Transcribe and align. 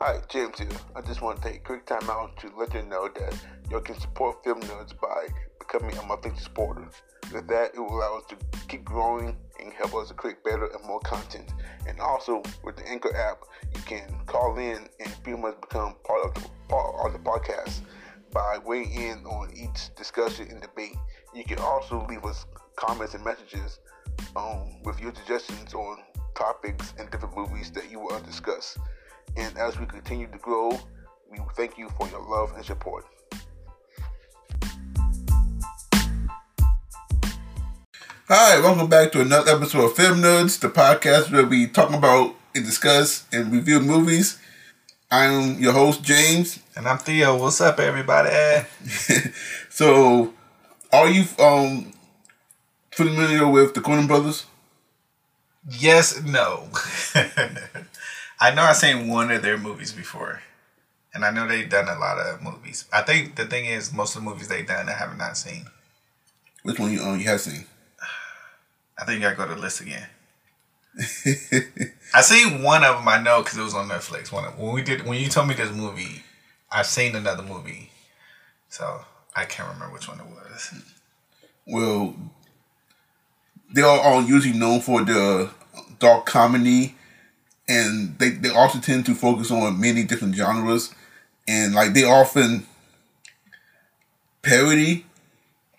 Hi, 0.00 0.20
James 0.28 0.56
here. 0.60 0.68
I 0.94 1.00
just 1.00 1.22
want 1.22 1.42
to 1.42 1.48
take 1.48 1.56
a 1.56 1.64
quick 1.64 1.84
time 1.84 2.08
out 2.08 2.36
to 2.36 2.52
let 2.56 2.72
you 2.72 2.84
know 2.84 3.08
that 3.16 3.36
you 3.68 3.80
can 3.80 3.98
support 3.98 4.44
Film 4.44 4.60
Nerds 4.60 4.92
by 4.96 5.26
becoming 5.58 5.96
a 5.96 6.06
monthly 6.06 6.30
supporter. 6.36 6.88
With 7.34 7.48
that, 7.48 7.72
it 7.74 7.80
will 7.80 7.98
allow 7.98 8.18
us 8.18 8.22
to 8.28 8.36
keep 8.68 8.84
growing 8.84 9.36
and 9.58 9.72
help 9.72 9.96
us 9.96 10.12
create 10.12 10.44
better 10.44 10.66
and 10.66 10.86
more 10.86 11.00
content. 11.00 11.52
And 11.88 11.98
also, 11.98 12.44
with 12.62 12.76
the 12.76 12.88
Anchor 12.88 13.12
app, 13.16 13.38
you 13.74 13.82
can 13.82 14.08
call 14.26 14.56
in 14.56 14.88
and 15.00 15.22
pretty 15.24 15.42
much 15.42 15.60
become 15.60 15.96
part 16.04 16.26
of 16.26 16.34
the 16.34 16.48
part 16.68 16.94
of 17.04 17.12
the 17.12 17.18
podcast 17.18 17.80
by 18.32 18.58
weighing 18.64 18.92
in 18.92 19.26
on 19.26 19.50
each 19.52 19.92
discussion 19.96 20.46
and 20.48 20.60
debate. 20.60 20.94
You 21.34 21.42
can 21.42 21.58
also 21.58 22.06
leave 22.08 22.24
us 22.24 22.46
comments 22.76 23.14
and 23.14 23.24
messages 23.24 23.80
um, 24.36 24.80
with 24.84 25.00
your 25.00 25.12
suggestions 25.12 25.74
on 25.74 25.98
topics 26.36 26.94
and 27.00 27.10
different 27.10 27.36
movies 27.36 27.72
that 27.72 27.90
you 27.90 27.98
want 27.98 28.22
to 28.22 28.30
discuss. 28.30 28.78
And 29.38 29.56
as 29.56 29.78
we 29.78 29.86
continue 29.86 30.26
to 30.32 30.38
grow, 30.38 30.70
we 31.30 31.38
thank 31.54 31.78
you 31.78 31.88
for 31.90 32.08
your 32.08 32.20
love 32.28 32.52
and 32.56 32.64
support. 32.64 33.04
Hi, 38.26 38.58
welcome 38.58 38.88
back 38.88 39.12
to 39.12 39.20
another 39.20 39.52
episode 39.52 39.84
of 39.84 39.94
Film 39.94 40.22
Nerds, 40.22 40.58
the 40.58 40.68
podcast 40.68 41.30
where 41.30 41.46
we 41.46 41.68
talk 41.68 41.92
about 41.92 42.34
and 42.52 42.64
discuss 42.64 43.26
and 43.32 43.52
review 43.52 43.78
movies. 43.78 44.40
I'm 45.08 45.60
your 45.60 45.72
host, 45.72 46.02
James. 46.02 46.58
And 46.76 46.88
I'm 46.88 46.98
Theo. 46.98 47.36
What's 47.36 47.60
up, 47.60 47.78
everybody? 47.78 48.66
so, 49.68 50.34
are 50.92 51.08
you 51.08 51.24
um 51.38 51.92
familiar 52.90 53.46
with 53.46 53.74
the 53.74 53.80
Coen 53.80 54.08
Brothers? 54.08 54.46
Yes, 55.70 56.22
no. 56.22 56.68
I 58.40 58.54
know 58.54 58.62
I've 58.62 58.76
seen 58.76 59.08
one 59.08 59.30
of 59.30 59.42
their 59.42 59.58
movies 59.58 59.92
before. 59.92 60.42
And 61.14 61.24
I 61.24 61.30
know 61.30 61.48
they've 61.48 61.68
done 61.68 61.88
a 61.88 61.98
lot 61.98 62.18
of 62.18 62.42
movies. 62.42 62.84
I 62.92 63.02
think 63.02 63.36
the 63.36 63.46
thing 63.46 63.64
is, 63.64 63.92
most 63.92 64.14
of 64.14 64.22
the 64.22 64.30
movies 64.30 64.48
they've 64.48 64.66
done, 64.66 64.88
I 64.88 64.92
have 64.92 65.16
not 65.16 65.36
seen. 65.36 65.66
Which 66.62 66.78
one 66.78 66.92
you 66.92 67.02
um, 67.02 67.18
you 67.18 67.26
have 67.26 67.40
seen? 67.40 67.64
I 68.98 69.04
think 69.04 69.24
I 69.24 69.34
go 69.34 69.46
to 69.46 69.54
the 69.54 69.60
list 69.60 69.80
again. 69.80 70.06
I 72.14 72.20
seen 72.20 72.62
one 72.62 72.84
of 72.84 72.96
them. 72.96 73.08
I 73.08 73.22
know 73.22 73.42
because 73.42 73.56
it 73.56 73.62
was 73.62 73.74
on 73.74 73.88
Netflix. 73.88 74.32
One 74.32 74.44
of, 74.44 74.58
when 74.58 74.74
we 74.74 74.82
did 74.82 75.06
when 75.06 75.20
you 75.20 75.28
told 75.28 75.48
me 75.48 75.54
this 75.54 75.72
movie, 75.72 76.24
I've 76.70 76.86
seen 76.86 77.14
another 77.16 77.42
movie, 77.42 77.90
so 78.68 79.00
I 79.34 79.44
can't 79.44 79.72
remember 79.72 79.94
which 79.94 80.08
one 80.08 80.20
it 80.20 80.26
was. 80.26 80.74
Well, 81.66 82.16
they 83.72 83.82
are 83.82 84.00
all 84.00 84.22
usually 84.22 84.58
known 84.58 84.80
for 84.80 85.04
the 85.04 85.50
dark 85.98 86.26
comedy, 86.26 86.96
and 87.68 88.18
they 88.18 88.30
they 88.30 88.50
also 88.50 88.78
tend 88.78 89.06
to 89.06 89.14
focus 89.14 89.50
on 89.50 89.80
many 89.80 90.04
different 90.04 90.34
genres, 90.34 90.94
and 91.46 91.74
like 91.74 91.92
they 91.94 92.04
often 92.04 92.66
parody. 94.42 95.04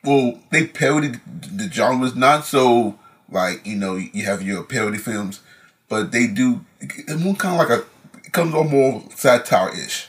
Well, 0.04 0.40
they 0.52 0.66
parody 0.66 1.12
the 1.28 1.70
genres, 1.72 2.16
not 2.16 2.46
so 2.46 2.98
like 3.30 3.66
you 3.66 3.76
know 3.76 3.96
you 3.96 4.26
have 4.26 4.42
your 4.42 4.64
parody 4.64 4.98
films, 4.98 5.42
but 5.90 6.12
they 6.12 6.28
do 6.28 6.66
it's 6.80 7.20
more 7.22 7.36
kind 7.36 7.60
of 7.62 7.68
like 7.68 7.80
a 7.80 7.86
it 8.26 8.32
comes 8.34 8.54
on 8.54 8.70
more 8.70 9.04
satire 9.16 9.74
ish, 9.74 10.08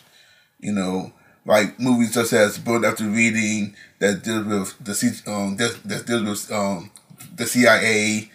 you 0.61 0.73
know, 0.73 1.13
like 1.47 1.81
movies 1.81 2.15
such 2.15 2.33
as 2.35 2.59
Burned 2.59 2.85
After 2.85 3.05
Reading 3.05 3.75
that 3.99 4.23
deals 4.23 4.47
with 4.47 4.85
the 4.85 4.95
C 4.95 5.09
um 5.27 5.57
that, 5.57 5.81
that 5.85 6.07
deals 6.07 6.23
with 6.23 6.53
um 6.53 6.91
the 7.35 7.47
CIA. 7.47 8.31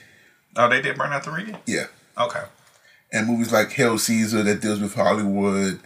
Oh, 0.57 0.69
they 0.69 0.81
did 0.81 0.97
Burn 0.97 1.13
After 1.13 1.31
Reading. 1.31 1.57
Yeah. 1.65 1.87
Okay. 2.17 2.43
And 3.15 3.27
movies 3.27 3.53
like 3.53 3.71
Hail 3.71 3.97
Caesar 3.97 4.43
that 4.43 4.61
deals 4.61 4.81
with 4.81 4.93
Hollywood, 4.93 5.79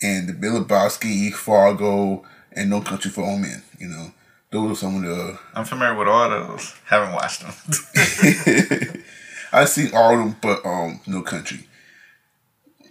and 0.00 0.28
the 0.28 0.32
Big 0.32 0.52
Lebowski, 0.52 1.32
Fargo, 1.32 2.24
and 2.52 2.70
No 2.70 2.80
Country 2.80 3.10
for 3.10 3.24
Old 3.24 3.40
Men. 3.40 3.62
You 3.80 3.88
know, 3.88 4.12
those 4.52 4.70
are 4.72 4.76
some 4.76 4.96
of 4.96 5.02
the. 5.02 5.38
I'm 5.54 5.64
familiar 5.64 5.98
with 5.98 6.06
all 6.06 6.30
those. 6.30 6.76
Haven't 6.86 7.14
watched 7.14 7.40
them. 7.40 7.52
I've 9.52 9.68
seen 9.68 9.90
all 9.92 10.12
of 10.12 10.18
them, 10.20 10.36
but 10.40 10.64
um, 10.64 11.00
No 11.06 11.22
Country. 11.22 11.66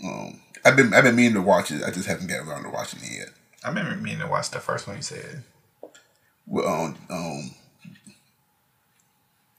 Um, 0.04 0.42
I've 0.66 0.76
been 0.76 0.94
I've 0.94 1.06
been 1.06 1.16
meaning 1.16 1.36
to 1.36 1.42
watch 1.42 1.72
it. 1.72 1.82
I 1.82 1.92
just 1.92 2.08
haven't 2.08 2.28
gotten 2.28 2.50
around 2.50 2.64
to 2.64 2.70
watching 2.70 3.00
it 3.04 3.20
yet. 3.20 3.30
I 3.64 3.70
remember 3.70 3.96
meaning 3.96 4.20
to 4.20 4.28
watch 4.28 4.52
the 4.52 4.60
first 4.60 4.86
one 4.86 4.98
you 4.98 5.02
said. 5.02 5.44
Well, 6.46 6.68
um, 6.68 6.98
um 7.10 7.52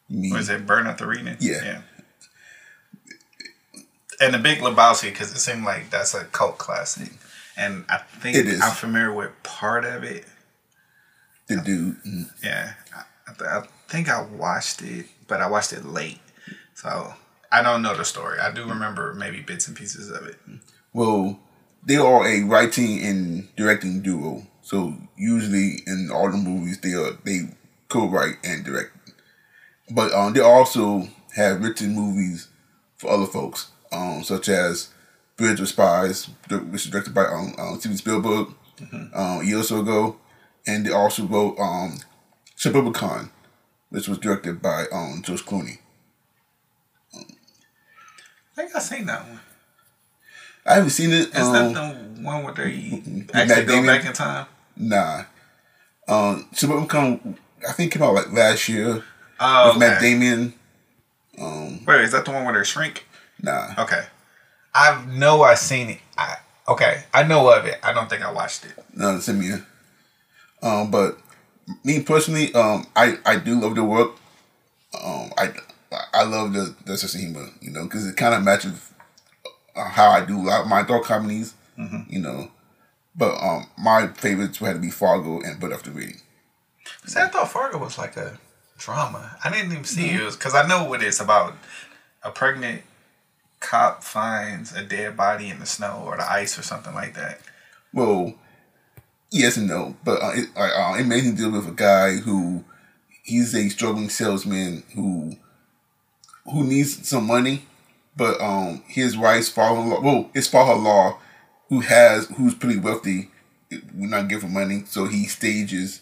you 0.09 0.21
mean, 0.21 0.35
Was 0.35 0.49
it 0.49 0.67
Burn 0.67 0.87
After 0.87 1.07
Reading? 1.07 1.37
Yeah. 1.41 1.65
Yeah. 1.65 1.81
And 4.21 4.35
the 4.35 4.39
Big 4.39 4.59
Lebowski, 4.59 5.11
because 5.11 5.33
it 5.33 5.39
seemed 5.39 5.65
like 5.65 5.91
that's 5.91 6.15
a 6.15 6.25
cult 6.25 6.59
classic, 6.59 7.11
and 7.57 7.85
I 7.89 7.99
think 7.99 8.37
It 8.37 8.47
is. 8.47 8.61
I'm 8.61 8.73
familiar 8.73 9.13
with 9.13 9.31
part 9.45 9.85
of 9.85 10.03
it. 10.03 10.25
the 11.47 11.57
dude. 11.57 12.03
mm, 12.05 12.31
Yeah, 12.43 12.73
I, 12.95 13.03
I, 13.29 13.33
th- 13.35 13.51
I 13.51 13.63
think 13.89 14.09
I 14.09 14.23
watched 14.23 14.83
it, 14.83 15.07
but 15.29 15.41
I 15.41 15.49
watched 15.49 15.73
it 15.73 15.85
late, 15.85 16.19
so 16.75 17.15
I 17.53 17.63
don't 17.63 17.81
know 17.83 17.97
the 17.97 18.05
story. 18.05 18.39
I 18.41 18.51
do 18.53 18.65
remember 18.67 19.15
maybe 19.15 19.41
bits 19.41 19.69
and 19.69 19.77
pieces 19.77 20.11
of 20.11 20.27
it. 20.27 20.37
Well, 20.93 21.39
they 21.85 21.97
are 21.97 22.27
a 22.27 22.43
writing 22.43 23.01
and 23.05 23.55
directing 23.57 24.03
duo. 24.03 24.47
So 24.63 24.95
usually 25.17 25.83
in 25.87 26.11
all 26.13 26.31
the 26.31 26.37
movies 26.37 26.79
they 26.81 26.93
are 26.93 27.13
they 27.25 27.57
co-write 27.89 28.35
and 28.45 28.65
direct. 28.65 28.91
But 29.91 30.13
um, 30.13 30.33
they 30.35 30.41
also 30.41 31.09
have 31.37 31.63
written 31.63 31.95
movies 31.95 32.49
for 32.99 33.11
other 33.11 33.25
folks, 33.27 33.71
um, 33.93 34.23
such 34.23 34.49
as 34.49 34.89
Bridge 35.37 35.61
of 35.61 35.69
Spies, 35.69 36.29
which 36.51 36.87
is 36.87 36.91
directed 36.91 37.15
by 37.15 37.25
um, 37.25 37.55
um, 37.59 37.79
Steven 37.79 37.97
Spielberg 37.97 38.49
um, 38.93 39.41
a 39.41 39.45
year 39.45 39.59
or 39.59 39.63
so 39.63 39.81
ago, 39.81 40.17
and 40.67 40.85
they 40.87 40.93
also 40.93 41.25
wrote 41.25 41.59
um, 41.59 41.99
Suburbicon, 42.57 43.31
which 43.91 44.09
was 44.09 44.19
directed 44.19 44.61
by 44.61 44.85
um, 44.93 45.23
George 45.25 45.45
Clooney. 45.45 45.79
I 47.15 48.63
think 48.63 48.75
I've 48.75 48.83
seen 48.83 49.07
that 49.07 49.27
one. 49.27 49.41
I 50.67 50.75
haven't 50.75 50.91
seen 50.91 51.11
it. 51.13 51.29
Is 51.29 51.37
um, 51.37 51.73
that 51.73 51.75
the 51.75 52.23
one 52.23 52.45
where 52.45 52.53
they 52.55 53.03
Matt 53.33 53.51
actually 53.51 53.67
go 53.67 53.87
back 53.87 54.05
in 54.05 54.13
time? 54.13 54.47
Nah. 54.77 55.25
Um, 56.09 56.49
Suburbicon, 56.53 57.37
I 57.69 57.73
think 57.73 57.93
came 57.93 58.03
out 58.03 58.15
like 58.15 58.33
last 58.33 58.69
year 58.69 59.05
Oh, 59.41 59.69
with 59.69 59.79
Matt 59.79 59.99
okay. 59.99 60.11
Damon. 60.11 60.55
Um, 61.41 61.85
Wait, 61.87 62.01
is 62.03 62.13
that 62.13 62.25
the 62.25 62.33
one 62.33 62.45
where 62.45 62.55
they 62.59 62.65
shrink? 62.65 63.07
Nah. 63.43 63.75
Okay, 63.79 64.05
I 64.75 65.05
know 65.07 65.43
I 65.43 65.55
seen 65.55 65.91
it. 65.91 66.01
I, 66.17 66.37
okay, 66.69 67.05
I 67.15 67.23
know 67.23 67.49
of 67.51 67.65
it. 67.67 67.79
I 67.83 67.93
don't 67.93 68.09
think 68.11 68.23
I 68.23 68.33
watched 68.33 68.65
it. 68.65 68.73
No, 68.95 69.19
send 69.21 69.41
me. 69.41 69.51
a- 69.53 69.65
Um, 70.67 70.91
but 70.91 71.19
me 71.85 72.03
personally, 72.03 72.53
um, 72.55 72.87
I 72.97 73.19
I 73.25 73.37
do 73.37 73.61
love 73.61 73.75
the 73.77 73.85
work. 73.85 74.13
Um, 75.05 75.31
I 75.39 75.53
I 76.13 76.25
love 76.25 76.53
the 76.53 76.75
the 76.85 76.97
sense 76.99 77.15
of 77.15 77.21
humor, 77.21 77.49
you 77.61 77.71
know, 77.71 77.85
because 77.85 78.07
it 78.07 78.17
kind 78.17 78.35
of 78.35 78.43
matches 78.43 78.91
uh, 79.77 79.89
how 79.89 80.11
I 80.11 80.25
do 80.25 80.37
a 80.41 80.43
lot 80.43 80.61
of 80.63 80.67
my 80.67 80.83
dark 80.83 81.05
comedies, 81.05 81.55
you 82.09 82.19
know. 82.21 82.51
But 83.15 83.35
um, 83.43 83.67
my 83.79 84.09
favorites 84.09 84.59
had 84.59 84.75
to 84.75 84.81
be 84.81 84.91
Fargo 84.91 85.41
and 85.41 85.59
Burn 85.61 85.73
After 85.73 85.91
Reading. 85.91 86.21
See, 87.07 87.21
I 87.21 87.29
thought 87.29 87.51
Fargo 87.51 87.79
was 87.79 87.99
like 87.99 88.17
a 88.17 88.39
drama. 88.79 89.37
I 89.45 89.51
didn't 89.51 89.73
even 89.73 89.85
see 89.85 90.11
it 90.11 90.33
because 90.33 90.55
I 90.55 90.67
know 90.67 90.85
what 90.85 91.03
it's 91.03 91.21
about. 91.21 91.55
A 92.23 92.31
pregnant 92.31 92.83
cop 93.61 94.03
finds 94.03 94.73
a 94.73 94.83
dead 94.83 95.17
body 95.17 95.51
in 95.51 95.59
the 95.59 95.67
snow 95.67 96.03
or 96.05 96.17
the 96.17 96.31
ice 96.31 96.59
or 96.59 96.63
something 96.63 96.95
like 96.95 97.15
that. 97.15 97.41
Well, 97.93 98.35
yes 99.31 99.57
and 99.57 99.69
no, 99.69 99.97
but 100.05 100.23
uh, 100.23 100.33
it, 100.35 100.49
uh, 100.57 100.61
uh, 100.61 100.97
it 100.99 101.07
mainly 101.07 101.33
deals 101.33 101.53
with 101.53 101.69
a 101.69 101.73
guy 101.73 102.17
who 102.17 102.65
he's 103.23 103.55
a 103.55 103.69
struggling 103.69 104.09
salesman 104.09 104.85
who 104.95 105.37
who 106.51 106.65
needs 106.65 107.07
some 107.07 107.27
money, 107.27 107.67
but 108.17 108.41
um 108.41 108.83
his 108.87 109.17
wife's 109.17 109.49
father-in-law, 109.49 110.01
well, 110.01 110.31
his 110.33 110.49
father-in-law, 110.49 111.19
who 111.69 111.81
has 111.81 112.27
who's 112.29 112.55
pretty 112.55 112.79
wealthy, 112.79 113.31
will 113.71 114.09
not 114.09 114.29
give 114.29 114.43
him 114.43 114.53
money, 114.53 114.85
so 114.87 115.07
he 115.07 115.27
stages 115.27 116.01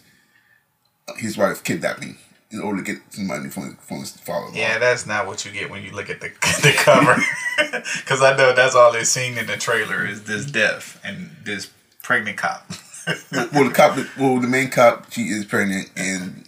his 1.17 1.37
wife 1.37 1.63
kidnapping 1.63 2.17
in 2.51 2.61
order 2.61 2.81
to 2.81 2.93
get 2.93 3.01
some 3.09 3.27
money 3.27 3.49
from 3.49 3.75
from 3.77 4.03
father-in-law. 4.05 4.57
Yeah, 4.57 4.79
that's 4.79 5.05
not 5.05 5.27
what 5.27 5.45
you 5.45 5.51
get 5.51 5.69
when 5.69 5.83
you 5.83 5.91
look 5.91 6.09
at 6.09 6.21
the 6.21 6.29
the 6.61 6.73
cover. 6.77 7.15
Because 7.97 8.21
I 8.21 8.35
know 8.37 8.53
that's 8.53 8.75
all 8.75 8.91
they're 8.91 9.03
seeing 9.03 9.35
in 9.37 9.47
the 9.47 9.57
trailer 9.57 10.05
is 10.05 10.23
this 10.23 10.45
death 10.45 10.99
and 11.03 11.31
this 11.43 11.69
pregnant 12.03 12.37
cop. 12.37 12.69
well, 13.31 13.65
the 13.67 13.71
cop, 13.73 13.97
well, 14.17 14.39
the 14.39 14.47
main 14.47 14.69
cop, 14.69 15.11
she 15.11 15.23
is 15.23 15.43
pregnant, 15.45 15.89
and 15.95 16.47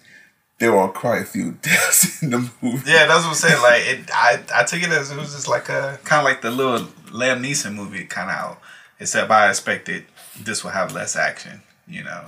there 0.60 0.76
are 0.78 0.90
quite 0.90 1.22
a 1.24 1.26
few 1.26 1.54
deaths 1.62 2.22
in 2.22 2.30
the 2.30 2.38
movie. 2.62 2.90
Yeah, 2.92 3.08
that's 3.08 3.24
what 3.24 3.30
I'm 3.30 3.34
saying. 3.34 3.62
Like 3.62 3.82
it, 3.86 4.10
I 4.14 4.40
I 4.56 4.64
took 4.64 4.82
it 4.84 4.90
as 4.90 5.10
it 5.12 5.18
was 5.18 5.34
just 5.34 5.48
like 5.48 5.68
a 5.70 6.00
kind 6.04 6.20
of 6.20 6.26
like 6.26 6.42
the 6.42 6.52
little 6.52 6.86
Liam 7.08 7.44
Neeson 7.44 7.74
movie 7.76 8.06
kind 8.06 8.30
of 8.30 8.36
out. 8.36 8.62
Except 9.00 9.32
I 9.32 9.50
expected 9.50 10.06
this 10.40 10.64
would 10.64 10.74
have 10.74 10.94
less 10.94 11.16
action, 11.16 11.62
you 11.88 12.04
know, 12.04 12.26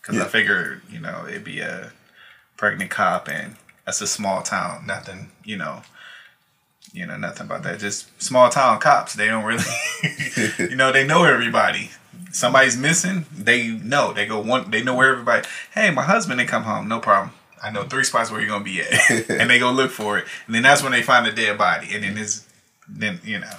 because 0.00 0.16
Yeah. 0.16 0.24
I 0.24 0.28
figured 0.28 0.82
you 0.90 1.00
know 1.00 1.26
it'd 1.26 1.44
be 1.44 1.60
a 1.60 1.92
pregnant 2.62 2.92
cop 2.92 3.28
and 3.28 3.56
that's 3.84 4.00
a 4.00 4.06
small 4.06 4.40
town, 4.40 4.86
nothing, 4.86 5.32
you 5.42 5.56
know, 5.56 5.82
you 6.92 7.04
know 7.04 7.16
nothing 7.16 7.46
about 7.46 7.64
that. 7.64 7.80
Just 7.80 8.22
small 8.22 8.50
town 8.50 8.78
cops. 8.78 9.14
They 9.14 9.26
don't 9.26 9.42
really, 9.42 9.64
you 10.70 10.76
know, 10.76 10.92
they 10.92 11.04
know 11.04 11.24
everybody. 11.24 11.90
Somebody's 12.30 12.76
missing. 12.76 13.26
They 13.36 13.66
know. 13.66 14.12
They 14.12 14.26
go 14.26 14.40
one. 14.40 14.70
They 14.70 14.80
know 14.80 14.94
where 14.94 15.10
everybody. 15.10 15.44
Hey, 15.74 15.90
my 15.90 16.04
husband 16.04 16.38
didn't 16.38 16.50
come 16.50 16.62
home. 16.62 16.86
No 16.86 17.00
problem. 17.00 17.32
I 17.60 17.72
know 17.72 17.82
three 17.82 18.04
spots 18.04 18.30
where 18.30 18.40
you're 18.40 18.48
gonna 18.48 18.62
be 18.62 18.80
at, 18.80 19.10
and 19.28 19.50
they 19.50 19.58
go 19.58 19.72
look 19.72 19.90
for 19.90 20.18
it. 20.18 20.26
And 20.46 20.54
then 20.54 20.62
that's 20.62 20.84
when 20.84 20.92
they 20.92 21.02
find 21.02 21.26
a 21.26 21.32
dead 21.32 21.58
body, 21.58 21.88
and 21.92 22.04
then 22.04 22.16
it's 22.16 22.46
then 22.88 23.18
you 23.24 23.40
know. 23.40 23.56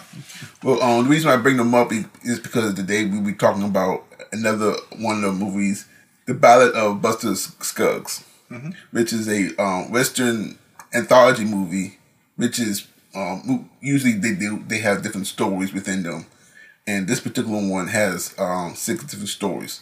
Well, 0.63 0.81
um, 0.81 1.03
the 1.03 1.09
reason 1.09 1.29
I 1.29 1.35
bring 1.35 1.57
them 1.57 1.75
up 1.75 1.91
is 1.91 2.39
because 2.39 2.73
today 2.73 3.03
we 3.03 3.19
be 3.19 3.33
talking 3.33 3.63
about 3.63 4.05
another 4.31 4.75
one 4.97 5.17
of 5.17 5.23
the 5.23 5.45
movies, 5.45 5.87
The 6.25 6.35
Ballad 6.35 6.73
of 6.73 7.01
Buster 7.01 7.35
Scruggs, 7.35 8.23
mm-hmm. 8.53 8.69
which 8.91 9.11
is 9.11 9.27
a 9.27 9.55
um, 9.61 9.91
Western 9.91 10.57
anthology 10.93 11.45
movie, 11.45 11.97
which 12.35 12.59
is 12.59 12.87
um, 13.15 13.69
usually 13.81 14.13
they 14.13 14.35
do 14.35 14.63
they 14.67 14.79
have 14.79 15.01
different 15.01 15.27
stories 15.27 15.73
within 15.73 16.03
them, 16.03 16.25
and 16.87 17.07
this 17.07 17.19
particular 17.19 17.67
one 17.67 17.87
has 17.87 18.33
um, 18.37 18.75
six 18.75 19.03
different 19.03 19.29
stories. 19.29 19.81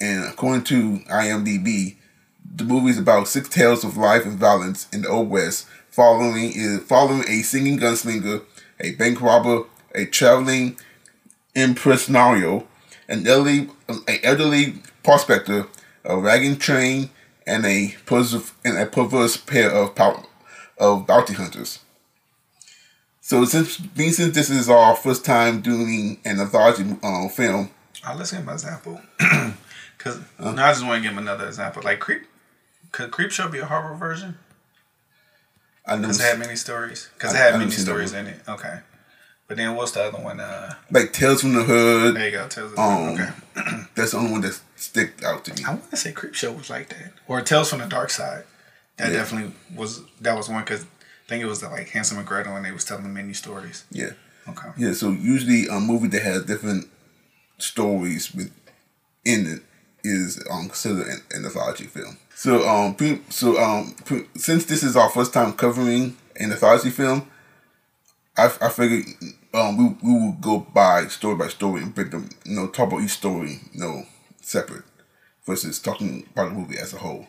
And 0.00 0.24
according 0.24 0.64
to 0.64 0.98
IMDb, 1.10 1.96
the 2.54 2.64
movie 2.64 2.90
is 2.90 2.98
about 2.98 3.28
six 3.28 3.48
tales 3.48 3.84
of 3.84 3.96
life 3.96 4.24
and 4.24 4.38
violence 4.38 4.88
in 4.92 5.02
the 5.02 5.08
Old 5.08 5.28
West, 5.28 5.66
following 5.90 6.52
is 6.54 6.80
following 6.84 7.24
a 7.28 7.42
singing 7.42 7.78
gunslinger, 7.78 8.42
a 8.80 8.92
bank 8.92 9.20
robber, 9.20 9.64
a 9.94 10.06
traveling 10.06 10.78
impresario, 11.54 12.66
an 13.08 13.26
elderly, 13.26 13.68
an 13.88 14.18
elderly 14.22 14.74
prospector, 15.02 15.66
a 16.04 16.18
wagon 16.18 16.56
train, 16.56 17.10
and 17.48 17.66
a 17.66 17.94
perverse, 18.06 18.52
and 18.64 18.78
a 18.78 18.86
perverse 18.86 19.36
pair 19.36 19.70
of 19.70 19.98
of 20.78 21.06
bounty 21.06 21.34
hunters. 21.34 21.80
So 23.20 23.44
since 23.44 23.76
being 23.76 24.12
since 24.12 24.34
this 24.34 24.50
is 24.50 24.70
our 24.70 24.94
first 24.94 25.24
time 25.24 25.60
doing 25.60 26.18
an 26.24 26.40
anthology 26.40 26.84
uh, 27.02 27.28
film, 27.28 27.70
uh, 28.06 28.14
let's 28.16 28.30
give 28.30 28.46
an 28.46 28.54
example. 28.54 29.00
Cause 29.98 30.20
uh, 30.38 30.52
no, 30.52 30.62
I 30.62 30.72
just 30.72 30.86
want 30.86 31.02
to 31.02 31.08
give 31.08 31.12
him 31.12 31.18
another 31.18 31.46
example. 31.46 31.82
Like 31.82 31.98
Creep, 31.98 32.22
could 32.92 33.10
Creep 33.10 33.30
Show 33.30 33.48
be 33.48 33.58
a 33.58 33.66
horror 33.66 33.96
version? 33.96 34.38
I 35.84 35.96
know. 35.96 36.02
Because 36.02 36.20
it 36.20 36.24
had 36.24 36.38
many 36.38 36.56
stories. 36.56 37.10
Because 37.14 37.34
it 37.34 37.38
had 37.38 37.54
I 37.54 37.58
many 37.58 37.70
stories 37.70 38.12
in 38.12 38.26
it. 38.26 38.40
Okay. 38.48 38.80
But 39.48 39.56
then 39.56 39.74
what's 39.74 39.92
the 39.92 40.02
other 40.04 40.22
one? 40.22 40.40
Uh, 40.40 40.74
like 40.90 41.12
Tales 41.12 41.40
from 41.40 41.54
the 41.54 41.64
Hood. 41.64 42.14
There 42.14 42.26
you 42.26 42.30
go, 42.32 42.46
Tales 42.48 42.72
from 42.72 42.76
the 42.76 42.82
um, 42.82 43.16
Hood. 43.16 43.34
Okay. 43.56 43.80
that's 43.94 44.10
the 44.12 44.18
only 44.18 44.32
one 44.32 44.40
that 44.42 44.60
stick 44.78 45.22
out 45.24 45.44
to 45.46 45.54
me. 45.54 45.64
I 45.66 45.70
want 45.70 45.90
to 45.90 45.96
say 45.96 46.12
Creep 46.12 46.34
Show 46.34 46.52
was 46.52 46.70
like 46.70 46.88
that, 46.90 47.12
or 47.26 47.40
Tales 47.40 47.70
from 47.70 47.80
the 47.80 47.86
Dark 47.86 48.10
Side. 48.10 48.44
That 48.96 49.12
yeah. 49.12 49.18
definitely 49.18 49.52
was. 49.74 50.02
That 50.20 50.36
was 50.36 50.48
one 50.48 50.64
because 50.64 50.82
I 50.82 51.28
think 51.28 51.42
it 51.42 51.46
was 51.46 51.60
the, 51.60 51.68
like 51.68 51.88
Hansel 51.88 52.18
and 52.18 52.26
Gretel, 52.26 52.56
and 52.56 52.64
they 52.64 52.72
was 52.72 52.84
telling 52.84 53.12
many 53.12 53.32
stories. 53.32 53.84
Yeah. 53.90 54.10
Okay. 54.48 54.68
Yeah. 54.76 54.92
So 54.92 55.10
usually 55.10 55.66
a 55.66 55.78
movie 55.78 56.08
that 56.08 56.22
has 56.22 56.44
different 56.44 56.88
stories 57.58 58.34
with 58.34 58.52
in 59.24 59.46
it 59.46 59.62
is 60.04 60.42
um 60.50 60.66
considered 60.66 61.06
an, 61.06 61.22
an 61.32 61.44
anthology 61.44 61.84
film. 61.84 62.18
So 62.34 62.66
um 62.68 62.96
so 63.30 63.60
um 63.62 63.94
since 64.36 64.64
this 64.64 64.82
is 64.82 64.96
our 64.96 65.10
first 65.10 65.32
time 65.32 65.52
covering 65.52 66.16
an 66.36 66.52
anthology 66.52 66.90
film, 66.90 67.28
I 68.36 68.46
I 68.60 68.68
figured 68.68 69.04
um 69.54 69.76
we 69.76 69.96
we 70.02 70.18
will 70.18 70.36
go 70.40 70.58
by 70.58 71.06
story 71.08 71.36
by 71.36 71.48
story 71.48 71.82
and 71.82 71.94
break 71.94 72.10
them 72.10 72.28
you 72.44 72.56
know 72.56 72.68
talk 72.68 72.88
about 72.88 73.02
each 73.02 73.10
story 73.10 73.60
you 73.72 73.80
know 73.80 74.06
separate 74.48 74.84
versus 75.46 75.78
talking 75.78 76.26
about 76.32 76.50
the 76.50 76.54
movie 76.54 76.78
as 76.78 76.94
a 76.94 76.98
whole. 76.98 77.26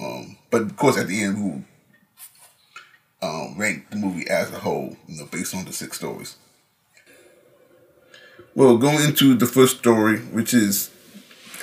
Um, 0.00 0.38
but 0.50 0.62
of 0.62 0.76
course, 0.76 0.98
at 0.98 1.08
the 1.08 1.22
end, 1.22 1.36
we 1.36 1.50
will 1.50 1.64
um, 3.22 3.58
rank 3.58 3.90
the 3.90 3.96
movie 3.96 4.28
as 4.28 4.50
a 4.52 4.58
whole, 4.58 4.96
you 5.06 5.18
know, 5.18 5.26
based 5.26 5.54
on 5.54 5.64
the 5.64 5.72
six 5.72 5.98
stories. 5.98 6.36
Well, 8.54 8.78
going 8.78 9.04
into 9.04 9.34
the 9.34 9.46
first 9.46 9.78
story, 9.78 10.18
which 10.18 10.54
is 10.54 10.90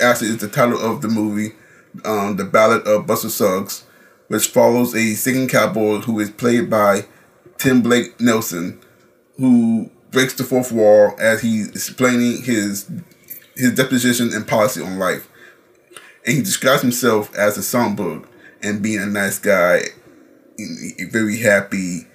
actually 0.01 0.29
is 0.29 0.37
the 0.37 0.47
title 0.47 0.79
of 0.79 1.01
the 1.01 1.07
movie, 1.07 1.53
um, 2.05 2.35
"The 2.35 2.45
Ballad 2.45 2.87
of 2.87 3.07
Buster 3.07 3.29
Scruggs," 3.29 3.83
which 4.27 4.47
follows 4.47 4.95
a 4.95 5.15
singing 5.15 5.47
cowboy 5.47 5.99
who 5.99 6.19
is 6.19 6.29
played 6.29 6.69
by 6.69 7.05
Tim 7.57 7.81
Blake 7.81 8.19
Nelson, 8.19 8.79
who 9.37 9.89
breaks 10.11 10.33
the 10.33 10.43
fourth 10.43 10.71
wall 10.71 11.15
as 11.19 11.41
he's 11.41 11.69
explaining 11.69 12.43
his 12.43 12.89
his 13.55 13.73
deposition 13.73 14.31
and 14.33 14.47
policy 14.47 14.81
on 14.81 14.97
life 14.99 15.29
and 16.25 16.35
he 16.35 16.41
describes 16.41 16.81
himself 16.81 17.33
as 17.35 17.57
a 17.57 17.63
songbird 17.63 18.23
and 18.61 18.81
being 18.81 19.01
a 19.01 19.05
nice 19.05 19.39
guy, 19.39 19.81
very 21.11 21.37
happy, 21.37 22.07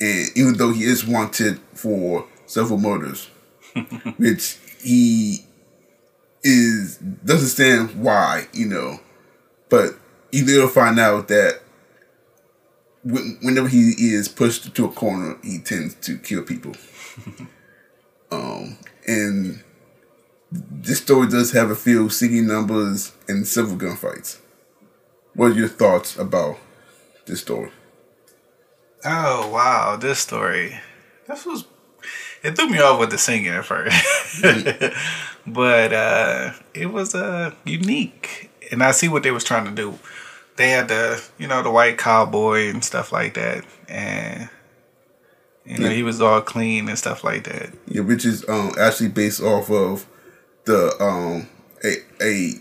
and 0.00 0.28
even 0.36 0.54
though 0.54 0.72
he 0.72 0.84
is 0.84 1.06
wanted 1.06 1.60
for 1.74 2.26
several 2.46 2.78
murders, 2.78 3.26
which 4.16 4.58
he 4.82 5.44
is 6.42 6.96
doesn't 6.96 7.64
understand 7.64 8.02
why, 8.02 8.48
you 8.52 8.66
know, 8.66 8.98
but 9.68 9.92
you 10.32 10.44
later 10.44 10.68
find 10.68 10.98
out 10.98 11.28
that 11.28 11.60
whenever 13.04 13.68
he 13.68 13.90
is 14.12 14.28
pushed 14.28 14.74
to 14.74 14.84
a 14.84 14.88
corner, 14.88 15.38
he 15.42 15.58
tends 15.58 15.94
to 15.94 16.18
kill 16.18 16.42
people. 16.42 16.74
um, 18.32 18.76
and 19.06 19.62
this 20.50 21.00
story 21.00 21.28
does 21.28 21.52
have 21.52 21.70
a 21.70 21.76
few 21.76 22.08
singing 22.08 22.46
numbers 22.46 23.12
and 23.28 23.46
several 23.46 23.76
gunfights. 23.76 24.38
What 25.34 25.52
are 25.52 25.54
your 25.54 25.68
thoughts 25.68 26.16
about 26.16 26.58
this 27.26 27.40
story? 27.40 27.70
Oh 29.04 29.50
wow, 29.50 29.96
this 29.96 30.18
story. 30.18 30.80
This 31.28 31.44
was 31.44 31.64
it 32.42 32.56
threw 32.56 32.68
me 32.68 32.78
off 32.78 33.00
with 33.00 33.10
the 33.10 33.18
singing 33.18 33.48
at 33.48 33.64
1st 33.64 34.94
but 35.46 35.92
uh, 35.92 36.52
it 36.74 36.86
was 36.86 37.14
uh, 37.14 37.52
unique, 37.64 38.50
and 38.70 38.82
I 38.82 38.92
see 38.92 39.08
what 39.08 39.22
they 39.22 39.30
was 39.30 39.44
trying 39.44 39.64
to 39.64 39.70
do. 39.72 39.98
They 40.56 40.70
had 40.70 40.88
the 40.88 41.22
you 41.38 41.48
know 41.48 41.62
the 41.62 41.70
white 41.70 41.98
cowboy 41.98 42.70
and 42.70 42.84
stuff 42.84 43.12
like 43.12 43.34
that, 43.34 43.64
and 43.88 44.48
you 45.64 45.78
know 45.78 45.88
yeah. 45.88 45.94
he 45.94 46.02
was 46.02 46.20
all 46.20 46.40
clean 46.40 46.88
and 46.88 46.98
stuff 46.98 47.24
like 47.24 47.44
that. 47.44 47.72
Yeah, 47.86 48.02
which 48.02 48.24
is 48.24 48.48
um, 48.48 48.72
actually 48.78 49.08
based 49.08 49.42
off 49.42 49.70
of 49.70 50.06
the 50.66 50.94
um 51.02 51.48
a 51.84 51.96
a 52.22 52.60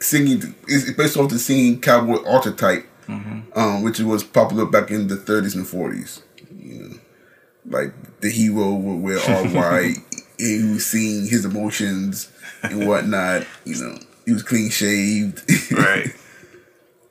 singing 0.00 0.54
is 0.66 0.90
based 0.92 1.16
off 1.16 1.30
the 1.30 1.38
singing 1.38 1.80
cowboy 1.80 2.24
archetype, 2.26 2.86
mm-hmm. 3.06 3.58
um, 3.58 3.82
which 3.82 4.00
was 4.00 4.24
popular 4.24 4.64
back 4.64 4.90
in 4.90 5.08
the 5.08 5.16
30s 5.16 5.54
and 5.54 5.66
40s. 5.66 6.22
You 6.58 6.82
know, 6.82 6.96
like 7.66 7.92
the 8.20 8.30
hero 8.30 8.74
would 8.74 9.02
wear 9.02 9.18
all 9.18 9.44
white. 9.48 9.96
he 10.38 10.64
was 10.64 10.86
seeing 10.86 11.28
his 11.28 11.44
emotions 11.44 12.32
and 12.62 12.88
whatnot. 12.88 13.46
You 13.64 13.82
know, 13.82 13.98
he 14.24 14.32
was 14.32 14.42
clean 14.42 14.70
shaved. 14.70 15.42
right. 15.72 16.08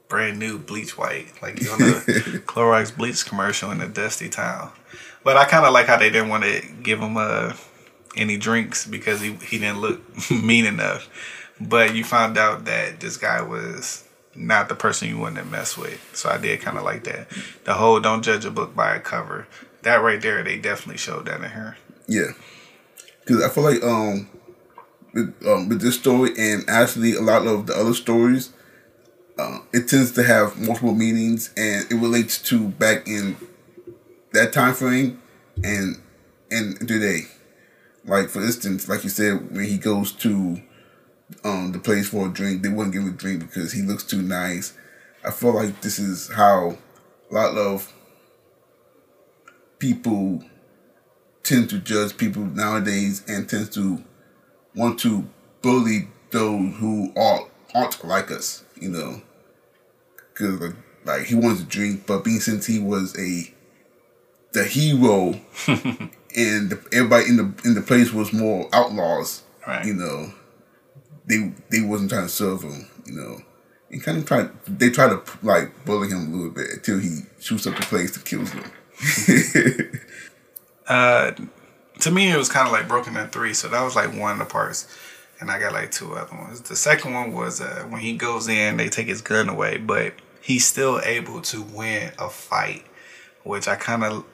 Brand 0.07 0.39
new 0.39 0.57
bleach 0.57 0.97
white, 0.97 1.27
like 1.39 1.61
you 1.61 1.69
on 1.69 1.77
the 1.77 2.41
Clorox 2.47 2.95
bleach 2.97 3.27
commercial 3.27 3.69
in 3.69 3.79
a 3.79 3.87
dusty 3.87 4.27
town. 4.27 4.71
But 5.23 5.37
I 5.37 5.45
kind 5.45 5.67
of 5.67 5.71
like 5.71 5.85
how 5.85 5.97
they 5.97 6.09
didn't 6.09 6.29
want 6.29 6.45
to 6.45 6.63
give 6.81 6.99
him 6.99 7.15
a 7.15 7.55
any 8.15 8.37
drinks 8.37 8.85
because 8.85 9.21
he, 9.21 9.33
he 9.35 9.59
didn't 9.59 9.79
look 9.81 10.01
mean 10.31 10.65
enough. 10.65 11.09
But 11.61 11.95
you 11.95 12.03
found 12.03 12.37
out 12.37 12.65
that 12.65 12.99
this 12.99 13.17
guy 13.17 13.41
was 13.41 14.07
not 14.35 14.69
the 14.69 14.75
person 14.75 15.09
you 15.09 15.17
wanted 15.17 15.41
to 15.41 15.47
mess 15.47 15.77
with. 15.77 15.99
So 16.13 16.29
I 16.29 16.37
did 16.37 16.61
kind 16.61 16.77
of 16.77 16.83
like 16.83 17.03
that. 17.03 17.27
The 17.65 17.73
whole 17.73 17.99
don't 17.99 18.23
judge 18.23 18.45
a 18.45 18.51
book 18.51 18.75
by 18.75 18.95
a 18.95 18.99
cover. 18.99 19.47
That 19.83 19.97
right 19.97 20.21
there, 20.21 20.43
they 20.43 20.57
definitely 20.57 20.97
showed 20.97 21.25
that 21.25 21.41
in 21.41 21.51
here. 21.51 21.77
Yeah, 22.07 22.31
because 23.19 23.43
I 23.43 23.49
feel 23.49 23.63
like 23.63 23.83
um 23.83 24.29
with 25.13 25.35
um 25.45 25.69
with 25.69 25.81
this 25.81 25.95
story 25.95 26.31
and 26.37 26.67
actually 26.69 27.15
a 27.15 27.21
lot 27.21 27.45
of 27.45 27.67
the 27.67 27.75
other 27.75 27.93
stories, 27.93 28.51
uh, 29.37 29.59
it 29.73 29.87
tends 29.87 30.11
to 30.13 30.23
have 30.23 30.57
multiple 30.59 30.95
meanings 30.95 31.53
and 31.55 31.89
it 31.91 31.95
relates 31.95 32.41
to 32.43 32.67
back 32.67 33.07
in 33.07 33.37
that 34.33 34.53
time 34.53 34.73
frame 34.73 35.21
and 35.63 36.01
and 36.51 36.79
today. 36.87 37.27
Like 38.05 38.29
for 38.29 38.41
instance, 38.41 38.87
like 38.87 39.03
you 39.03 39.09
said, 39.09 39.51
when 39.55 39.65
he 39.65 39.77
goes 39.77 40.11
to 40.13 40.61
um 41.43 41.71
the 41.71 41.79
place 41.79 42.09
for 42.09 42.27
a 42.27 42.29
drink, 42.29 42.61
they 42.61 42.69
wouldn't 42.69 42.93
give 42.93 43.03
him 43.03 43.09
a 43.09 43.17
drink 43.17 43.39
because 43.41 43.71
he 43.71 43.81
looks 43.81 44.03
too 44.03 44.21
nice. 44.21 44.73
I 45.23 45.31
feel 45.31 45.53
like 45.53 45.81
this 45.81 45.99
is 45.99 46.31
how 46.33 46.77
a 47.29 47.33
lot 47.33 47.57
of 47.57 47.93
people 49.79 50.43
tend 51.43 51.69
to 51.69 51.79
judge 51.79 52.17
people 52.17 52.43
nowadays 52.43 53.23
and 53.27 53.49
tend 53.49 53.71
to 53.73 54.03
want 54.75 54.99
to 54.99 55.27
bully 55.61 56.07
those 56.31 56.75
who 56.75 57.11
are 57.15 57.41
aren't 57.75 58.03
like 58.03 58.31
us, 58.31 58.63
you 58.79 58.89
know. 58.89 59.21
Cause 60.35 60.59
like, 60.59 60.75
like 61.05 61.23
he 61.23 61.35
wanted 61.35 61.59
to 61.59 61.65
drink, 61.65 62.05
but 62.07 62.23
being 62.23 62.39
since 62.39 62.65
he 62.65 62.79
was 62.79 63.17
a 63.17 63.53
the 64.51 64.63
hero 64.63 65.39
and 66.35 66.69
the, 66.69 66.79
everybody 66.93 67.29
in 67.29 67.37
the 67.37 67.53
in 67.65 67.75
the 67.75 67.81
place 67.81 68.13
was 68.13 68.33
more 68.33 68.69
outlaws. 68.73 69.43
Right. 69.67 69.85
You 69.85 69.93
know, 69.93 70.33
they 71.27 71.53
they 71.69 71.81
wasn't 71.81 72.11
trying 72.11 72.23
to 72.25 72.29
serve 72.29 72.63
him. 72.63 72.87
You 73.05 73.13
know, 73.13 73.41
and 73.91 74.03
kind 74.03 74.17
of 74.17 74.25
try 74.25 74.49
they 74.67 74.89
try 74.89 75.07
to 75.09 75.21
like 75.41 75.85
bully 75.85 76.09
him 76.09 76.31
a 76.31 76.35
little 76.35 76.51
bit 76.51 76.69
until 76.71 76.99
he 76.99 77.21
shoots 77.39 77.65
up 77.67 77.75
the 77.75 77.81
place 77.83 78.15
and 78.15 78.25
kills 78.25 78.51
them. 78.51 78.71
uh, 80.87 81.31
to 81.99 82.11
me, 82.11 82.31
it 82.31 82.37
was 82.37 82.49
kind 82.49 82.67
of 82.67 82.73
like 82.73 82.87
broken 82.87 83.15
in 83.17 83.27
three. 83.29 83.53
So 83.53 83.67
that 83.69 83.81
was 83.81 83.95
like 83.95 84.15
one 84.15 84.33
of 84.33 84.39
the 84.39 84.45
parts, 84.45 84.87
and 85.39 85.49
I 85.49 85.59
got 85.59 85.73
like 85.73 85.91
two 85.91 86.13
other 86.13 86.35
ones. 86.35 86.61
The 86.61 86.75
second 86.75 87.13
one 87.13 87.33
was 87.33 87.61
uh, 87.61 87.85
when 87.89 88.01
he 88.01 88.13
goes 88.13 88.47
in, 88.47 88.77
they 88.77 88.89
take 88.89 89.07
his 89.07 89.21
gun 89.21 89.49
away, 89.49 89.77
but 89.77 90.13
he's 90.41 90.65
still 90.65 90.99
able 91.03 91.41
to 91.41 91.61
win 91.61 92.11
a 92.19 92.29
fight, 92.29 92.85
which 93.43 93.67
I 93.67 93.75
kind 93.75 94.03
of 94.03 94.25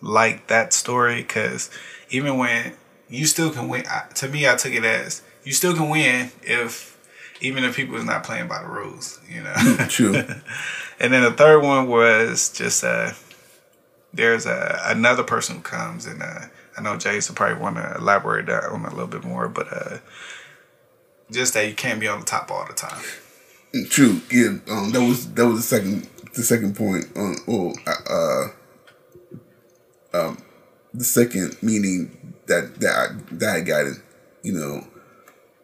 like 0.00 0.46
that 0.48 0.72
story 0.72 1.22
because 1.22 1.70
even 2.10 2.38
when 2.38 2.74
you 3.08 3.26
still 3.26 3.50
can 3.50 3.68
win, 3.68 3.84
to 4.14 4.28
me, 4.28 4.48
I 4.48 4.56
took 4.56 4.72
it 4.72 4.84
as 4.84 5.22
you 5.44 5.52
still 5.52 5.74
can 5.74 5.88
win 5.88 6.30
if 6.42 6.98
even 7.40 7.64
if 7.64 7.76
people 7.76 7.96
is 7.96 8.04
not 8.04 8.24
playing 8.24 8.48
by 8.48 8.62
the 8.62 8.68
rules, 8.68 9.20
you 9.28 9.42
know. 9.42 9.54
True. 9.88 10.14
and 11.00 11.12
then 11.12 11.22
the 11.22 11.32
third 11.32 11.62
one 11.62 11.88
was 11.88 12.50
just 12.50 12.84
uh, 12.84 13.12
there's 14.12 14.46
a 14.46 14.80
another 14.84 15.22
person 15.22 15.56
who 15.56 15.62
comes 15.62 16.06
and 16.06 16.22
uh, 16.22 16.40
I 16.76 16.82
know 16.82 16.96
Jason 16.96 17.34
probably 17.34 17.60
want 17.60 17.76
to 17.76 17.94
elaborate 17.96 18.46
that 18.46 18.64
on 18.64 18.84
a 18.84 18.90
little 18.90 19.06
bit 19.06 19.24
more, 19.24 19.48
but 19.48 19.66
uh, 19.70 19.98
just 21.30 21.54
that 21.54 21.68
you 21.68 21.74
can't 21.74 22.00
be 22.00 22.08
on 22.08 22.20
the 22.20 22.26
top 22.26 22.50
all 22.50 22.66
the 22.66 22.72
time. 22.72 23.02
True. 23.88 24.20
Yeah. 24.30 24.58
Um. 24.70 24.90
That 24.92 25.06
was 25.06 25.32
that 25.34 25.46
was 25.46 25.56
the 25.58 25.76
second 25.76 26.08
the 26.34 26.42
second 26.42 26.76
point. 26.76 27.06
Um. 27.16 27.36
Well. 27.46 27.74
Uh. 27.86 28.48
Um. 30.14 30.38
The 30.94 31.04
second 31.04 31.56
meaning 31.62 32.34
that 32.46 32.76
that 32.80 32.94
I, 32.94 33.34
that 33.36 33.56
I 33.56 33.60
got 33.60 33.86
it. 33.86 33.98
You 34.42 34.52
know, 34.52 34.86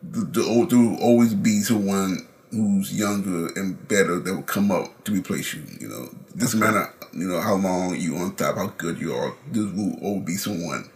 the, 0.02 0.20
the 0.20 0.66
there 0.68 0.78
will 0.78 1.00
always 1.00 1.34
be 1.34 1.60
someone 1.60 2.26
who's 2.50 2.92
younger 2.98 3.48
and 3.54 3.86
better 3.88 4.18
that 4.18 4.34
will 4.34 4.42
come 4.42 4.72
up 4.72 5.04
to 5.04 5.12
replace 5.12 5.54
you. 5.54 5.62
You 5.80 5.88
know, 5.88 6.10
doesn't 6.36 6.58
matter. 6.58 6.92
You 7.12 7.28
know 7.28 7.40
how 7.40 7.54
long 7.54 7.96
you 7.96 8.16
on 8.16 8.34
top, 8.36 8.56
how 8.56 8.68
good 8.78 9.00
you 9.00 9.14
are. 9.14 9.34
There 9.52 9.64
will 9.64 9.98
always 10.02 10.24
be 10.26 10.36
someone 10.36 10.90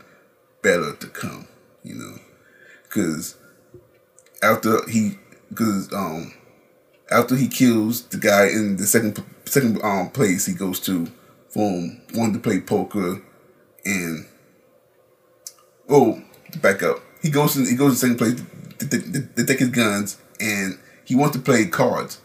better 0.63 0.95
to 0.97 1.07
come. 1.09 1.47
You 1.85 1.95
know, 1.97 2.19
because 2.85 3.37
after 4.43 4.79
he, 4.91 5.19
because 5.49 5.93
um, 5.93 6.33
after 7.11 7.37
he 7.37 7.49
kills 7.49 8.03
the 8.07 8.19
guy 8.19 8.47
in 8.49 8.77
the 8.77 8.87
second 8.87 9.23
second 9.45 9.81
um 9.83 10.11
place 10.11 10.47
he 10.47 10.55
goes 10.55 10.81
to 10.81 11.07
from 11.51 12.01
wanting 12.15 12.35
to 12.35 12.41
play 12.41 12.61
poker 12.61 13.23
and 13.85 14.27
oh 15.89 16.23
back 16.61 16.83
up 16.83 16.99
he 17.23 17.31
goes 17.31 17.57
in 17.57 17.67
he 17.67 17.77
goes 17.77 18.01
to 18.01 18.07
the 18.07 18.15
second 18.15 18.19
place 18.19 18.79
to, 18.79 18.89
to, 18.89 19.13
to, 19.13 19.27
to 19.35 19.45
take 19.45 19.59
his 19.59 19.71
guns 19.71 20.21
and 20.41 20.79
he 21.05 21.15
wants 21.15 21.37
to 21.37 21.43
play 21.43 21.67
cards 21.67 22.21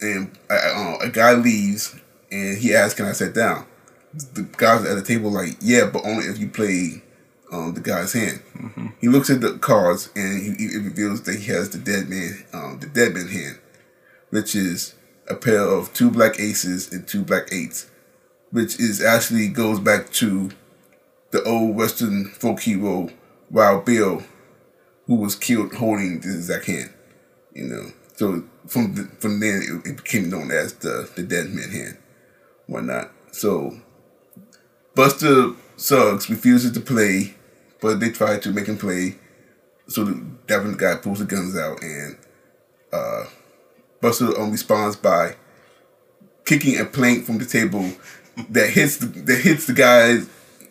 and 0.00 0.36
a, 0.50 0.54
uh, 0.54 0.98
a 1.02 1.10
guy 1.10 1.34
leaves 1.34 1.98
and 2.30 2.58
he 2.58 2.74
asks 2.74 2.94
can 2.94 3.06
I 3.06 3.12
sit 3.12 3.34
down 3.34 3.66
the 4.12 4.42
guys 4.56 4.84
at 4.84 4.94
the 4.94 5.02
table 5.02 5.30
like 5.30 5.56
yeah 5.60 5.88
but 5.92 6.04
only 6.04 6.26
if 6.26 6.38
you 6.38 6.48
play 6.48 7.02
um, 7.52 7.74
the 7.74 7.80
guy's 7.80 8.12
hand. 8.12 8.42
Mm-hmm. 8.56 8.86
He 9.00 9.08
looks 9.08 9.30
at 9.30 9.40
the 9.40 9.58
cards 9.58 10.10
and 10.14 10.40
he, 10.40 10.68
he 10.68 10.76
reveals 10.76 11.22
that 11.22 11.36
he 11.36 11.52
has 11.52 11.70
the 11.70 11.78
dead 11.78 12.08
man, 12.08 12.44
um, 12.52 12.78
the 12.80 12.86
dead 12.86 13.14
man 13.14 13.28
hand, 13.28 13.58
which 14.30 14.54
is 14.54 14.94
a 15.28 15.34
pair 15.34 15.62
of 15.62 15.92
two 15.92 16.10
black 16.10 16.38
aces 16.38 16.92
and 16.92 17.06
two 17.06 17.22
black 17.22 17.52
eights, 17.52 17.90
which 18.50 18.78
is 18.78 19.02
actually 19.02 19.48
goes 19.48 19.80
back 19.80 20.10
to 20.12 20.50
the 21.30 21.42
old 21.44 21.76
Western 21.76 22.26
folk 22.26 22.60
hero 22.60 23.10
Wild 23.50 23.84
Bill, 23.84 24.22
who 25.06 25.16
was 25.16 25.34
killed 25.34 25.74
holding 25.74 26.20
the 26.20 26.28
exact 26.28 26.66
hand. 26.66 26.92
You 27.52 27.64
know, 27.64 27.86
so 28.16 28.44
from 28.66 28.94
the, 28.94 29.04
from 29.18 29.40
then 29.40 29.62
it, 29.62 29.90
it, 29.90 29.96
became 29.96 30.30
known 30.30 30.50
as 30.50 30.74
the 30.74 31.10
the 31.14 31.22
dead 31.22 31.50
man 31.50 31.70
hand, 31.70 31.98
whatnot. 32.66 33.10
So 33.32 33.78
Buster 34.94 35.52
Scruggs 35.76 36.30
refuses 36.30 36.72
to 36.72 36.80
play 36.80 37.34
but 37.80 38.00
they 38.00 38.10
try 38.10 38.38
to 38.38 38.50
make 38.50 38.66
him 38.66 38.78
play. 38.78 39.16
So 39.88 40.04
the 40.04 40.22
Devin 40.46 40.76
guy 40.76 40.96
pulls 40.96 41.18
the 41.18 41.24
guns 41.24 41.56
out, 41.56 41.82
and 41.82 42.16
uh, 42.92 43.24
Buster 44.00 44.38
um, 44.38 44.52
responds 44.52 44.96
by 44.96 45.36
kicking 46.44 46.78
a 46.78 46.84
plank 46.84 47.24
from 47.24 47.38
the 47.38 47.44
table 47.44 47.90
that 48.50 48.70
hits 48.70 48.98
the, 48.98 49.06
that 49.06 49.40
hits 49.40 49.66
the 49.66 49.72
guy 49.72 50.18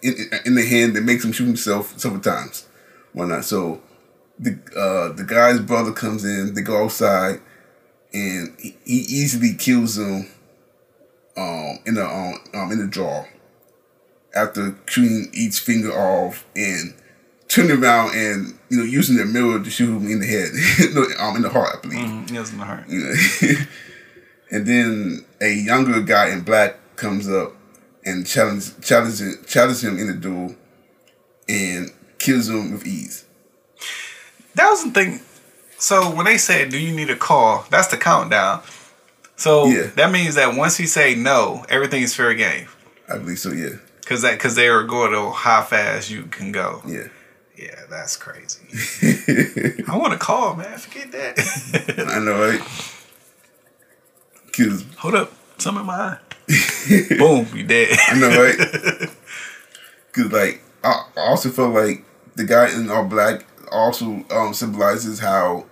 in, 0.02 0.16
in 0.46 0.56
the 0.56 0.66
hand 0.66 0.96
that 0.96 1.02
makes 1.02 1.24
him 1.24 1.32
shoot 1.32 1.46
himself 1.46 1.98
several 2.00 2.22
times. 2.22 2.68
Why 3.14 3.26
not? 3.26 3.46
So 3.46 3.82
the 4.38 4.60
uh, 4.76 5.16
the 5.16 5.24
guy's 5.24 5.60
brother 5.60 5.92
comes 5.92 6.24
in. 6.24 6.54
They 6.54 6.62
go 6.62 6.84
outside, 6.84 7.42
and 8.14 8.56
he, 8.60 8.78
he 8.86 8.98
easily 8.98 9.54
kills 9.54 9.98
him 9.98 10.30
um, 11.38 11.80
in 11.86 11.96
the 11.96 12.06
um, 12.06 12.36
um, 12.54 12.72
in 12.72 12.80
the 12.80 12.88
jaw 12.88 13.26
after 14.36 14.78
shooting 14.86 15.30
each 15.34 15.60
finger 15.60 15.92
off 15.92 16.46
and 16.56 16.94
turning 17.48 17.84
around 17.84 18.16
and 18.16 18.60
you 18.70 18.78
know 18.78 18.84
using 18.84 19.18
the 19.18 19.26
mirror 19.26 19.60
to 19.62 19.70
shoot 19.70 19.96
him 19.96 20.10
in 20.10 20.20
the 20.20 20.26
head, 20.26 20.50
no, 20.94 21.04
um, 21.20 21.36
in 21.36 21.42
the 21.42 21.50
heart, 21.50 21.78
I 21.78 21.82
believe. 21.82 22.00
Mm, 22.00 22.32
yes, 22.32 22.52
in 22.52 22.60
the 22.60 22.66
heart. 22.66 22.88
You 22.88 23.00
know? 23.42 23.66
and 24.52 24.66
then 24.66 25.26
a 25.42 25.52
younger 25.52 26.02
guy 26.02 26.30
in 26.30 26.42
black 26.42 26.76
comes 26.96 27.30
up 27.30 27.54
and 28.10 28.26
challenges 28.26 28.76
challenges 28.82 29.46
challenges 29.46 29.84
him 29.84 29.98
in 29.98 30.10
a 30.10 30.16
duel 30.16 30.56
and 31.48 31.92
kills 32.18 32.50
him 32.50 32.72
with 32.72 32.86
ease. 32.86 33.26
That 34.56 34.70
was 34.70 34.84
the 34.84 34.92
thing. 34.92 35.22
So 35.78 36.14
when 36.14 36.26
they 36.26 36.38
said, 36.38 36.70
"Do 36.70 36.78
you 36.78 36.94
need 36.94 37.10
a 37.10 37.16
call?" 37.16 37.66
That's 37.70 37.88
the 37.88 37.98
countdown. 37.98 38.62
So 39.36 39.68
yeah. 39.68 39.88
that 39.96 40.12
means 40.12 40.36
that 40.36 40.56
once 40.56 40.76
he 40.76 40.86
say 40.86 41.16
no, 41.16 41.66
everything 41.70 42.04
is 42.04 42.14
fair 42.14 42.34
game. 42.34 42.68
I 43.08 43.18
believe 43.18 43.40
so. 43.40 43.52
Yeah. 43.52 43.78
Cause 44.06 44.22
that 44.24 44.34
because 44.34 44.56
they 44.56 44.68
are 44.68 44.84
going 44.84 45.12
to 45.12 45.32
how 45.32 45.62
fast 45.62 46.10
you 46.10 46.24
can 46.24 46.52
go. 46.52 46.82
Yeah. 46.86 47.08
Yeah, 47.56 47.82
that's 47.90 48.16
crazy. 48.16 48.62
I 49.88 49.98
want 49.98 50.14
to 50.14 50.20
call, 50.20 50.56
man. 50.56 50.78
Forget 50.78 51.12
that. 51.12 52.06
I 52.08 52.20
know, 52.20 52.40
right? 52.40 52.62
Cause 54.58 54.86
hold 54.98 55.16
up, 55.16 55.34
some 55.58 55.78
in 55.78 55.86
my 55.86 55.94
eye. 55.94 56.18
Boom, 57.18 57.48
you 57.56 57.64
dead. 57.64 57.98
I 58.08 58.20
know, 58.20 58.30
right? 58.30 58.58
Cause 60.12 60.32
like 60.32 60.62
I 60.84 61.06
also 61.16 61.50
felt 61.50 61.74
like 61.74 62.04
the 62.36 62.44
guy 62.44 62.74
in 62.74 62.90
all 62.90 63.06
black 63.06 63.46
also 63.72 64.26
um, 64.32 64.54
symbolizes 64.54 65.20
how 65.20 65.66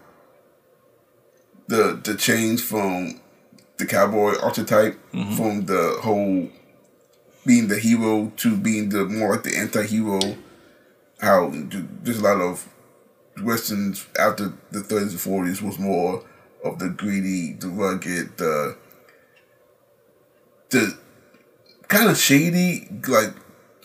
the 1.67 2.00
the 2.03 2.15
change 2.15 2.62
from 2.62 3.19
the 3.77 3.86
cowboy 3.86 4.34
archetype 4.41 5.00
mm-hmm. 5.12 5.36
from 5.36 5.65
the 5.65 6.00
whole 6.03 6.50
being 7.46 7.67
the 7.67 7.79
hero 7.79 8.31
to 8.38 8.55
being 8.55 8.89
the 8.89 9.05
more 9.05 9.31
like 9.31 9.43
the 9.43 9.55
anti-hero 9.57 10.19
how 11.22 11.50
there's 11.51 12.19
a 12.19 12.24
lot 12.24 12.41
of 12.41 12.67
westerns 13.41 14.05
after 14.19 14.53
the 14.72 14.79
30s 14.79 15.12
and 15.12 15.55
40s 15.55 15.62
was 15.62 15.79
more 15.79 16.24
of 16.63 16.79
the 16.79 16.89
greedy 16.89 17.53
the 17.53 17.67
rugged 17.67 18.38
the 18.38 18.75
the 20.69 20.97
kind 21.88 22.09
of 22.09 22.17
shady 22.17 22.88
like 23.07 23.33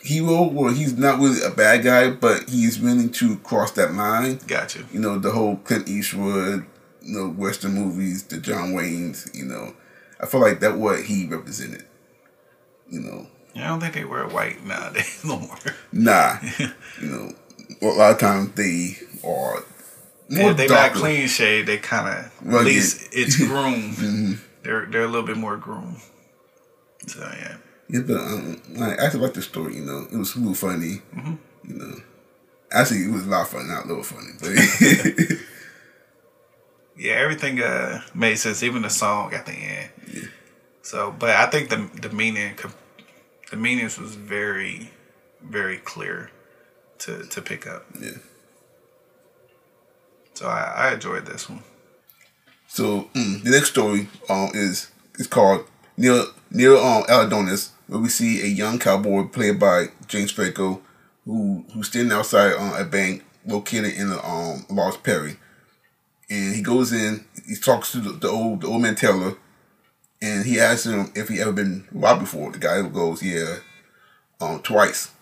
hero 0.03 0.43
where 0.43 0.73
he's 0.73 0.97
not 0.97 1.21
really 1.21 1.43
a 1.43 1.51
bad 1.51 1.85
guy 1.85 2.11
but 2.11 2.49
he's 2.49 2.81
willing 2.81 3.11
to 3.11 3.37
cross 3.39 3.71
that 3.73 3.95
line 3.95 4.39
gotcha 4.49 4.85
you 4.93 4.99
know 4.99 5.19
the 5.19 5.31
whole 5.31 5.57
clint 5.59 5.89
eastwood 5.89 6.67
you 7.01 7.17
know 7.17 7.29
western 7.29 7.73
movies 7.73 8.25
the 8.25 8.37
john 8.39 8.73
waynes 8.73 9.33
you 9.33 9.45
know 9.45 9.73
i 10.21 10.27
feel 10.27 10.41
like 10.41 10.59
that 10.59 10.77
what 10.77 11.05
he 11.05 11.27
represented 11.27 11.85
you 12.91 12.99
know 12.99 13.27
I 13.55 13.69
don't 13.69 13.81
think 13.81 13.95
they 13.95 14.05
wear 14.05 14.27
white 14.27 14.65
nowadays 14.65 15.23
no 15.25 15.39
more. 15.39 15.57
Nah, 15.93 16.39
you 17.01 17.09
know, 17.09 17.33
a 17.83 17.87
lot 17.87 18.12
of 18.12 18.19
times 18.19 18.53
they 18.53 18.99
are. 19.27 19.65
More 20.29 20.55
they 20.55 20.67
darker. 20.67 20.95
not 20.95 21.03
clean 21.03 21.29
shade. 21.29 21.67
They 21.67 21.77
kind 21.77 22.09
of 22.09 22.55
at 22.55 22.65
least 22.65 23.09
it's 23.12 23.37
groomed. 23.47 23.97
mm-hmm. 23.97 24.33
They're 24.62 24.87
they're 24.87 25.05
a 25.05 25.09
little 25.09 25.27
bit 25.27 25.37
more 25.37 25.57
groomed. 25.57 25.99
So 27.07 27.21
yeah. 27.21 27.57
Yeah, 27.89 28.01
but 28.07 28.17
um, 28.17 28.63
I 28.81 28.95
actually 28.95 29.21
like 29.21 29.35
the 29.35 29.43
story. 29.43 29.77
You 29.77 29.85
know, 29.85 30.07
it 30.11 30.17
was 30.17 30.35
a 30.35 30.39
little 30.39 30.55
funny. 30.55 31.03
Mm-hmm. 31.15 31.35
You 31.69 31.75
know, 31.75 31.95
actually, 32.71 33.05
it 33.05 33.11
was 33.11 33.27
a 33.27 33.31
lot 33.31 33.43
of 33.43 33.49
fun, 33.49 33.69
not 33.69 33.85
a 33.85 33.89
little 33.89 34.03
funny, 34.03 34.33
but. 34.41 35.39
yeah, 36.97 37.13
everything 37.15 37.61
uh, 37.61 38.01
made 38.15 38.37
sense. 38.37 38.63
Even 38.63 38.83
the 38.83 38.91
song 38.91 39.35
at 39.35 39.47
the 39.47 39.53
end. 39.53 39.91
Yeah. 40.13 40.23
So, 40.83 41.15
but 41.17 41.31
I 41.31 41.47
think 41.47 41.69
the 41.69 41.89
the 42.01 42.09
meaning 42.11 42.57
the 43.51 43.57
meanings 43.57 43.99
was 43.99 44.15
very, 44.15 44.91
very 45.43 45.77
clear 45.77 46.31
to 47.01 47.25
to 47.25 47.43
pick 47.43 47.67
up. 47.67 47.85
Yeah. 48.01 48.19
So 50.35 50.47
I, 50.47 50.89
I 50.89 50.95
enjoyed 50.95 51.27
this 51.27 51.49
one. 51.49 51.63
So 52.67 53.11
mm, 53.15 53.43
the 53.43 53.51
next 53.51 53.71
story 53.71 54.09
um 54.29 54.51
is 54.55 54.91
is 55.17 55.27
called 55.27 55.67
near 55.97 56.25
near 56.51 56.77
um 56.77 57.05
Algodones, 57.05 57.71
where 57.87 58.01
we 58.01 58.09
see 58.09 58.43
a 58.43 58.47
young 58.47 58.79
cowboy 58.79 59.25
played 59.25 59.59
by 59.59 59.87
James 60.09 60.31
Franco, 60.33 60.83
who 61.25 61.65
who's 61.73 61.89
standing 61.89 62.13
outside 62.13 62.55
um, 62.55 62.75
a 62.75 62.85
bank 62.85 63.25
located 63.47 63.95
in 63.95 64.11
the 64.11 64.25
um 64.27 64.65
Lost 64.71 65.03
Perry, 65.03 65.37
and 66.31 66.55
he 66.55 66.63
goes 66.63 66.93
in. 66.93 67.25
He 67.47 67.57
talks 67.57 67.93
to 67.93 67.99
the, 68.01 68.13
the 68.13 68.29
old 68.29 68.63
the 68.63 68.69
old 68.69 68.83
man 68.83 68.95
Taylor, 68.95 69.37
and 70.21 70.47
he 70.47 70.61
asks 70.61 70.87
him 70.87 71.13
if 71.15 71.29
he 71.29 71.41
ever 71.41 71.53
been 71.53 71.87
robbed 71.93 72.21
before. 72.21 72.53
The 72.53 72.59
guy 72.59 72.83
goes, 72.89 73.23
"Yeah, 73.23 73.57
um 74.41 74.63
twice, 74.63 75.13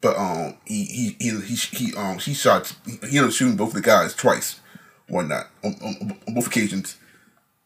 but 0.00 0.16
um 0.18 0.56
he 0.66 0.84
he 0.84 1.16
he 1.20 1.40
he, 1.42 1.56
he 1.56 1.94
um 1.96 2.18
he 2.18 2.34
shot 2.34 2.74
he 2.86 2.98
ended 3.02 3.24
up 3.24 3.32
shooting 3.32 3.56
both 3.56 3.72
the 3.72 3.80
guys 3.80 4.14
twice, 4.14 4.60
whatnot 5.08 5.48
on, 5.64 5.74
on, 5.82 6.18
on 6.28 6.34
both 6.34 6.46
occasions. 6.48 6.96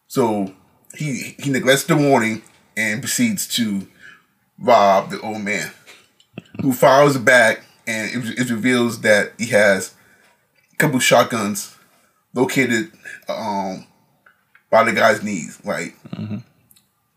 So 0.09 0.55
he 0.95 1.35
he 1.39 1.51
neglects 1.51 1.85
the 1.85 1.97
warning 1.97 2.43
and 2.77 3.01
proceeds 3.01 3.47
to 3.57 3.87
rob 4.59 5.11
the 5.11 5.21
old 5.21 5.43
man, 5.43 5.71
who 6.63 6.73
fires 6.73 7.17
back, 7.19 7.63
and 7.87 8.11
it, 8.11 8.39
it 8.39 8.51
reveals 8.51 9.01
that 9.03 9.33
he 9.39 9.47
has 9.47 9.95
a 10.73 10.77
couple 10.77 10.99
shotguns 10.99 11.77
located 12.35 12.91
um 13.29 13.87
by 14.71 14.85
the 14.85 14.93
guy's 14.93 15.23
knees, 15.23 15.59
like. 15.65 15.95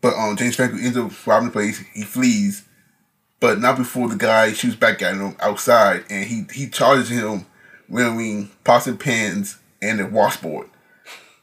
But 0.00 0.14
um, 0.18 0.36
James 0.36 0.56
Franco 0.56 0.76
ends 0.76 0.98
up 0.98 1.26
robbing 1.26 1.46
the 1.48 1.52
place. 1.52 1.78
He 1.94 2.02
flees, 2.02 2.64
but 3.40 3.58
not 3.58 3.78
before 3.78 4.08
the 4.08 4.16
guy 4.16 4.52
shoots 4.52 4.76
back 4.76 5.00
at 5.00 5.14
him 5.14 5.34
outside, 5.40 6.04
and 6.10 6.24
he 6.26 6.44
he 6.52 6.68
charges 6.68 7.08
him 7.08 7.46
wearing 7.88 8.50
pots 8.64 8.86
and 8.86 9.00
pans 9.00 9.58
and 9.80 10.00
a 10.00 10.06
washboard. 10.06 10.68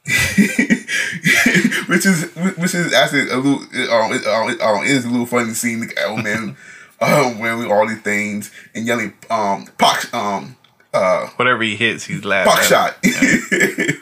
which 1.88 2.04
is 2.06 2.24
which 2.56 2.74
is 2.74 2.92
actually 2.92 3.28
a 3.30 3.36
little 3.36 3.60
um, 3.60 4.12
it, 4.12 4.26
um, 4.26 4.50
it, 4.50 4.60
um, 4.60 4.82
it 4.84 4.90
is 4.90 5.04
a 5.04 5.08
little 5.08 5.26
funny 5.26 5.52
seeing 5.52 5.80
the 5.80 6.04
old 6.06 6.24
man 6.24 6.56
um, 7.00 7.38
wearing 7.40 7.70
all 7.70 7.86
these 7.86 8.00
things 8.00 8.50
and 8.74 8.86
yelling 8.86 9.12
um 9.30 9.66
pox 9.78 10.12
um 10.12 10.56
uh 10.94 11.26
Whatever 11.36 11.62
he 11.62 11.76
hits, 11.76 12.04
he's 12.04 12.24
laughing. 12.24 12.52
pox 12.52 12.68
shot. 12.68 12.96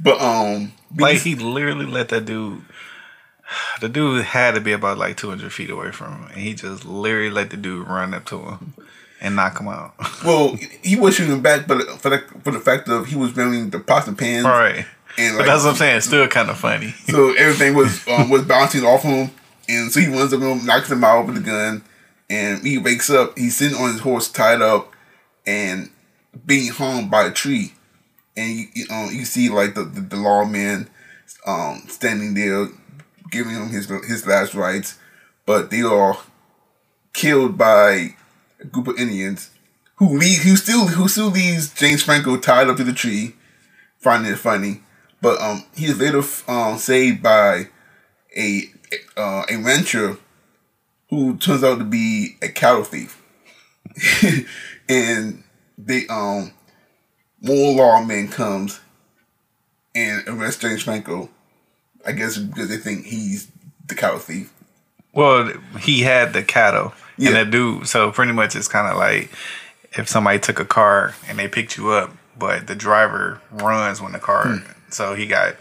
but 0.00 0.20
um 0.20 0.72
Like 0.96 1.18
he 1.18 1.34
literally 1.34 1.86
let 1.86 2.08
that 2.10 2.24
dude. 2.24 2.62
The 3.80 3.88
dude 3.88 4.24
had 4.24 4.54
to 4.56 4.60
be 4.60 4.72
about 4.72 4.98
like 4.98 5.16
200 5.16 5.52
feet 5.52 5.70
away 5.70 5.92
from 5.92 6.12
him, 6.14 6.24
and 6.32 6.40
he 6.40 6.54
just 6.54 6.84
literally 6.84 7.30
let 7.30 7.50
the 7.50 7.56
dude 7.56 7.86
run 7.86 8.12
up 8.12 8.24
to 8.26 8.40
him 8.40 8.74
and 9.20 9.36
knock 9.36 9.60
him 9.60 9.68
out. 9.68 9.94
well 10.24 10.56
he 10.82 10.96
was 10.96 11.14
shooting 11.14 11.42
back, 11.42 11.66
but 11.68 11.82
for 12.00 12.10
the 12.10 12.18
for 12.42 12.50
the 12.50 12.58
fact 12.58 12.88
of 12.88 13.06
he 13.06 13.14
was 13.16 13.36
wearing 13.36 13.70
the 13.70 13.78
pots 13.78 14.08
and 14.08 14.18
pans 14.18 14.44
All 14.46 14.50
right, 14.52 14.84
and 15.18 15.38
but 15.38 15.46
that's 15.46 15.64
what 15.64 15.70
I'm 15.70 15.76
saying. 15.76 15.96
It's 15.98 16.06
still 16.06 16.26
kind 16.28 16.50
of 16.50 16.58
funny. 16.58 16.90
so 17.08 17.32
everything 17.34 17.74
was 17.74 18.06
um, 18.08 18.30
was 18.30 18.44
bouncing 18.44 18.84
off 18.84 19.02
him, 19.02 19.30
and 19.68 19.90
so 19.90 20.00
he 20.00 20.08
runs 20.08 20.32
up 20.32 20.40
and 20.40 20.66
knocks 20.66 20.90
him 20.90 21.04
out 21.04 21.26
with 21.26 21.36
the 21.36 21.40
gun, 21.40 21.82
and 22.28 22.66
he 22.66 22.78
wakes 22.78 23.10
up. 23.10 23.38
He's 23.38 23.56
sitting 23.56 23.78
on 23.78 23.92
his 23.92 24.00
horse, 24.00 24.30
tied 24.30 24.62
up, 24.62 24.92
and 25.46 25.90
being 26.44 26.70
hung 26.70 27.08
by 27.08 27.26
a 27.26 27.30
tree, 27.30 27.74
and 28.36 28.58
you 28.58 28.66
you, 28.74 28.86
um, 28.90 29.08
you 29.12 29.24
see 29.24 29.48
like 29.48 29.74
the 29.74 29.84
the, 29.84 30.00
the 30.00 30.16
lawman 30.16 30.88
um, 31.46 31.84
standing 31.88 32.34
there, 32.34 32.68
giving 33.30 33.52
him 33.52 33.68
his 33.68 33.86
his 34.06 34.26
last 34.26 34.54
rites, 34.54 34.98
but 35.44 35.70
they 35.70 35.82
are 35.82 36.18
killed 37.12 37.56
by 37.56 38.14
a 38.60 38.66
group 38.66 38.88
of 38.88 38.98
Indians 38.98 39.50
who 39.96 40.18
leave 40.18 40.42
who 40.42 40.56
still 40.56 40.86
who 40.88 41.08
still 41.08 41.30
leaves 41.30 41.72
James 41.72 42.02
Franco 42.02 42.36
tied 42.36 42.68
up 42.68 42.76
to 42.76 42.84
the 42.84 42.92
tree, 42.92 43.34
finding 43.98 44.32
it 44.32 44.38
funny. 44.38 44.82
But 45.20 45.40
um, 45.40 45.64
he 45.74 45.86
is 45.86 45.98
later 45.98 46.22
um, 46.48 46.78
saved 46.78 47.22
by 47.22 47.68
a 48.36 48.62
uh, 49.16 49.44
a 49.50 49.56
rancher 49.56 50.18
who 51.10 51.36
turns 51.38 51.64
out 51.64 51.78
to 51.78 51.84
be 51.84 52.36
a 52.42 52.48
cattle 52.48 52.84
thief, 52.84 53.22
and 54.88 55.42
they 55.78 56.06
um 56.08 56.52
more 57.40 57.74
lawmen 57.74 58.30
comes 58.30 58.80
and 59.94 60.22
arrest 60.28 60.60
James 60.60 60.82
Franco. 60.82 61.28
I 62.06 62.12
guess 62.12 62.36
because 62.38 62.68
they 62.68 62.76
think 62.76 63.06
he's 63.06 63.48
the 63.86 63.94
cattle 63.94 64.18
thief. 64.18 64.52
Well, 65.12 65.50
he 65.80 66.02
had 66.02 66.32
the 66.34 66.42
cattle 66.42 66.92
Yeah. 67.16 67.28
and 67.28 67.36
that 67.36 67.50
dude. 67.50 67.88
So 67.88 68.12
pretty 68.12 68.32
much 68.32 68.54
it's 68.54 68.68
kind 68.68 68.86
of 68.86 68.96
like 68.96 69.30
if 69.98 70.08
somebody 70.08 70.38
took 70.38 70.60
a 70.60 70.64
car 70.64 71.14
and 71.28 71.38
they 71.38 71.48
picked 71.48 71.76
you 71.76 71.88
up, 71.90 72.12
but 72.38 72.66
the 72.66 72.74
driver 72.76 73.40
runs 73.50 74.00
when 74.00 74.12
the 74.12 74.18
car. 74.18 74.62
So 74.96 75.14
he 75.14 75.26
got 75.26 75.56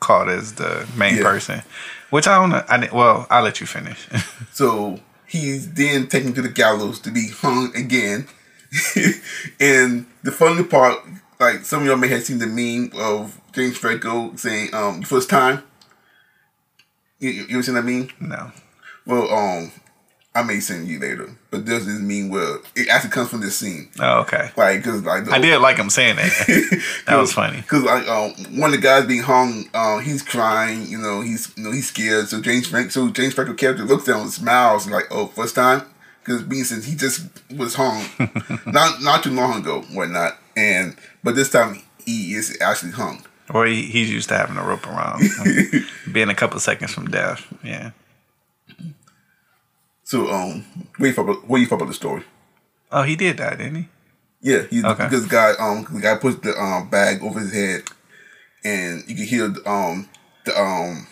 caught 0.00 0.30
as 0.30 0.54
the 0.54 0.88
main. 0.96 1.16
Yeah. 1.16 1.22
person, 1.22 1.62
which 2.08 2.26
I 2.26 2.36
don't 2.40 2.48
know. 2.48 2.64
I 2.68 2.78
didn't, 2.78 2.94
well, 2.94 3.26
I'll 3.28 3.42
let 3.44 3.60
you 3.60 3.66
finish. 3.66 4.08
So 4.52 4.98
he's 5.26 5.72
then 5.74 6.08
taken 6.08 6.32
to 6.32 6.42
the 6.42 6.48
gallows 6.48 6.98
to 7.00 7.10
be 7.10 7.28
hung 7.28 7.76
again. 7.76 8.26
and 9.60 10.06
the 10.22 10.32
funny 10.32 10.64
part, 10.64 10.98
like 11.38 11.64
some 11.64 11.82
of 11.82 11.86
y'all 11.86 11.96
may 11.96 12.08
have 12.08 12.22
seen 12.24 12.38
the 12.38 12.46
meme 12.46 12.90
of 12.98 13.40
James 13.52 13.76
Franco 13.76 14.34
saying, 14.36 14.74
um, 14.74 15.02
first 15.02 15.28
time. 15.30 15.62
You, 17.20 17.30
you 17.30 17.46
ever 17.50 17.62
seen 17.62 17.74
that 17.74 17.84
meme? 17.84 18.08
no. 18.20 18.52
Well, 19.06 19.30
um, 19.30 19.70
I 20.38 20.44
may 20.44 20.60
send 20.60 20.86
you 20.86 21.00
later, 21.00 21.28
but 21.50 21.64
does 21.64 21.84
this 21.84 21.98
mean 21.98 22.30
well? 22.30 22.60
it 22.76 22.86
actually 22.86 23.10
comes 23.10 23.28
from 23.28 23.40
this 23.40 23.58
scene. 23.58 23.88
Oh, 23.98 24.20
okay. 24.20 24.52
Like, 24.56 24.84
cause 24.84 25.02
like 25.02 25.24
the, 25.24 25.32
I 25.32 25.40
did 25.40 25.58
like 25.58 25.78
him 25.78 25.90
saying 25.90 26.14
that. 26.14 26.84
that 27.06 27.16
was 27.16 27.32
funny. 27.32 27.62
Cause 27.62 27.82
like 27.82 28.06
um, 28.06 28.30
one 28.56 28.72
of 28.72 28.76
the 28.76 28.82
guys 28.82 29.04
being 29.04 29.22
hung, 29.22 29.64
um, 29.74 30.00
he's 30.00 30.22
crying. 30.22 30.86
You 30.86 30.98
know, 30.98 31.22
he's 31.22 31.52
you 31.56 31.64
know 31.64 31.72
he's 31.72 31.88
scared. 31.88 32.28
So 32.28 32.40
James 32.40 32.68
Frank, 32.68 32.92
so 32.92 33.10
James 33.10 33.34
Franco 33.34 33.54
character 33.54 33.82
looks 33.82 34.04
down 34.04 34.20
and 34.20 34.30
smiles 34.30 34.86
and 34.86 34.94
like, 34.94 35.06
oh, 35.10 35.26
first 35.26 35.56
time. 35.56 35.82
Because 36.20 36.44
being 36.44 36.62
since 36.62 36.84
he 36.84 36.94
just 36.94 37.26
was 37.56 37.74
hung, 37.74 38.04
not 38.66 39.02
not 39.02 39.24
too 39.24 39.32
long 39.32 39.58
ago, 39.58 39.80
whatnot, 39.92 40.38
and 40.56 40.94
but 41.24 41.34
this 41.34 41.50
time 41.50 41.82
he 42.04 42.34
is 42.34 42.56
actually 42.60 42.92
hung. 42.92 43.24
Or 43.50 43.66
he, 43.66 43.82
he's 43.82 44.10
used 44.10 44.28
to 44.28 44.36
having 44.36 44.56
a 44.56 44.62
rope 44.62 44.86
around, 44.86 45.22
being 46.12 46.28
a 46.28 46.34
couple 46.34 46.60
seconds 46.60 46.92
from 46.92 47.08
death. 47.08 47.44
Yeah. 47.64 47.90
So 50.08 50.30
um, 50.32 50.64
what 50.96 51.00
do 51.00 51.06
you 51.08 51.12
thought 51.12 51.28
about, 51.28 51.58
you 51.58 51.66
thought 51.66 51.74
about 51.76 51.88
the 51.88 51.92
story? 51.94 52.22
Oh, 52.90 53.02
he 53.02 53.14
did 53.14 53.36
die, 53.36 53.56
didn't 53.56 53.74
he? 53.74 53.88
Yeah, 54.40 54.62
he 54.62 54.82
Okay. 54.82 55.04
because 55.04 55.24
the 55.24 55.28
guy 55.28 55.52
um 55.60 55.86
the 55.90 56.00
guy 56.00 56.16
puts 56.16 56.38
the 56.38 56.58
um 56.58 56.88
bag 56.88 57.22
over 57.22 57.38
his 57.40 57.52
head, 57.52 57.82
and 58.64 59.04
you 59.06 59.14
can 59.16 59.26
hear 59.26 59.44
um 59.66 60.08
the 60.46 60.58
um 60.58 61.06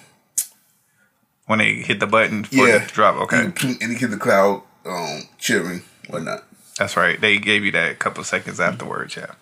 When 1.44 1.59
they 1.59 1.74
hit 1.74 2.00
the 2.00 2.06
button 2.06 2.44
for 2.44 2.54
yeah 2.54 2.78
the 2.78 2.87
drop. 2.90 3.16
Okay. 3.24 3.37
and 3.44 3.62
you 3.62 3.78
can 3.88 3.96
hear 3.96 4.09
the 4.09 4.16
crowd 4.16 4.62
um 4.87 5.24
cheering 5.37 5.82
whatnot. 6.09 6.44
That's 6.78 6.96
right. 6.96 7.20
They 7.20 7.37
gave 7.37 7.66
you 7.66 7.72
that 7.72 7.90
a 7.90 7.94
couple 7.96 8.24
seconds 8.24 8.61
afterwards. 8.61 9.14
Yeah. 9.14 9.32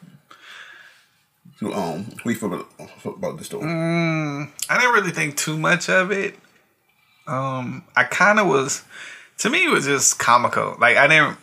So 1.61 1.73
um, 1.73 2.07
what 2.25 2.33
you 2.33 2.35
feel 2.35 2.53
about, 2.53 2.69
about 3.05 3.39
the 3.39 3.45
story? 3.45 3.71
I 3.71 4.79
didn't 4.81 4.95
really 4.95 5.13
think 5.13 5.37
too 5.37 5.57
much 5.57 5.89
of 5.89 6.11
it. 6.11 6.37
Um, 7.29 7.85
I 7.95 8.03
kind 8.03 8.41
of 8.41 8.49
was. 8.49 8.83
To 9.39 9.51
me, 9.51 9.65
it 9.65 9.71
was 9.71 9.85
just 9.85 10.19
comical. 10.19 10.77
Like 10.79 10.97
I 10.97 11.07
didn't. 11.07 11.39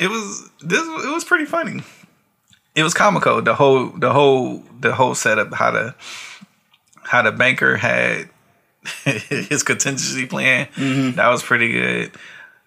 It 0.00 0.08
was 0.08 0.50
this. 0.60 0.80
It 0.80 1.12
was 1.12 1.24
pretty 1.24 1.44
funny. 1.44 1.82
It 2.74 2.82
was 2.82 2.94
comical. 2.94 3.40
The 3.40 3.54
whole, 3.54 3.88
the 3.90 4.12
whole, 4.12 4.64
the 4.80 4.94
whole 4.94 5.14
setup. 5.14 5.54
How 5.54 5.70
the, 5.70 5.94
how 7.04 7.22
the 7.22 7.30
banker 7.30 7.76
had 7.76 8.28
his 9.04 9.62
contingency 9.62 10.26
plan. 10.26 10.66
Mm-hmm. 10.76 11.16
That 11.16 11.28
was 11.28 11.42
pretty 11.42 11.72
good. 11.72 12.12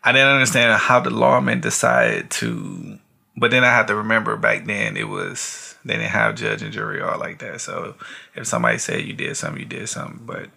I 0.03 0.11
didn't 0.11 0.29
understand 0.29 0.79
how 0.79 0.99
the 0.99 1.09
lawman 1.09 1.59
decided 1.59 2.29
to. 2.31 2.99
But 3.35 3.51
then 3.51 3.63
I 3.63 3.71
had 3.71 3.87
to 3.87 3.95
remember 3.95 4.35
back 4.37 4.65
then 4.65 4.97
it 4.97 5.09
was 5.09 5.75
they 5.85 5.95
didn't 5.95 6.09
have 6.09 6.35
judge 6.35 6.61
and 6.61 6.73
jury 6.73 7.01
all 7.01 7.19
like 7.19 7.39
that. 7.39 7.61
So 7.61 7.95
if 8.35 8.47
somebody 8.47 8.77
said 8.77 9.05
you 9.05 9.13
did 9.13 9.37
something, 9.37 9.61
you 9.61 9.67
did 9.67 9.87
something. 9.87 10.21
But 10.25 10.49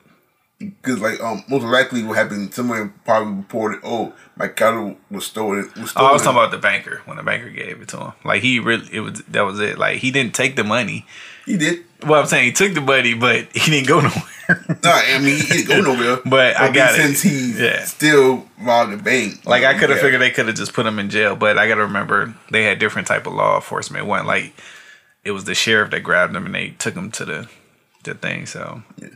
Because 0.61 1.01
like 1.01 1.18
um, 1.23 1.42
most 1.49 1.64
likely 1.64 2.03
what 2.03 2.18
happened, 2.18 2.53
someone 2.53 2.92
probably 3.07 3.33
reported, 3.33 3.81
"Oh, 3.83 4.12
my 4.37 4.46
cattle 4.49 4.96
was 5.11 5.25
stolen." 5.25 5.70
Was 5.81 5.94
oh. 5.96 6.05
I 6.07 6.12
was 6.12 6.20
talking 6.23 6.37
about 6.38 6.51
the 6.51 6.59
banker 6.59 7.01
when 7.07 7.16
the 7.16 7.23
banker 7.23 7.49
gave 7.49 7.81
it 7.81 7.88
to 7.88 7.99
him. 7.99 8.12
Like 8.25 8.42
he 8.42 8.61
really, 8.61 8.87
it 8.92 9.01
was 9.01 9.23
that 9.29 9.40
was 9.42 9.59
it. 9.59 9.79
Like 9.79 9.99
he 9.99 10.11
didn't 10.11 10.35
take 10.35 10.57
the 10.57 10.64
money. 10.64 11.07
he 11.46 11.57
did. 11.57 11.85
Well, 12.07 12.20
I'm 12.20 12.27
saying 12.27 12.44
he 12.44 12.53
took 12.53 12.75
the 12.75 12.81
money, 12.83 13.14
but 13.14 13.49
he 13.57 13.70
didn't 13.70 13.88
go 13.88 14.01
nowhere. 14.01 14.23
No, 14.83 14.90
I 14.90 15.18
mean 15.20 15.37
he 15.40 15.62
didn't 15.62 15.85
go 15.85 15.94
nowhere. 15.94 16.18
But 16.27 16.59
I 16.61 16.73
got 16.73 16.99
it. 16.99 17.03
since 17.16 17.23
he 17.23 17.53
Yeah. 17.53 17.85
still 17.85 18.46
robbed 18.61 18.92
the 18.92 18.96
bank. 18.96 19.46
Like 19.46 19.62
I 19.64 19.79
could 19.79 19.90
have 19.90 20.01
figured 20.01 20.20
they 20.20 20.31
could 20.33 20.46
have 20.49 20.57
just 20.57 20.73
put 20.75 20.85
him 20.87 20.99
in 20.99 21.09
jail, 21.09 21.37
but 21.37 21.57
I 21.57 21.68
got 21.68 21.77
to 21.77 21.83
remember 21.83 22.35
they 22.51 22.64
had 22.64 22.81
different 22.81 23.07
type 23.07 23.27
of 23.29 23.33
law 23.35 23.55
enforcement. 23.55 24.05
It 24.05 24.09
wasn't 24.09 24.27
like 24.27 24.53
it 25.25 25.31
was 25.31 25.44
the 25.44 25.55
sheriff 25.55 25.92
that 25.92 26.01
grabbed 26.01 26.35
him 26.35 26.44
and 26.46 26.55
they 26.55 26.70
took 26.70 26.94
him 26.94 27.12
to 27.12 27.25
the 27.25 27.49
the 28.03 28.14
thing. 28.14 28.44
So 28.46 28.83
Yeah, 28.96 29.09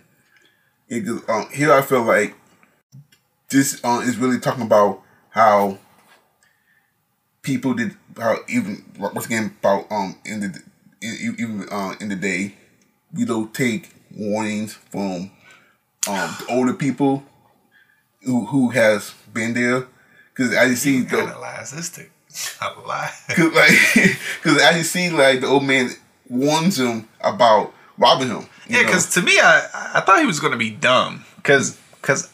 'cause, 1.02 1.22
um, 1.28 1.48
here 1.52 1.72
I 1.72 1.83
feel 1.83 2.02
like 2.02 2.35
this 3.50 3.83
um, 3.85 4.02
is 4.02 4.16
really 4.16 4.38
talking 4.38 4.62
about 4.64 5.02
how 5.30 5.78
people 7.42 7.74
did 7.74 7.96
how 8.18 8.37
even 8.48 8.85
once 8.98 9.26
again 9.26 9.54
about 9.61 9.90
um 9.90 10.16
in 10.24 10.40
the 10.40 10.62
in, 11.02 11.37
even 11.38 11.66
uh, 11.70 11.94
in 12.00 12.09
the 12.09 12.16
day 12.16 12.54
we 13.12 13.24
don't 13.24 13.52
take 13.54 13.90
warnings 14.16 14.72
from 14.74 15.30
um 16.09 16.37
the 16.38 16.46
older 16.50 16.72
people 16.74 17.22
who 18.22 18.46
who 18.46 18.70
has 18.70 19.14
been 19.33 19.54
there 19.54 19.87
because 20.35 20.52
you 20.52 20.76
see 20.76 21.00
the 21.02 21.18
analyze 21.18 21.72
this 21.72 21.90
to 21.90 22.07
a 22.61 22.80
lie. 22.87 23.11
Cause 23.28 23.52
like, 23.52 24.18
cause 24.42 24.61
as 24.61 24.76
you 24.76 24.83
see, 24.83 25.11
like 25.11 25.40
the 25.40 25.46
old 25.46 25.64
man 25.64 25.90
warns 26.28 26.78
him 26.78 27.09
about 27.20 27.72
robbing 27.96 28.28
him. 28.28 28.46
Yeah, 28.68 28.83
because 28.83 29.11
to 29.14 29.22
me, 29.22 29.33
I 29.38 29.68
I 29.94 30.00
thought 30.00 30.20
he 30.20 30.27
was 30.27 30.40
gonna 30.40 30.57
be 30.57 30.70
dumb. 30.70 31.24
Cause 31.42 31.79
cause 32.03 32.31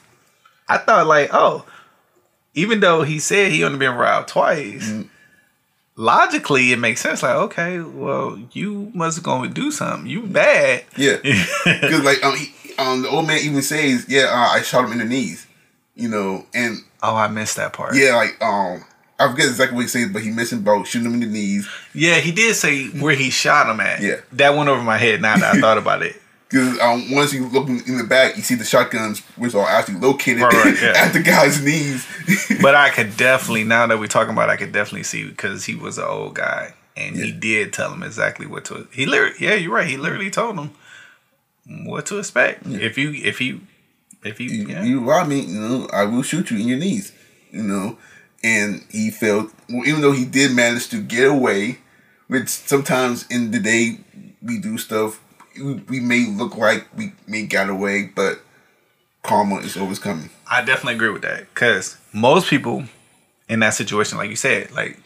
I 0.69 0.79
thought 0.79 1.07
like, 1.07 1.31
oh, 1.33 1.65
even 2.55 2.81
though 2.81 3.03
he 3.03 3.19
said 3.19 3.51
he 3.53 3.65
only 3.65 3.79
been 3.79 3.95
robbed 3.95 4.29
twice, 4.29 4.89
Mm-hmm. 4.89 5.03
logically 5.97 6.73
it 6.73 6.79
makes 6.79 7.01
sense. 7.01 7.23
Like, 7.23 7.37
okay, 7.37 7.81
well, 7.81 8.39
you 8.53 8.91
must 8.95 9.23
going 9.23 9.49
to 9.49 9.55
do 9.55 9.71
something. 9.71 10.09
You 10.11 10.23
bad. 10.23 10.85
Yeah, 10.97 11.17
because 11.23 12.05
like 12.05 12.23
um, 12.25 12.37
he, 12.37 12.53
um, 12.79 13.03
the 13.03 13.09
old 13.09 13.27
man 13.27 13.41
even 13.43 13.63
says, 13.63 14.07
"Yeah, 14.09 14.27
uh, 14.31 14.57
I 14.57 14.63
shot 14.63 14.85
him 14.85 14.93
in 14.93 14.99
the 14.99 15.05
knees," 15.05 15.47
you 15.95 16.09
know, 16.09 16.47
and 16.55 16.79
Oh, 17.03 17.17
I 17.17 17.29
missed 17.29 17.57
that 17.57 17.73
part. 17.73 17.95
yeah, 17.97 18.15
like 18.15 18.41
um, 18.43 18.85
I 19.19 19.29
forget 19.31 19.47
exactly 19.47 19.75
what 19.77 19.83
he 19.83 19.89
said, 19.89 20.13
but 20.13 20.23
he 20.23 20.31
mentioned 20.31 20.65
both 20.65 20.87
shooting 20.87 21.07
him 21.09 21.15
in 21.15 21.21
the 21.21 21.27
knees 21.27 21.69
Yeah, 21.95 22.17
he 22.21 22.31
did 22.31 22.55
say 22.57 22.89
where 22.89 23.15
he 23.15 23.31
shot 23.31 23.69
him 23.71 23.81
at. 23.81 24.01
Yeah. 24.03 24.17
That 24.33 24.55
went 24.55 24.69
over 24.69 24.83
my 24.83 24.99
head 24.99 25.21
now 25.23 25.37
that 25.37 25.57
I 25.57 25.61
thought 25.61 25.79
about 25.79 26.03
it. 26.03 26.20
Because 26.51 26.81
um, 26.81 27.13
once 27.13 27.33
you 27.33 27.49
look 27.49 27.69
in 27.69 27.97
the 27.97 28.05
back, 28.05 28.37
you 28.37 28.43
see 28.43 28.57
the 28.57 28.65
shotguns, 28.65 29.21
which 29.37 29.55
are 29.55 29.69
actually 29.69 30.01
located 30.01 30.43
Right, 30.43 30.53
right, 30.53 30.83
yeah. 30.83 30.93
at 30.97 31.13
the 31.13 31.23
guy's 31.23 31.63
knees. 31.63 32.07
But 32.61 32.75
I 32.75 32.91
could 32.91 33.17
definitely, 33.17 33.65
now 33.65 33.87
that 33.87 33.99
we're 33.99 34.09
talking 34.09 34.33
about 34.33 34.49
it, 34.49 34.53
I 34.53 34.57
could 34.57 34.73
definitely 34.73 35.05
see 35.05 35.29
because 35.29 35.65
he 35.65 35.77
was 35.77 35.97
an 35.97 36.05
old 36.05 36.35
guy 36.35 36.75
and 36.97 37.17
he 37.17 37.31
did 37.33 37.73
tell 37.73 37.93
him 37.93 38.03
exactly 38.03 38.47
what 38.47 38.65
to. 38.67 38.89
He 38.93 39.07
literally, 39.07 39.35
yeah, 39.39 39.55
you're 39.55 39.73
right. 39.73 39.87
He 39.87 39.97
literally 39.97 40.31
told 40.31 40.59
him 40.59 40.73
what 41.87 42.07
to 42.07 42.19
expect. 42.19 42.67
If 42.67 42.99
you, 42.99 43.13
if 43.13 43.41
you, 43.41 43.61
if 44.25 44.41
you, 44.41 44.49
you, 44.49 44.67
yeah. 44.69 44.83
you 44.83 45.01
rob 45.01 45.29
me, 45.29 45.41
you 45.41 45.61
know, 45.61 45.89
I 45.93 46.05
will 46.05 46.23
shoot 46.23 46.51
you 46.51 46.59
in 46.59 46.67
your 46.69 46.79
knees, 46.79 47.13
you 47.53 47.63
know. 47.63 47.97
And 48.43 48.85
he 48.91 49.11
felt, 49.11 49.53
well, 49.69 49.87
even 49.87 50.01
though 50.01 50.13
he 50.13 50.25
did 50.25 50.55
manage 50.55 50.89
to 50.89 51.01
get 51.01 51.31
away, 51.31 51.79
which 52.27 52.49
sometimes 52.49 53.27
in 53.29 53.53
the 53.53 53.61
day 53.61 54.01
we 54.43 54.59
do 54.59 54.77
stuff, 54.79 55.21
we, 55.61 56.01
may 56.01 56.27
look 56.27 56.57
like 56.57 56.87
we 56.97 57.13
may 57.27 57.47
got 57.47 57.69
away, 57.69 58.11
but 58.15 58.41
karma 59.23 59.57
is 59.57 59.77
always 59.77 59.99
coming. 59.99 60.31
I 60.51 60.63
definitely 60.65 60.95
agree 60.95 61.11
with 61.11 61.23
that 61.23 61.53
because 61.55 61.97
most 62.13 62.49
people 62.49 62.85
in 63.49 63.61
that 63.61 63.75
situation, 63.75 64.19
like 64.19 64.31
you 64.31 64.37
said, 64.37 64.71
like 64.73 64.99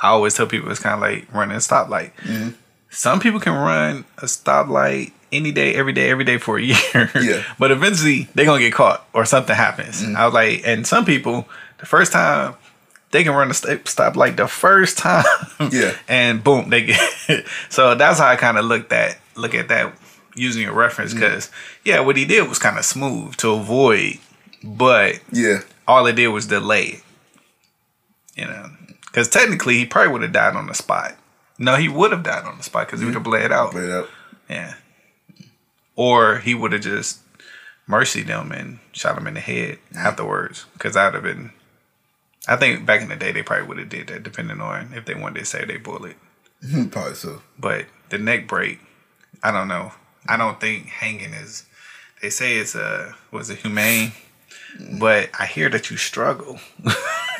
I 0.00 0.08
always 0.08 0.34
tell 0.34 0.46
people, 0.46 0.70
it's 0.70 0.80
kind 0.80 0.94
of 0.94 1.00
like 1.00 1.32
running 1.32 1.56
a 1.56 1.60
stoplight. 1.60 2.12
Mm-hmm. 2.22 2.50
Some 2.90 3.20
people 3.20 3.40
can 3.40 3.54
run 3.54 4.04
a 4.18 4.24
stoplight 4.26 5.12
any 5.30 5.50
day, 5.52 5.74
every 5.74 5.92
day, 5.92 6.10
every 6.10 6.24
day 6.24 6.38
for 6.38 6.58
a 6.58 6.62
year. 6.74 7.10
Yeah. 7.14 7.42
but 7.58 7.70
eventually 7.70 8.28
they're 8.34 8.44
gonna 8.46 8.60
get 8.60 8.72
caught 8.74 9.06
or 9.12 9.24
something 9.24 9.54
happens. 9.54 10.02
Mm-hmm. 10.02 10.16
I 10.16 10.24
was 10.26 10.34
like, 10.34 10.62
and 10.66 10.86
some 10.86 11.04
people, 11.04 11.48
the 11.78 11.86
first 11.86 12.12
time 12.12 12.54
they 13.12 13.22
can 13.24 13.34
run 13.34 13.50
a 13.50 13.54
st- 13.54 13.84
stoplight 13.84 14.36
the 14.36 14.48
first 14.48 14.98
time. 15.06 15.24
Yeah. 15.70 15.94
and 16.08 16.42
boom, 16.42 16.70
they 16.70 16.82
get. 16.82 17.00
so 17.68 17.94
that's 17.94 18.18
how 18.18 18.26
I 18.26 18.36
kind 18.36 18.58
of 18.58 18.64
looked 18.64 18.92
at 18.92 19.18
look 19.34 19.54
at 19.54 19.68
that 19.68 19.94
using 20.34 20.66
a 20.66 20.72
reference 20.72 21.12
because 21.14 21.50
yeah, 21.84 22.00
what 22.00 22.16
he 22.16 22.24
did 22.24 22.48
was 22.48 22.58
kind 22.58 22.78
of 22.78 22.84
smooth 22.84 23.36
to 23.36 23.50
avoid, 23.50 24.18
but 24.64 25.20
Yeah, 25.30 25.60
all 25.86 26.06
it 26.06 26.14
did 26.14 26.28
was 26.28 26.46
delay. 26.46 27.00
You 28.34 28.46
know, 28.46 28.70
because 29.06 29.28
technically 29.28 29.76
he 29.78 29.84
probably 29.86 30.12
would 30.12 30.22
have 30.22 30.32
died 30.32 30.56
on 30.56 30.66
the 30.66 30.74
spot. 30.74 31.16
No, 31.58 31.76
he 31.76 31.88
would 31.88 32.12
have 32.12 32.22
died 32.22 32.44
on 32.44 32.56
the 32.56 32.62
spot 32.62 32.86
because 32.86 33.00
he 33.00 33.06
would 33.06 33.14
have 33.14 33.22
bled 33.22 33.52
out. 33.52 33.72
but 33.72 33.84
uh, 33.88 34.06
Yeah. 34.48 34.74
Or 35.94 36.38
he 36.38 36.54
would 36.54 36.72
have 36.72 36.80
just 36.80 37.20
mercied 37.86 38.26
them 38.26 38.50
and 38.52 38.78
shot 38.92 39.18
him 39.18 39.26
in 39.26 39.34
the 39.34 39.40
head 39.40 39.78
afterwards. 39.94 40.64
Because 40.72 40.96
I'd 40.96 41.14
have 41.14 41.22
been. 41.22 41.52
I 42.48 42.56
think 42.56 42.86
back 42.86 43.02
in 43.02 43.08
the 43.08 43.16
day 43.16 43.30
they 43.32 43.42
probably 43.42 43.68
would 43.68 43.78
have 43.78 43.90
did 43.90 44.08
that, 44.08 44.22
depending 44.22 44.60
on 44.60 44.92
if 44.94 45.04
they 45.04 45.14
wanted 45.14 45.40
to 45.40 45.44
say 45.44 45.64
they 45.64 45.76
bullet. 45.76 46.16
probably 46.90 47.14
so. 47.14 47.42
But 47.58 47.84
the 48.08 48.18
neck 48.18 48.48
break, 48.48 48.80
I 49.42 49.50
don't 49.50 49.68
know. 49.68 49.92
I 50.26 50.36
don't 50.36 50.60
think 50.60 50.86
hanging 50.86 51.32
is. 51.32 51.64
They 52.20 52.30
say 52.30 52.56
it's 52.58 52.74
a 52.74 53.14
was 53.32 53.50
it 53.50 53.58
humane, 53.58 54.12
but 55.00 55.30
I 55.38 55.46
hear 55.46 55.68
that 55.70 55.90
you 55.90 55.96
struggle. 55.96 56.58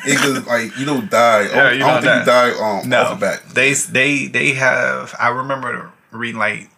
Could 0.05 0.45
like 0.47 0.77
you 0.77 0.85
don't 0.85 1.09
die. 1.09 1.43
Yeah, 1.47 1.63
I 1.67 1.71
you 1.71 1.79
don't 1.79 2.03
don't 2.03 2.03
think 2.03 2.19
you 2.19 2.25
die 2.25 2.49
um, 2.81 2.89
No, 2.89 3.01
off 3.03 3.19
the 3.19 3.25
back. 3.25 3.47
they 3.53 3.73
they 3.73 4.27
they 4.27 4.51
have. 4.53 5.15
I 5.17 5.29
remember 5.29 5.91
reading 6.11 6.37
like, 6.39 6.69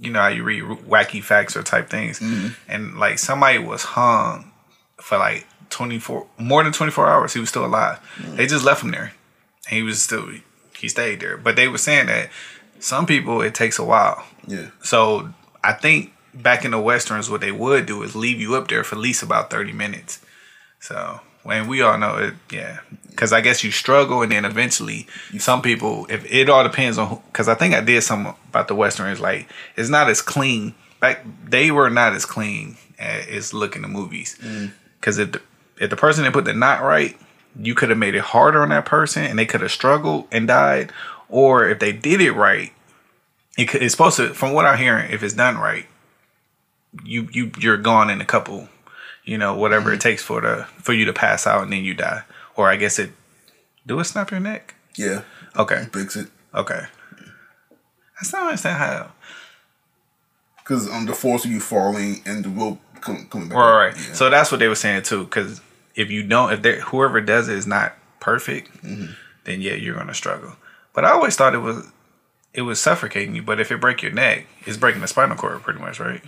you 0.00 0.10
know, 0.12 0.20
how 0.20 0.28
you 0.28 0.44
read 0.44 0.62
wacky 0.62 1.20
facts 1.22 1.56
or 1.56 1.64
type 1.64 1.90
things, 1.90 2.20
Mm-hmm. 2.20 2.48
and 2.68 2.96
like 2.98 3.18
somebody 3.18 3.58
was 3.58 3.82
hung 3.82 4.52
for 4.98 5.18
like 5.18 5.48
twenty 5.68 5.98
four 5.98 6.28
more 6.38 6.62
than 6.62 6.72
twenty 6.72 6.92
four 6.92 7.08
hours. 7.08 7.32
He 7.34 7.40
was 7.40 7.48
still 7.48 7.66
alive. 7.66 7.98
Mm. 8.18 8.36
They 8.36 8.46
just 8.46 8.64
left 8.64 8.84
him 8.84 8.92
there, 8.92 9.12
and 9.68 9.76
he 9.76 9.82
was 9.82 10.00
still 10.00 10.30
he 10.76 10.88
stayed 10.88 11.18
there. 11.18 11.36
But 11.36 11.56
they 11.56 11.66
were 11.66 11.78
saying 11.78 12.06
that 12.06 12.30
some 12.80 13.06
people 13.06 13.42
it 13.42 13.54
takes 13.54 13.78
a 13.78 13.84
while. 13.84 14.24
Yeah, 14.46 14.68
So 14.82 15.32
I 15.62 15.72
think 15.72 16.12
back 16.32 16.64
in 16.64 16.70
the 16.70 16.80
westerns, 16.80 17.28
what 17.28 17.40
they 17.40 17.52
would 17.52 17.86
do 17.86 18.02
is 18.02 18.16
leave 18.16 18.40
you 18.40 18.54
up 18.54 18.68
there 18.68 18.84
for 18.84 18.94
at 18.96 19.00
least 19.00 19.22
about 19.22 19.50
thirty 19.50 19.72
minutes. 19.72 20.20
So 20.80 21.20
when 21.42 21.66
we 21.66 21.82
all 21.82 21.98
know 21.98 22.16
it, 22.16 22.34
yeah, 22.50 22.80
because 23.08 23.32
I 23.32 23.40
guess 23.40 23.64
you 23.64 23.70
struggle, 23.70 24.22
and 24.22 24.30
then 24.30 24.44
eventually, 24.44 25.06
some 25.38 25.62
people, 25.62 26.06
if 26.10 26.30
it 26.30 26.48
all 26.48 26.62
depends 26.62 26.98
on, 26.98 27.20
because 27.32 27.48
I 27.48 27.54
think 27.54 27.74
I 27.74 27.80
did 27.80 28.02
some 28.02 28.34
about 28.48 28.68
the 28.68 28.74
westerns, 28.74 29.20
like 29.20 29.48
it's 29.76 29.88
not 29.88 30.08
as 30.08 30.22
clean. 30.22 30.74
Back 31.00 31.24
they 31.44 31.70
were 31.70 31.90
not 31.90 32.12
as 32.12 32.24
clean 32.26 32.76
as 32.98 33.54
looking 33.54 33.82
the 33.82 33.88
movies, 33.88 34.36
mm. 34.42 34.72
because 35.00 35.18
if 35.18 35.32
the, 35.32 35.40
if 35.80 35.90
the 35.90 35.96
person 35.96 36.24
didn't 36.24 36.34
put 36.34 36.44
the 36.44 36.54
knot 36.54 36.82
right, 36.82 37.16
you 37.58 37.74
could 37.74 37.88
have 37.88 37.98
made 37.98 38.14
it 38.14 38.22
harder 38.22 38.62
on 38.62 38.70
that 38.70 38.84
person, 38.84 39.24
and 39.24 39.38
they 39.38 39.46
could 39.46 39.60
have 39.60 39.72
struggled 39.72 40.26
and 40.30 40.48
died. 40.48 40.92
Or 41.28 41.68
if 41.68 41.78
they 41.78 41.92
did 41.92 42.20
it 42.20 42.32
right, 42.32 42.72
it 43.56 43.74
it's 43.74 43.92
supposed 43.92 44.16
to. 44.16 44.32
From 44.34 44.52
what 44.52 44.64
I'm 44.66 44.78
hearing, 44.78 45.10
if 45.10 45.22
it's 45.22 45.34
done 45.34 45.58
right, 45.58 45.86
you 47.04 47.28
you 47.32 47.52
you're 47.58 47.76
gone 47.76 48.08
in 48.10 48.20
a 48.20 48.24
couple, 48.24 48.68
you 49.24 49.36
know, 49.38 49.54
whatever 49.56 49.92
it 49.92 50.00
takes 50.00 50.22
for 50.22 50.40
the 50.40 50.66
for 50.82 50.92
you 50.92 51.04
to 51.04 51.12
pass 51.12 51.46
out 51.46 51.62
and 51.62 51.72
then 51.72 51.84
you 51.84 51.94
die. 51.94 52.22
Or 52.56 52.68
I 52.68 52.76
guess 52.76 52.98
it 52.98 53.10
do 53.86 53.98
it 54.00 54.04
snap 54.04 54.30
your 54.30 54.40
neck. 54.40 54.74
yeah. 54.96 55.22
Okay, 55.56 55.86
Breaks 55.90 56.14
it 56.16 56.28
okay. 56.54 56.82
I 58.20 58.24
still 58.24 58.40
don't 58.40 58.48
understand 58.48 58.78
how. 58.78 59.10
because 60.58 60.88
um 60.90 61.06
the 61.06 61.12
force 61.14 61.44
of 61.44 61.50
you 61.50 61.60
falling 61.60 62.20
and 62.26 62.44
the 62.44 62.48
rope 62.48 62.78
come, 63.00 63.26
coming 63.28 63.48
back. 63.48 63.56
Right, 63.58 63.86
right. 63.88 63.96
Yeah. 63.96 64.12
So 64.14 64.30
that's 64.30 64.50
what 64.50 64.58
they 64.60 64.68
were 64.68 64.74
saying 64.74 65.02
too. 65.02 65.24
Because 65.24 65.60
if 65.94 66.10
you 66.10 66.22
don't, 66.22 66.64
if 66.64 66.78
whoever 66.84 67.20
does 67.20 67.48
it 67.48 67.56
is 67.56 67.66
not 67.66 67.94
perfect, 68.20 68.70
then 68.82 69.60
yeah, 69.60 69.74
you're 69.74 69.96
gonna 69.96 70.14
struggle. 70.14 70.54
But 70.98 71.04
I 71.04 71.12
always 71.12 71.36
thought 71.36 71.54
it 71.54 71.58
was 71.58 71.86
it 72.52 72.62
was 72.62 72.80
suffocating 72.80 73.36
you. 73.36 73.42
But 73.44 73.60
if 73.60 73.70
it 73.70 73.80
break 73.80 74.02
your 74.02 74.10
neck, 74.10 74.46
it's 74.66 74.76
breaking 74.76 75.00
the 75.00 75.06
spinal 75.06 75.36
cord, 75.36 75.62
pretty 75.62 75.78
much, 75.78 76.00
right? 76.00 76.20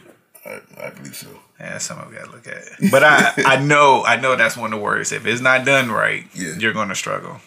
I, 0.47 0.61
I 0.81 0.91
believe 0.91 1.17
so. 1.17 1.27
Yeah, 1.59 1.79
some 1.79 1.99
of 1.99 2.09
we 2.09 2.15
gotta 2.15 2.31
look 2.31 2.47
at 2.47 2.57
it. 2.59 2.69
But 2.93 3.03
I, 3.03 3.33
I 3.39 3.57
know, 3.61 4.05
I 4.05 4.15
know 4.15 4.37
that's 4.37 4.57
one 4.57 4.73
of 4.73 4.79
the 4.79 4.85
words. 4.85 5.11
If 5.11 5.27
it's 5.27 5.41
not 5.41 5.67
done 5.67 5.91
right, 5.91 6.25
Yeah. 6.35 6.55
you're 6.57 6.73
gonna 6.73 6.95
struggle. 6.95 7.41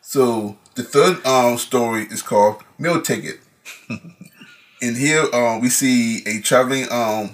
So 0.00 0.58
the 0.76 0.84
third 0.84 1.26
um 1.26 1.58
story 1.58 2.02
is 2.04 2.22
called 2.22 2.62
Meal 2.78 3.02
Ticket. 3.02 3.40
and 4.80 4.96
here 4.96 5.24
um 5.34 5.60
we 5.60 5.70
see 5.70 6.22
a 6.24 6.40
traveling 6.40 6.86
um 6.92 7.30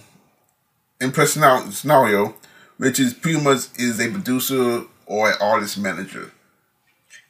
impression 0.99 1.43
scenario, 1.73 2.37
which 2.79 2.99
is 2.99 3.13
pretty 3.13 3.39
much 3.39 3.67
is 3.79 4.01
a 4.01 4.11
producer 4.11 4.85
or 5.05 5.29
an 5.29 5.37
artist 5.43 5.77
manager. 5.77 6.33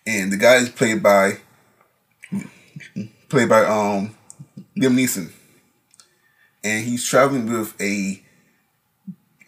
And 0.06 0.32
the 0.32 0.36
guy 0.36 0.54
is 0.54 0.70
played 0.70 1.02
by 1.02 1.40
played 3.28 3.48
by 3.48 3.64
um 3.64 4.14
Liam 4.76 4.94
Neeson. 4.94 5.30
And 6.64 6.84
he's 6.84 7.04
traveling 7.04 7.50
with 7.52 7.80
a 7.80 8.22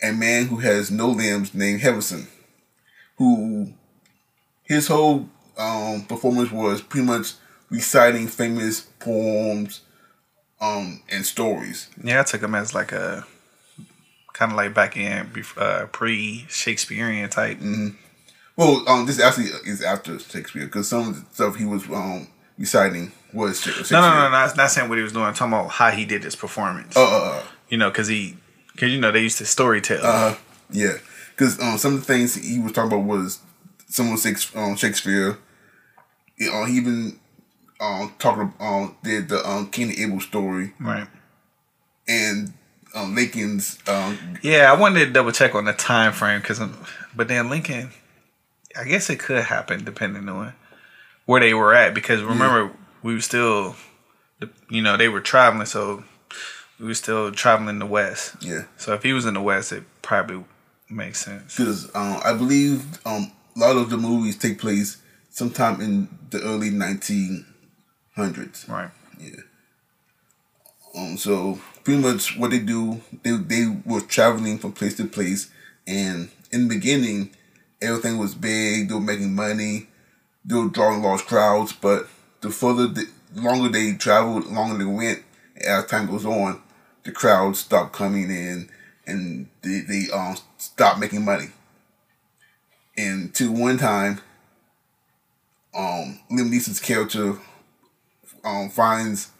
a 0.03 0.13
man 0.13 0.47
who 0.47 0.57
has 0.59 0.91
no 0.91 1.09
limbs 1.09 1.55
named 1.55 1.81
Harrison, 1.81 2.29
who 3.17 3.75
his 4.63 4.89
whole 4.89 5.29
um, 5.59 6.05
performance 6.09 6.51
was 6.51 6.81
pretty 6.81 7.07
much 7.07 7.35
reciting 7.69 8.27
famous 8.27 8.81
poems 8.81 9.83
um, 10.61 11.03
and 11.11 11.27
stories. 11.27 11.89
Yeah, 12.03 12.21
I 12.21 12.23
took 12.25 12.43
him 12.43 12.55
as 12.55 12.75
like 12.75 12.93
a 12.93 13.27
kind 14.33 14.53
of 14.53 14.57
like 14.57 14.73
back 14.73 14.97
in 14.97 15.31
uh, 15.57 15.87
pre 15.93 16.47
Shakespearean 16.49 17.29
type. 17.29 17.59
Well, 18.57 18.89
um, 18.89 19.07
this 19.07 19.21
actually 19.21 19.47
is 19.67 19.83
after 19.83 20.19
Shakespeare 20.19 20.65
because 20.65 20.89
some 20.89 21.09
of 21.09 21.15
the 21.17 21.35
stuff 21.35 21.57
he 21.57 21.65
was 21.65 21.89
um, 21.91 22.29
reciting 22.59 23.13
was 23.33 23.61
Sha- 23.61 23.71
Shakespeare. 23.73 24.01
No, 24.01 24.09
no, 24.11 24.17
no, 24.25 24.31
not 24.31 24.57
not 24.57 24.71
saying 24.71 24.89
what 24.89 24.99
he 24.99 25.05
was 25.05 25.13
doing. 25.13 25.25
I'm 25.27 25.35
talking 25.35 25.53
about 25.53 25.71
how 25.71 25.91
he 25.91 26.05
did 26.05 26.25
his 26.25 26.37
performance. 26.37 26.97
Uh, 26.97 27.05
uh, 27.05 27.43
You 27.69 27.79
know, 27.79 27.91
because 27.91 28.09
he, 28.09 28.37
because 28.73 28.91
you 28.93 29.01
know 29.01 29.11
they 29.13 29.23
used 29.23 29.39
to 29.39 29.45
story 29.47 29.81
tell. 29.81 30.05
uh, 30.05 30.37
yeah, 30.71 30.95
because 31.31 31.61
um, 31.61 31.79
some 31.79 31.95
of 31.95 32.01
the 32.01 32.07
things 32.07 32.35
he 32.35 32.59
was 32.59 32.73
talking 32.73 32.93
about 32.93 33.05
was 33.07 33.41
some 33.89 34.13
of 34.13 34.21
Shakes- 34.21 34.55
um, 34.55 34.77
Shakespeare. 34.77 35.39
You 36.37 36.51
know, 36.51 36.65
he 36.65 36.77
even 36.79 37.19
um, 37.81 38.15
talked 38.19 38.61
um, 38.61 38.97
did 39.03 39.29
the 39.29 39.47
um, 39.49 39.69
King 39.71 39.93
Abel 39.99 40.21
story 40.21 40.73
right. 40.81 41.07
and 42.09 42.53
um, 42.95 43.15
Lincoln's 43.15 43.79
um, 43.87 44.19
Yeah, 44.43 44.73
I 44.73 44.77
wanted 44.79 45.07
to 45.07 45.13
double 45.13 45.33
check 45.33 45.55
on 45.55 45.65
the 45.67 45.73
time 45.73 46.13
frame 46.13 46.41
because, 46.41 46.61
but 47.15 47.29
then 47.29 47.49
Lincoln, 47.51 47.91
I 48.79 48.85
guess 48.85 49.11
it 49.11 49.19
could 49.19 49.45
happen 49.45 49.85
depending 49.85 50.29
on 50.29 50.55
where 51.27 51.41
they 51.41 51.55
were 51.55 51.75
at. 51.75 51.95
Because 51.95 52.23
remember, 52.23 52.73
we 53.03 53.15
were 53.15 53.21
still, 53.21 53.77
you 54.69 54.83
know, 54.83 54.97
they 54.97 55.09
were 55.09 55.21
traveling, 55.21 55.67
so 55.67 56.05
we 56.79 56.87
were 56.87 56.95
still 56.95 57.31
traveling 57.33 57.79
the 57.79 57.87
west. 57.87 58.37
yeah. 58.41 58.65
So 58.77 58.95
if 58.95 59.03
he 59.03 59.13
was 59.13 59.27
in 59.27 59.35
the 59.35 59.41
west, 59.43 59.73
it 59.73 59.85
probably 60.03 60.45
Makes 60.93 61.25
sense. 61.25 61.57
because 61.57 61.87
um, 61.95 62.21
I 62.25 62.33
believe 62.33 62.99
um, 63.07 63.31
a 63.57 63.61
lot 63.61 63.77
of 63.77 63.91
the 63.91 63.97
movies 63.97 64.37
take 64.37 64.59
place 64.59 64.97
sometime 65.31 65.81
in 65.81 66.09
the 66.31 66.41
early 66.43 66.71
1900s. 66.71 68.69
Right. 68.69 68.91
Yeah. 69.19 69.31
Um. 70.97 71.17
So 71.17 71.61
pretty 71.85 72.01
much 72.03 72.37
what 72.37 72.51
they 72.51 72.59
do, 72.59 73.01
they 73.23 73.37
they 73.37 73.67
were 73.87 74.01
traveling 74.01 74.59
from 74.59 74.73
place 74.73 74.97
to 74.97 75.05
place, 75.07 75.49
and 75.87 76.29
in 76.51 76.67
the 76.67 76.75
beginning, 76.75 77.31
everything 77.81 78.19
was 78.19 78.35
big. 78.35 78.89
They 78.89 78.95
were 78.95 79.01
making 79.01 79.35
money. 79.35 79.89
They 80.45 80.57
were 80.57 80.69
drawing 80.69 81.03
large 81.03 81.25
crowds. 81.27 81.73
But 81.73 82.09
the 82.41 82.51
further, 82.51 82.87
the 82.87 83.07
longer 83.35 83.69
they 83.69 83.93
traveled, 83.95 84.47
longer 84.47 84.79
they 84.79 84.91
went. 84.91 85.23
As 85.67 85.87
time 85.87 86.07
goes 86.07 86.25
on, 86.25 86.63
the 87.05 87.13
crowds 87.13 87.61
stopped 87.61 87.93
coming 87.93 88.31
in, 88.31 88.71
and 89.07 89.49
they 89.63 89.81
they 89.81 90.07
um 90.13 90.37
stopped 90.59 90.99
making 90.99 91.25
money. 91.25 91.49
And 92.97 93.35
to 93.35 93.53
one 93.53 93.79
time, 93.79 94.21
um, 95.75 96.21
Liam 96.31 96.51
Neeson's 96.51 96.81
character 96.81 97.39
um 98.45 98.71
finds 98.71 99.31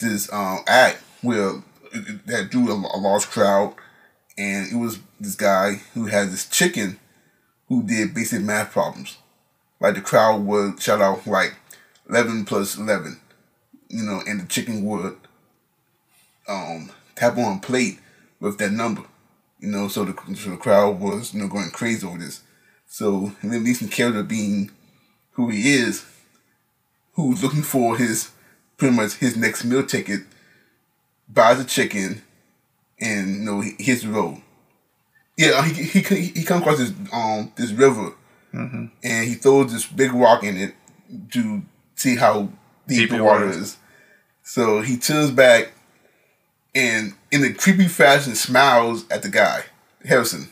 this 0.00 0.32
um 0.32 0.58
act 0.66 0.98
where 1.22 1.62
that 2.26 2.50
drew 2.50 2.70
a, 2.70 2.74
a 2.74 2.98
large 2.98 3.26
crowd, 3.26 3.74
and 4.36 4.72
it 4.72 4.76
was 4.76 4.98
this 5.20 5.34
guy 5.34 5.80
who 5.94 6.06
had 6.06 6.30
this 6.30 6.48
chicken 6.48 6.98
who 7.68 7.82
did 7.82 8.14
basic 8.14 8.42
math 8.42 8.72
problems. 8.72 9.16
Like 9.80 9.94
the 9.94 10.00
crowd 10.00 10.44
would 10.44 10.80
shout 10.80 11.00
out 11.00 11.26
like 11.26 11.54
eleven 12.08 12.44
plus 12.44 12.76
eleven, 12.78 13.20
you 13.88 14.02
know, 14.02 14.20
and 14.26 14.40
the 14.40 14.46
chicken 14.46 14.84
would 14.84 15.16
um 16.48 16.90
tap 17.14 17.36
on 17.38 17.60
plate 17.60 17.98
with 18.40 18.58
that 18.58 18.72
number, 18.72 19.02
you 19.60 19.68
know, 19.68 19.88
so 19.88 20.04
the 20.04 20.14
so 20.34 20.50
the 20.50 20.56
crowd 20.56 21.00
was 21.00 21.34
you 21.34 21.40
know 21.40 21.48
going 21.48 21.70
crazy 21.70 22.06
over 22.06 22.18
this. 22.18 22.42
So 22.86 23.32
Liam 23.42 23.66
Neeson 23.66 23.90
character 23.90 24.22
being 24.22 24.70
who 25.32 25.48
he 25.50 25.72
is, 25.74 26.04
who's 27.14 27.42
looking 27.42 27.62
for 27.62 27.96
his 27.96 28.30
pretty 28.76 28.94
much 28.94 29.14
his 29.14 29.36
next 29.36 29.64
meal 29.64 29.84
ticket, 29.84 30.20
buys 31.28 31.58
a 31.60 31.64
chicken, 31.64 32.22
and 33.00 33.36
you 33.36 33.42
know 33.42 33.62
the 33.62 34.08
road. 34.08 34.42
Yeah, 35.36 35.64
he 35.66 35.82
he 35.82 36.00
he, 36.00 36.22
he 36.28 36.44
comes 36.44 36.62
across 36.62 36.78
this 36.78 36.92
um 37.12 37.52
this 37.56 37.72
river, 37.72 38.12
and 39.02 39.28
he 39.28 39.34
throws 39.34 39.72
this 39.72 39.86
big 39.86 40.12
rock 40.12 40.44
in 40.44 40.56
it 40.56 40.74
to 41.32 41.62
see 41.96 42.16
how 42.16 42.48
deep, 42.86 42.98
Deep 42.98 43.10
the 43.10 43.24
water 43.24 43.48
is. 43.48 43.76
So 44.44 44.80
he 44.80 44.96
turns 44.96 45.32
back, 45.32 45.72
and 46.74 47.14
in 47.32 47.42
a 47.42 47.52
creepy 47.52 47.88
fashion 47.88 48.36
smiles 48.36 49.04
at 49.10 49.22
the 49.22 49.28
guy 49.28 49.64
Harrison. 50.04 50.48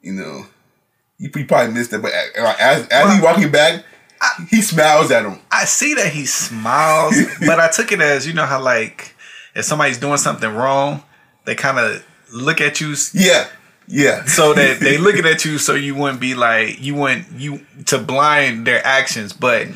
You 0.00 0.12
know, 0.14 0.46
you, 1.18 1.30
probably 1.30 1.72
missed 1.72 1.90
that, 1.92 2.02
but 2.02 2.12
as 2.12 2.88
as, 2.88 3.12
he's 3.12 3.22
walking 3.22 3.52
back, 3.52 3.84
he 4.48 4.62
smiles 4.62 5.10
at 5.10 5.24
him. 5.24 5.38
I 5.50 5.64
see 5.64 5.94
that 5.94 6.12
he 6.12 6.26
smiles, 6.26 7.14
but 7.40 7.60
I 7.60 7.70
took 7.70 7.92
it 7.92 8.00
as 8.00 8.26
you 8.26 8.32
know 8.32 8.46
how 8.46 8.60
like 8.60 9.14
if 9.54 9.64
somebody's 9.64 9.98
doing 9.98 10.16
something 10.16 10.52
wrong, 10.52 11.02
they 11.44 11.54
kind 11.54 11.78
of 11.78 12.04
look 12.32 12.60
at 12.60 12.80
you 12.80 12.94
Yeah, 13.12 13.48
yeah. 13.86 14.24
so 14.26 14.54
that 14.54 14.80
they 14.80 14.98
looking 14.98 15.26
at 15.26 15.44
you 15.44 15.58
so 15.58 15.74
you 15.74 15.94
wouldn't 15.94 16.20
be 16.20 16.34
like 16.34 16.80
you 16.80 16.94
wouldn't 16.94 17.30
you 17.32 17.64
to 17.86 17.98
blind 17.98 18.66
their 18.66 18.84
actions. 18.84 19.32
But 19.32 19.68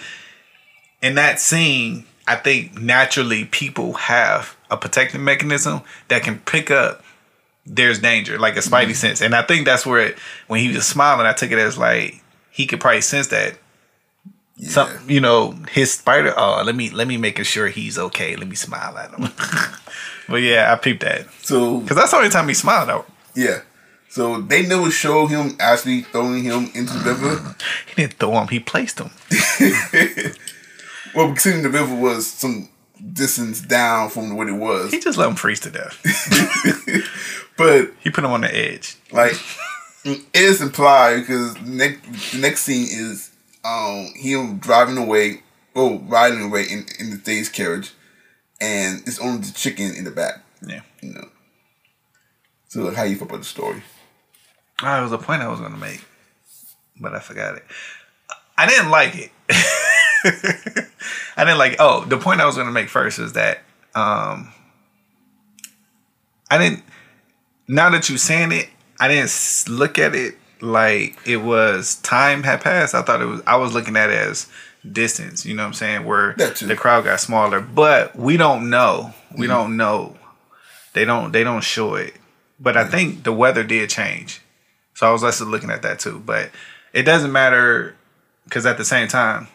in 1.02 1.14
that 1.16 1.40
scene, 1.40 2.04
I 2.26 2.36
think 2.36 2.78
naturally 2.80 3.44
people 3.44 3.94
have 3.94 4.56
a 4.70 4.76
protective 4.76 5.20
mechanism 5.20 5.82
that 6.08 6.22
can 6.22 6.38
pick 6.40 6.70
up 6.70 7.02
there's 7.64 7.98
danger, 7.98 8.38
like 8.38 8.56
a 8.56 8.60
spidey 8.60 8.84
mm-hmm. 8.84 8.92
sense. 8.92 9.20
And 9.20 9.34
I 9.34 9.42
think 9.42 9.66
that's 9.66 9.84
where 9.84 10.00
it, 10.00 10.18
when 10.46 10.60
he 10.60 10.72
was 10.72 10.86
smiling, 10.86 11.26
I 11.26 11.32
took 11.32 11.50
it 11.50 11.58
as 11.58 11.76
like 11.76 12.22
he 12.50 12.66
could 12.66 12.80
probably 12.80 13.00
sense 13.00 13.28
that. 13.28 13.58
Yeah. 14.58 14.70
some 14.70 14.88
you 15.06 15.20
know 15.20 15.54
his 15.70 15.92
spider 15.92 16.32
oh 16.34 16.62
let 16.64 16.74
me 16.74 16.88
let 16.88 17.06
me 17.06 17.18
make 17.18 17.44
sure 17.44 17.68
he's 17.68 17.98
okay. 17.98 18.36
Let 18.36 18.48
me 18.48 18.56
smile 18.56 18.96
at 18.96 19.10
him. 19.12 19.28
But 20.28 20.36
yeah 20.36 20.72
i 20.72 20.76
peeped 20.76 21.02
that. 21.02 21.26
So 21.42 21.80
because 21.80 21.98
that's 21.98 22.10
the 22.12 22.16
only 22.16 22.30
time 22.30 22.48
he 22.48 22.54
smiled 22.54 22.88
out 22.88 23.06
yeah, 23.36 23.60
so 24.08 24.40
they 24.40 24.66
never 24.66 24.90
show 24.90 25.26
him 25.26 25.56
actually 25.60 26.02
throwing 26.02 26.42
him 26.42 26.70
into 26.74 26.94
the 26.94 27.12
river. 27.12 27.54
he 27.86 27.94
didn't 28.02 28.14
throw 28.14 28.32
him. 28.32 28.48
He 28.48 28.58
placed 28.58 28.98
him 28.98 29.10
Well, 31.16 31.28
considering 31.28 31.62
the 31.62 31.70
river 31.70 31.94
was 31.94 32.26
some 32.26 32.68
distance 33.12 33.60
down 33.62 34.10
from 34.10 34.36
what 34.36 34.48
it 34.48 34.52
was, 34.52 34.90
he 34.92 35.00
just 35.00 35.18
let 35.18 35.28
him 35.28 35.34
freeze 35.34 35.60
to 35.60 35.70
death 35.70 36.00
but 37.58 37.90
he 38.00 38.10
put 38.10 38.24
him 38.24 38.30
on 38.30 38.40
the 38.42 38.54
edge 38.54 38.96
like 39.12 39.32
it 40.04 40.20
is 40.34 40.60
implied 40.62 41.20
because 41.20 41.60
next 41.62 42.32
the 42.32 42.38
next 42.38 42.60
scene 42.62 42.86
is 42.88 43.30
um 43.64 44.12
him 44.14 44.58
driving 44.58 44.96
away, 44.98 45.42
oh 45.74 45.98
riding 46.00 46.42
away 46.42 46.62
in 46.70 46.86
in 47.00 47.10
the 47.10 47.16
stage 47.16 47.52
carriage, 47.52 47.92
and 48.60 49.02
it's 49.06 49.18
only 49.18 49.40
the 49.42 49.52
chicken 49.52 49.94
in 49.94 50.04
the 50.04 50.10
back. 50.10 50.42
yeah 50.66 50.82
You 51.02 51.14
know. 51.14 51.28
So 52.68 52.90
how 52.94 53.02
you 53.04 53.16
feel 53.16 53.26
about 53.26 53.38
the 53.40 53.44
story? 53.44 53.82
oh, 54.82 54.98
it 54.98 55.02
was 55.02 55.12
a 55.12 55.18
point 55.18 55.42
i 55.42 55.48
was 55.48 55.60
gonna 55.60 55.76
make 55.76 56.04
but 57.00 57.14
i 57.14 57.18
forgot 57.20 57.56
it 57.56 57.64
i 58.58 58.66
didn't 58.66 58.90
like 58.90 59.14
it 59.16 59.30
i 61.36 61.44
didn't 61.44 61.58
like 61.58 61.76
oh 61.78 62.04
the 62.04 62.18
point 62.18 62.40
i 62.40 62.46
was 62.46 62.56
gonna 62.56 62.72
make 62.72 62.88
first 62.88 63.18
is 63.18 63.34
that 63.34 63.58
um 63.94 64.52
i 66.50 66.58
didn't 66.58 66.82
now 67.68 67.90
that 67.90 68.08
you 68.08 68.16
saying 68.16 68.52
it, 68.52 68.68
I 68.98 69.08
didn't 69.08 69.64
look 69.68 69.98
at 69.98 70.14
it 70.14 70.36
like 70.60 71.16
it 71.26 71.38
was 71.38 71.96
time 71.96 72.42
had 72.42 72.60
passed. 72.60 72.94
I 72.94 73.02
thought 73.02 73.20
it 73.20 73.26
was 73.26 73.42
I 73.46 73.56
was 73.56 73.74
looking 73.74 73.96
at 73.96 74.10
it 74.10 74.18
as 74.18 74.48
distance, 74.90 75.44
you 75.44 75.54
know 75.54 75.64
what 75.64 75.68
I'm 75.68 75.74
saying, 75.74 76.04
where 76.04 76.34
the 76.34 76.76
crowd 76.76 77.04
got 77.04 77.20
smaller. 77.20 77.60
But 77.60 78.16
we 78.16 78.36
don't 78.36 78.70
know. 78.70 79.12
We 79.36 79.46
don't 79.46 79.76
know. 79.76 80.16
They 80.94 81.04
don't 81.04 81.32
they 81.32 81.44
don't 81.44 81.64
show 81.64 81.94
it. 81.94 82.14
But 82.58 82.76
I 82.76 82.86
think 82.86 83.24
the 83.24 83.32
weather 83.32 83.64
did 83.64 83.90
change. 83.90 84.40
So 84.94 85.06
I 85.06 85.12
was 85.12 85.22
also 85.22 85.44
looking 85.44 85.70
at 85.70 85.82
that 85.82 85.98
too. 85.98 86.22
But 86.24 86.50
it 86.94 87.02
doesn't 87.02 87.32
matter 87.32 87.96
because 88.44 88.64
at 88.64 88.78
the 88.78 88.84
same 88.84 89.08
time, 89.08 89.48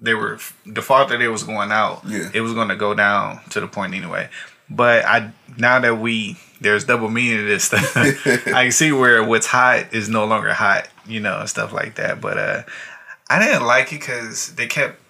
they 0.00 0.14
were 0.14 0.38
the 0.66 0.82
farther 0.82 1.16
they 1.18 1.28
was 1.28 1.42
going 1.42 1.72
out, 1.72 2.02
Yeah. 2.06 2.30
it 2.34 2.40
was 2.40 2.52
going 2.52 2.68
to 2.68 2.76
go 2.76 2.94
down 2.94 3.40
to 3.50 3.60
the 3.60 3.66
point 3.66 3.94
anyway. 3.94 4.28
But 4.68 5.04
I 5.04 5.30
now 5.56 5.78
that 5.80 5.96
we 5.98 6.36
there's 6.60 6.84
double 6.84 7.08
meaning 7.10 7.38
to 7.38 7.44
this 7.44 7.64
stuff, 7.64 7.96
I 8.48 8.64
can 8.64 8.72
see 8.72 8.92
where 8.92 9.22
what's 9.24 9.46
hot 9.46 9.92
is 9.94 10.08
no 10.08 10.24
longer 10.24 10.52
hot, 10.52 10.88
you 11.06 11.20
know, 11.20 11.38
and 11.40 11.48
stuff 11.48 11.72
like 11.72 11.94
that. 11.96 12.20
But 12.20 12.36
uh 12.38 12.62
I 13.30 13.38
didn't 13.44 13.64
like 13.66 13.92
it 13.92 14.00
because 14.00 14.54
they 14.56 14.66
kept 14.66 15.00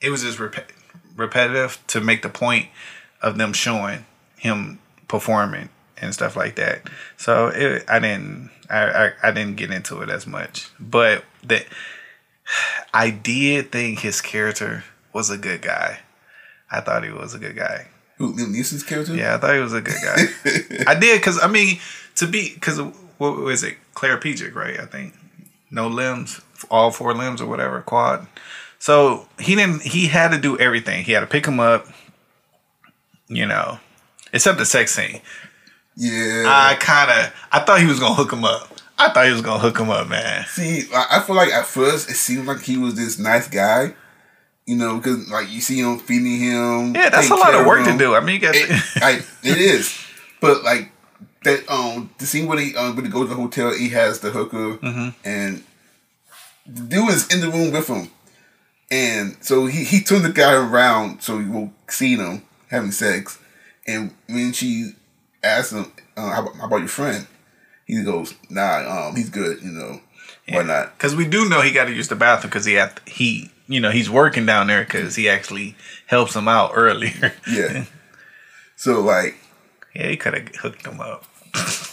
it 0.00 0.10
was 0.10 0.22
just 0.22 0.38
rep- 0.40 0.72
repetitive 1.16 1.78
to 1.88 2.00
make 2.00 2.22
the 2.22 2.28
point 2.28 2.66
of 3.20 3.38
them 3.38 3.52
showing 3.52 4.04
him 4.36 4.80
performing 5.08 5.68
and 6.00 6.12
stuff 6.12 6.36
like 6.36 6.56
that. 6.56 6.88
So 7.16 7.48
it, 7.48 7.84
I 7.88 8.00
didn't 8.00 8.50
I, 8.68 9.06
I 9.06 9.12
I 9.22 9.30
didn't 9.30 9.56
get 9.56 9.70
into 9.70 10.02
it 10.02 10.10
as 10.10 10.26
much, 10.26 10.68
but 10.80 11.24
the 11.44 11.64
I 12.92 13.10
did 13.10 13.72
think 13.72 14.00
his 14.00 14.20
character 14.20 14.84
was 15.12 15.30
a 15.30 15.38
good 15.38 15.62
guy. 15.62 16.00
I 16.70 16.80
thought 16.80 17.04
he 17.04 17.10
was 17.10 17.34
a 17.34 17.38
good 17.38 17.56
guy. 17.56 17.86
Who 18.18 18.34
Liam 18.34 18.54
Neeson's 18.54 18.82
character? 18.82 19.14
Yeah, 19.14 19.34
I 19.34 19.38
thought 19.38 19.54
he 19.54 19.60
was 19.60 19.72
a 19.72 19.80
good 19.80 19.96
guy. 20.02 20.84
I 20.86 20.94
did 20.94 21.18
because 21.18 21.42
I 21.42 21.48
mean 21.48 21.78
to 22.16 22.26
be 22.26 22.54
because 22.54 22.80
what 23.18 23.36
was 23.36 23.62
it? 23.62 23.76
Claire 23.94 24.20
right? 24.54 24.80
I 24.80 24.86
think 24.86 25.14
no 25.70 25.88
limbs, 25.88 26.40
all 26.70 26.90
four 26.90 27.14
limbs 27.14 27.40
or 27.40 27.46
whatever, 27.46 27.80
quad. 27.82 28.26
So 28.78 29.28
he 29.38 29.54
didn't. 29.54 29.82
He 29.82 30.08
had 30.08 30.32
to 30.32 30.38
do 30.38 30.58
everything. 30.58 31.04
He 31.04 31.12
had 31.12 31.20
to 31.20 31.26
pick 31.26 31.46
him 31.46 31.60
up. 31.60 31.86
You 33.28 33.46
know, 33.46 33.78
except 34.32 34.58
the 34.58 34.66
sex 34.66 34.94
scene. 34.94 35.20
Yeah. 35.96 36.44
I 36.46 36.74
kind 36.80 37.10
of 37.10 37.34
I 37.50 37.60
thought 37.60 37.80
he 37.80 37.86
was 37.86 38.00
gonna 38.00 38.14
hook 38.14 38.32
him 38.32 38.44
up. 38.44 38.71
I 39.08 39.12
thought 39.12 39.26
he 39.26 39.32
was 39.32 39.42
gonna 39.42 39.58
hook 39.60 39.78
him 39.78 39.90
up, 39.90 40.08
man. 40.08 40.44
See, 40.48 40.84
I 40.94 41.18
I 41.18 41.20
feel 41.20 41.36
like 41.36 41.50
at 41.52 41.66
first 41.66 42.10
it 42.10 42.14
seemed 42.14 42.46
like 42.46 42.60
he 42.62 42.76
was 42.76 42.94
this 42.94 43.18
nice 43.18 43.48
guy, 43.48 43.94
you 44.66 44.76
know, 44.76 44.96
because 44.98 45.28
like 45.30 45.50
you 45.50 45.60
see 45.60 45.80
him 45.80 45.98
feeding 45.98 46.38
him. 46.38 46.94
Yeah, 46.94 47.10
that's 47.10 47.30
a 47.30 47.34
lot 47.34 47.54
of 47.54 47.66
work 47.66 47.84
to 47.86 47.96
do. 47.98 48.14
I 48.14 48.20
mean, 48.20 48.34
you 48.36 48.40
got 48.40 48.54
It, 48.54 48.70
I, 48.96 49.22
it 49.42 49.58
is, 49.58 49.98
but 50.40 50.62
like 50.64 50.90
that 51.44 51.68
um 51.70 52.10
the 52.18 52.26
scene 52.26 52.46
when 52.46 52.58
he 52.58 52.76
um 52.76 52.94
when 52.96 53.04
he 53.04 53.10
goes 53.10 53.28
to 53.28 53.34
the 53.34 53.40
hotel, 53.40 53.72
he 53.74 53.88
has 53.90 54.20
the 54.20 54.30
hooker, 54.30 54.76
Mm-hmm. 54.78 55.08
and 55.24 55.64
the 56.66 56.82
dude 56.82 57.08
is 57.10 57.26
in 57.34 57.40
the 57.40 57.50
room 57.50 57.72
with 57.72 57.88
him, 57.88 58.08
and 58.90 59.36
so 59.40 59.66
he 59.66 59.84
he 59.84 60.00
turned 60.00 60.24
the 60.24 60.32
guy 60.32 60.52
around 60.54 61.20
so 61.22 61.38
he 61.38 61.48
will 61.48 61.72
see 61.88 62.14
them 62.16 62.42
having 62.70 62.92
sex, 62.92 63.38
and 63.86 64.14
when 64.28 64.52
she 64.52 64.92
asks 65.42 65.72
him, 65.72 65.90
uh, 66.16 66.30
how, 66.30 66.42
about, 66.42 66.56
"How 66.56 66.66
about 66.66 66.76
your 66.78 66.88
friend?" 66.88 67.26
He 67.98 68.02
goes, 68.04 68.34
"Nah, 68.48 69.08
um, 69.08 69.16
he's 69.16 69.30
good, 69.30 69.60
you 69.62 69.70
know, 69.70 70.00
why 70.48 70.62
not?" 70.62 70.96
Because 70.96 71.14
we 71.14 71.26
do 71.26 71.48
know 71.48 71.60
he 71.60 71.72
got 71.72 71.84
to 71.86 71.92
use 71.92 72.08
the 72.08 72.16
bathroom 72.16 72.50
because 72.50 72.64
he 72.64 72.74
had 72.74 73.00
he 73.06 73.50
you 73.68 73.80
know 73.80 73.90
he's 73.90 74.08
working 74.10 74.46
down 74.46 74.66
there 74.68 74.82
because 74.84 75.14
he 75.16 75.28
actually 75.28 75.76
helps 76.06 76.34
him 76.34 76.48
out 76.48 76.72
earlier. 76.74 77.34
Yeah. 77.50 77.84
So 78.76 79.00
like, 79.00 79.36
yeah, 79.94 80.08
he 80.08 80.16
could 80.16 80.34
have 80.34 80.48
hooked 80.56 80.84
him 80.86 81.00
up. 81.00 81.24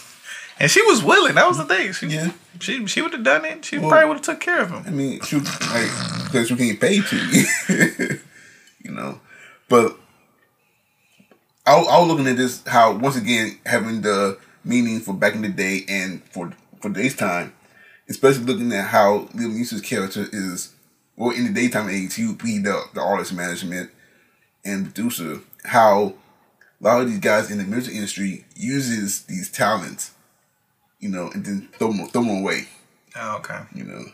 And 0.62 0.70
she 0.70 0.82
was 0.82 1.02
willing. 1.02 1.36
That 1.36 1.48
was 1.48 1.56
the 1.56 1.64
thing. 1.64 1.92
She, 1.94 2.08
Yeah. 2.08 2.32
she, 2.58 2.86
she 2.86 3.00
would 3.00 3.14
have 3.14 3.22
done 3.24 3.46
it. 3.46 3.64
She 3.64 3.78
Well- 3.78 3.88
probably 3.88 4.08
would 4.08 4.16
have 4.18 4.26
took 4.26 4.40
care 4.40 4.60
of 4.60 4.70
him. 4.70 4.82
I 4.86 4.90
mean, 4.90 5.20
she 5.22 5.36
like 5.36 5.90
because 6.24 6.48
she 6.48 6.54
getting 6.56 6.76
paid 6.76 7.04
to, 7.06 8.18
you 8.84 8.90
know. 8.90 9.20
But 9.70 9.96
I, 11.66 11.72
I 11.76 11.98
was 12.00 12.08
looking 12.08 12.26
at 12.26 12.36
this 12.36 12.62
how 12.66 12.92
once 12.96 13.16
again 13.16 13.58
having 13.64 14.02
the 14.02 14.38
meaning 14.64 15.00
for 15.00 15.14
back 15.14 15.34
in 15.34 15.42
the 15.42 15.48
day 15.48 15.84
and 15.88 16.22
for 16.30 16.52
for 16.80 16.88
today's 16.88 17.16
time, 17.16 17.52
especially 18.08 18.44
looking 18.44 18.72
at 18.72 18.86
how 18.88 19.28
Liam 19.34 19.54
Neeson's 19.58 19.82
character 19.82 20.26
is. 20.32 20.72
Well, 21.16 21.30
in 21.36 21.44
the 21.44 21.52
daytime 21.52 21.90
age, 21.90 22.14
he 22.14 22.26
would 22.26 22.38
be 22.38 22.58
the 22.58 22.82
the 22.94 23.00
artist 23.02 23.32
management 23.34 23.90
and 24.64 24.84
producer. 24.86 25.40
How 25.64 26.14
a 26.80 26.84
lot 26.84 27.02
of 27.02 27.08
these 27.10 27.18
guys 27.18 27.50
in 27.50 27.58
the 27.58 27.64
music 27.64 27.94
industry 27.94 28.44
uses 28.56 29.24
these 29.24 29.50
talents, 29.50 30.12
you 30.98 31.10
know, 31.10 31.30
and 31.34 31.44
then 31.44 31.68
throw 31.78 31.92
them, 31.92 32.06
throw 32.08 32.22
them 32.22 32.38
away, 32.38 32.68
Oh, 33.16 33.36
okay. 33.38 33.60
you 33.74 33.84
know. 33.84 34.04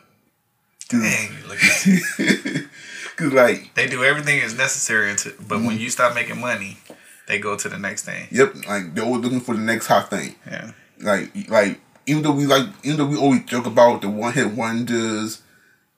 Dang, 0.88 1.30
look 1.48 1.58
at 1.62 2.64
Cause 3.16 3.32
like, 3.32 3.74
They 3.74 3.86
do 3.88 4.04
everything 4.04 4.38
is 4.38 4.56
necessary, 4.56 5.10
until, 5.10 5.32
but 5.48 5.56
Mm-hmm. 5.58 5.66
when 5.66 5.78
you 5.80 5.90
start 5.90 6.14
making 6.14 6.40
money, 6.40 6.78
they 7.26 7.38
go 7.38 7.56
to 7.56 7.68
the 7.68 7.78
next 7.78 8.04
thing. 8.04 8.28
yep, 8.30 8.54
like 8.66 8.94
they're 8.94 9.04
always 9.04 9.22
looking 9.22 9.40
for 9.40 9.54
the 9.54 9.60
next 9.60 9.86
hot 9.86 10.10
thing. 10.10 10.34
Yeah. 10.46 10.72
Like, 11.00 11.48
like 11.48 11.80
even 12.06 12.22
though 12.22 12.32
we 12.32 12.46
like, 12.46 12.66
even 12.82 12.98
though 12.98 13.06
we 13.06 13.16
always 13.16 13.44
joke 13.44 13.66
about 13.66 14.02
the 14.02 14.08
one 14.08 14.32
hit 14.32 14.52
wonders, 14.52 15.42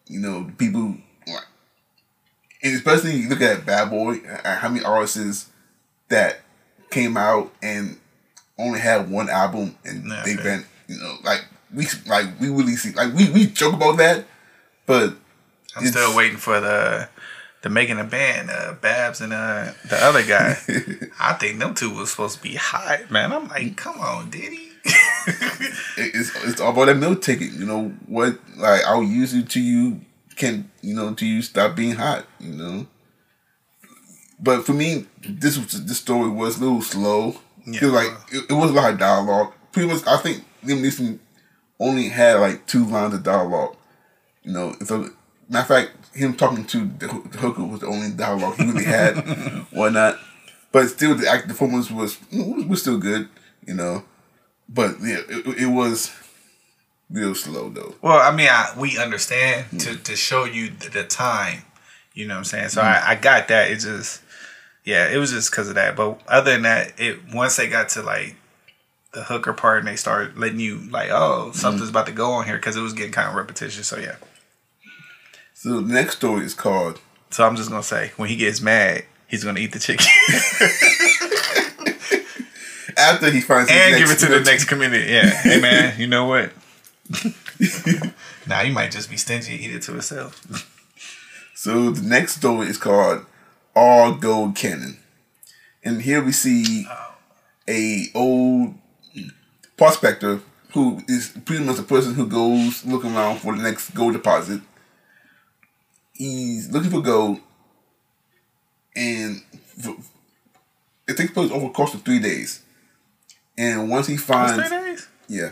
you 0.06 0.20
know, 0.20 0.50
people, 0.58 0.96
like, 1.26 1.44
and 2.62 2.74
especially 2.74 3.16
you 3.16 3.28
look 3.28 3.42
at 3.42 3.66
Bad 3.66 3.90
Boy, 3.90 4.20
uh, 4.44 4.56
how 4.56 4.68
many 4.68 4.84
artists 4.84 5.50
that 6.08 6.40
came 6.90 7.16
out 7.16 7.52
and 7.62 7.98
only 8.58 8.80
had 8.80 9.10
one 9.10 9.28
album 9.28 9.76
and 9.84 10.08
Yeah, 10.08 10.22
they've 10.24 10.42
been, 10.42 10.64
you 10.88 10.98
know, 10.98 11.16
like 11.22 11.44
we 11.74 11.86
like 12.06 12.26
we 12.40 12.48
really 12.48 12.76
see 12.76 12.92
like 12.92 13.12
we 13.14 13.30
we 13.30 13.46
joke 13.46 13.74
about 13.74 13.98
that, 13.98 14.24
but 14.86 15.14
I'm 15.76 15.86
still 15.86 16.16
waiting 16.16 16.38
for 16.38 16.60
the 16.60 17.08
the 17.68 17.74
making 17.74 17.98
a 17.98 18.04
band, 18.04 18.50
uh, 18.50 18.72
Babs 18.80 19.20
and 19.20 19.32
uh, 19.32 19.72
the 19.88 19.96
other 20.02 20.22
guy. 20.24 20.56
I 21.20 21.34
think 21.34 21.58
them 21.58 21.74
two 21.74 21.94
was 21.94 22.10
supposed 22.10 22.38
to 22.38 22.42
be 22.42 22.54
hot, 22.54 23.10
man. 23.10 23.32
I'm 23.32 23.48
like, 23.48 23.76
come 23.76 24.00
on, 24.00 24.30
Diddy. 24.30 24.70
it- 24.84 25.74
it's 26.14 26.44
it's 26.44 26.60
all 26.60 26.72
about 26.72 26.86
that 26.86 26.96
meal 26.96 27.14
ticket. 27.16 27.52
You 27.52 27.66
know 27.66 27.88
what? 28.06 28.38
Like 28.56 28.82
I'll 28.86 29.02
use 29.02 29.34
it 29.34 29.50
to 29.50 29.60
you 29.60 30.00
can 30.36 30.70
you 30.82 30.94
know 30.94 31.12
to 31.14 31.26
you 31.26 31.42
stop 31.42 31.76
being 31.76 31.94
hot. 31.96 32.24
You 32.40 32.54
know. 32.54 32.86
But 34.40 34.64
for 34.64 34.72
me, 34.72 35.06
this 35.28 35.58
was 35.58 35.84
this 35.84 35.98
story 35.98 36.30
was 36.30 36.58
a 36.58 36.60
little 36.60 36.82
slow. 36.82 37.36
Yeah. 37.66 37.80
Feel 37.80 37.90
like 37.92 38.08
it, 38.32 38.44
it 38.50 38.52
was 38.54 38.70
a 38.70 38.74
lot 38.74 38.92
of 38.92 38.98
dialogue. 38.98 39.52
Pretty 39.72 39.92
much, 39.92 40.06
I 40.06 40.16
think 40.16 40.44
Liam 40.64 40.80
Neeson 40.80 41.18
only 41.78 42.08
had 42.08 42.40
like 42.40 42.66
two 42.66 42.86
lines 42.86 43.14
of 43.14 43.22
dialogue. 43.22 43.76
You 44.44 44.52
know, 44.52 44.74
so 44.84 45.10
matter 45.48 45.60
of 45.60 45.66
fact, 45.66 45.97
him 46.18 46.34
talking 46.34 46.64
to 46.66 46.78
the, 46.98 47.06
the 47.30 47.38
hooker 47.38 47.64
was 47.64 47.80
the 47.80 47.86
only 47.86 48.10
dialogue 48.10 48.56
he 48.56 48.64
really 48.64 48.84
had, 48.84 49.16
whatnot. 49.70 50.18
But 50.72 50.88
still, 50.88 51.14
the 51.14 51.28
act 51.28 51.48
performance 51.48 51.90
was 51.90 52.18
was, 52.32 52.80
still 52.80 52.98
good. 52.98 53.28
You 53.66 53.74
know, 53.74 54.04
but 54.68 54.96
yeah, 55.02 55.20
it, 55.28 55.62
it 55.62 55.66
was 55.66 56.12
real 57.10 57.34
slow 57.34 57.70
though. 57.70 57.94
Well, 58.02 58.18
I 58.18 58.34
mean, 58.34 58.48
I, 58.50 58.72
we 58.76 58.98
understand 58.98 59.80
to, 59.80 59.96
to 59.96 60.16
show 60.16 60.44
you 60.44 60.70
the, 60.70 60.90
the 60.90 61.04
time. 61.04 61.62
You 62.14 62.26
know 62.26 62.34
what 62.34 62.38
I'm 62.38 62.44
saying? 62.44 62.68
So 62.70 62.82
Mm-hmm. 62.82 63.08
I, 63.08 63.12
I 63.12 63.14
got 63.14 63.48
that. 63.48 63.70
It 63.70 63.76
just, 63.80 64.22
yeah, 64.84 65.08
it 65.10 65.16
was 65.18 65.30
just 65.30 65.50
because 65.50 65.68
of 65.68 65.74
that. 65.76 65.96
But 65.96 66.20
other 66.28 66.52
than 66.52 66.62
that, 66.62 66.92
it 66.98 67.20
once 67.32 67.56
they 67.56 67.68
got 67.68 67.90
to 67.90 68.02
like 68.02 68.36
the 69.12 69.22
hooker 69.24 69.52
part 69.52 69.78
and 69.78 69.88
they 69.88 69.96
started 69.96 70.36
letting 70.38 70.60
you 70.60 70.78
like, 70.90 71.10
oh, 71.10 71.52
something's 71.54 71.88
Mm-hmm. 71.88 71.90
about 71.90 72.06
to 72.06 72.12
go 72.12 72.32
on 72.32 72.44
here 72.44 72.56
because 72.56 72.76
it 72.76 72.80
was 72.80 72.92
getting 72.92 73.12
kind 73.12 73.28
of 73.28 73.34
repetitious. 73.34 73.86
So 73.86 73.98
yeah. 73.98 74.16
So 75.60 75.80
the 75.80 75.92
next 75.92 76.18
story 76.18 76.44
is 76.44 76.54
called 76.54 77.00
So 77.30 77.44
I'm 77.44 77.56
just 77.56 77.68
gonna 77.68 77.82
say 77.82 78.12
when 78.16 78.28
he 78.28 78.36
gets 78.36 78.60
mad, 78.60 79.04
he's 79.26 79.42
gonna 79.42 79.58
eat 79.58 79.72
the 79.72 79.80
chicken 79.80 80.06
after 82.96 83.28
he 83.28 83.40
finds 83.40 83.68
and 83.68 83.96
give 83.96 84.08
it 84.08 84.20
to 84.20 84.26
the 84.26 84.38
next 84.38 84.66
community. 84.66 85.12
Yeah, 85.12 85.28
hey 85.28 85.60
man, 85.60 85.98
you 85.98 86.06
know 86.06 86.26
what? 86.26 86.52
now 88.46 88.60
you 88.60 88.72
might 88.72 88.92
just 88.92 89.10
be 89.10 89.16
stingy 89.16 89.54
and 89.54 89.60
eat 89.60 89.74
it 89.74 89.82
to 89.82 89.92
himself. 89.92 90.72
So 91.56 91.90
the 91.90 92.08
next 92.08 92.36
story 92.36 92.68
is 92.68 92.78
called 92.78 93.26
All 93.74 94.14
Gold 94.14 94.54
Canyon. 94.54 95.00
And 95.82 96.02
here 96.02 96.22
we 96.22 96.30
see 96.30 96.86
a 97.68 98.04
old 98.14 98.76
prospector 99.76 100.40
who 100.74 101.02
is 101.08 101.36
pretty 101.44 101.64
much 101.64 101.74
the 101.74 101.82
person 101.82 102.14
who 102.14 102.28
goes 102.28 102.86
looking 102.86 103.12
around 103.12 103.40
for 103.40 103.56
the 103.56 103.62
next 103.64 103.90
gold 103.90 104.12
deposit. 104.12 104.60
He's 106.18 106.70
looking 106.70 106.90
for 106.90 107.00
gold 107.00 107.38
and 108.96 109.40
it 111.06 111.16
takes 111.16 111.30
place 111.30 111.50
over 111.52 111.66
the 111.66 111.72
course 111.72 111.94
of 111.94 112.02
three 112.02 112.18
days. 112.18 112.62
And 113.56 113.88
once 113.88 114.08
he 114.08 114.16
finds 114.16 114.54
three 114.54 114.68
days? 114.68 115.08
yeah. 115.28 115.50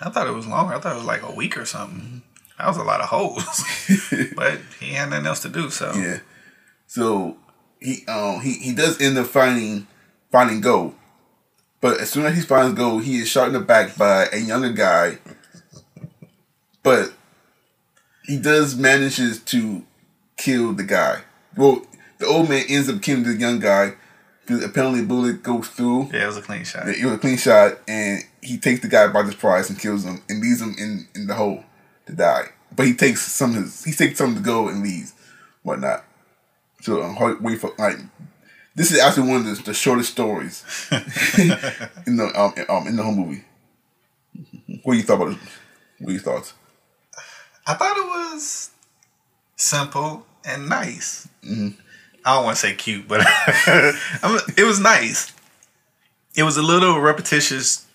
I 0.00 0.10
thought 0.10 0.26
it 0.26 0.32
was 0.32 0.46
longer. 0.46 0.74
I 0.74 0.80
thought 0.80 0.94
it 0.94 0.98
was 0.98 1.06
like 1.06 1.22
a 1.22 1.32
week 1.32 1.56
or 1.56 1.66
something. 1.66 2.22
That 2.58 2.66
was 2.66 2.76
a 2.78 2.82
lot 2.82 3.00
of 3.00 3.08
holes. 3.08 3.64
but 4.36 4.58
he 4.80 4.92
had 4.92 5.10
nothing 5.10 5.26
else 5.26 5.40
to 5.40 5.48
do, 5.48 5.70
so 5.70 5.92
Yeah. 5.94 6.20
So 6.86 7.36
he 7.80 8.04
um 8.06 8.40
he, 8.40 8.54
he 8.54 8.74
does 8.74 9.00
end 9.00 9.18
up 9.18 9.26
finding 9.26 9.86
finding 10.32 10.60
gold. 10.60 10.94
But 11.80 12.00
as 12.00 12.10
soon 12.10 12.24
as 12.24 12.34
he 12.34 12.42
finds 12.42 12.74
gold, 12.74 13.04
he 13.04 13.18
is 13.18 13.28
shot 13.28 13.48
in 13.48 13.52
the 13.52 13.60
back 13.60 13.96
by 13.96 14.28
a 14.32 14.38
younger 14.38 14.72
guy. 14.72 15.18
But 16.82 17.12
he 18.26 18.38
does 18.38 18.76
manages 18.76 19.40
to 19.44 19.84
kill 20.36 20.72
the 20.72 20.82
guy. 20.84 21.22
Well, 21.56 21.86
the 22.18 22.26
old 22.26 22.48
man 22.48 22.64
ends 22.68 22.88
up 22.88 23.02
killing 23.02 23.22
the 23.24 23.34
young 23.34 23.60
guy 23.60 23.94
because 24.40 24.62
apparently 24.64 25.00
a 25.00 25.04
bullet 25.04 25.42
goes 25.42 25.68
through. 25.68 26.10
yeah, 26.12 26.24
it 26.24 26.26
was 26.26 26.36
a 26.36 26.42
clean 26.42 26.64
shot. 26.64 26.88
It 26.88 27.04
was 27.04 27.14
a 27.14 27.18
clean 27.18 27.36
shot, 27.36 27.78
and 27.88 28.20
he 28.42 28.58
takes 28.58 28.80
the 28.80 28.88
guy 28.88 29.06
by 29.08 29.22
the 29.22 29.32
surprise 29.32 29.70
and 29.70 29.78
kills 29.78 30.04
him 30.04 30.22
and 30.28 30.40
leaves 30.40 30.60
him 30.60 30.74
in, 30.78 31.08
in 31.14 31.26
the 31.26 31.34
hole 31.34 31.64
to 32.06 32.12
die. 32.12 32.48
But 32.74 32.86
he 32.86 32.94
takes 32.94 33.22
some 33.22 33.50
of 33.56 33.62
his, 33.62 33.84
he 33.84 33.92
takes 33.92 34.18
some 34.18 34.34
to 34.34 34.40
go 34.40 34.68
and 34.68 34.82
leaves, 34.82 35.14
whatnot. 35.62 36.04
So 36.82 37.02
um, 37.02 37.14
hard- 37.16 37.42
wait 37.42 37.60
for 37.60 37.72
like 37.78 37.96
this 38.74 38.90
is 38.90 38.98
actually 38.98 39.28
one 39.28 39.46
of 39.46 39.56
the, 39.56 39.62
the 39.62 39.74
shortest 39.74 40.10
stories 40.12 40.64
in 42.06 42.16
the 42.16 42.30
um, 42.34 42.52
in- 42.56 42.66
um 42.68 42.86
in 42.88 42.96
the 42.96 43.02
whole 43.02 43.14
movie. 43.14 43.44
What 44.82 44.94
do 44.94 44.98
you 44.98 45.04
thought 45.04 45.14
about 45.22 45.32
it? 45.32 45.38
What 46.00 46.08
are 46.10 46.12
your 46.12 46.20
thoughts? 46.20 46.54
I 47.66 47.74
thought 47.74 47.96
it 47.96 48.06
was 48.06 48.70
simple 49.56 50.26
and 50.44 50.68
nice. 50.68 51.28
Mm. 51.42 51.74
I 52.24 52.34
don't 52.34 52.44
want 52.44 52.56
to 52.56 52.60
say 52.60 52.74
cute, 52.74 53.06
but 53.06 53.20
it 54.56 54.66
was 54.66 54.80
nice. 54.80 55.32
It 56.36 56.42
was 56.42 56.56
a 56.56 56.62
little 56.62 57.00
repetitious, 57.00 57.86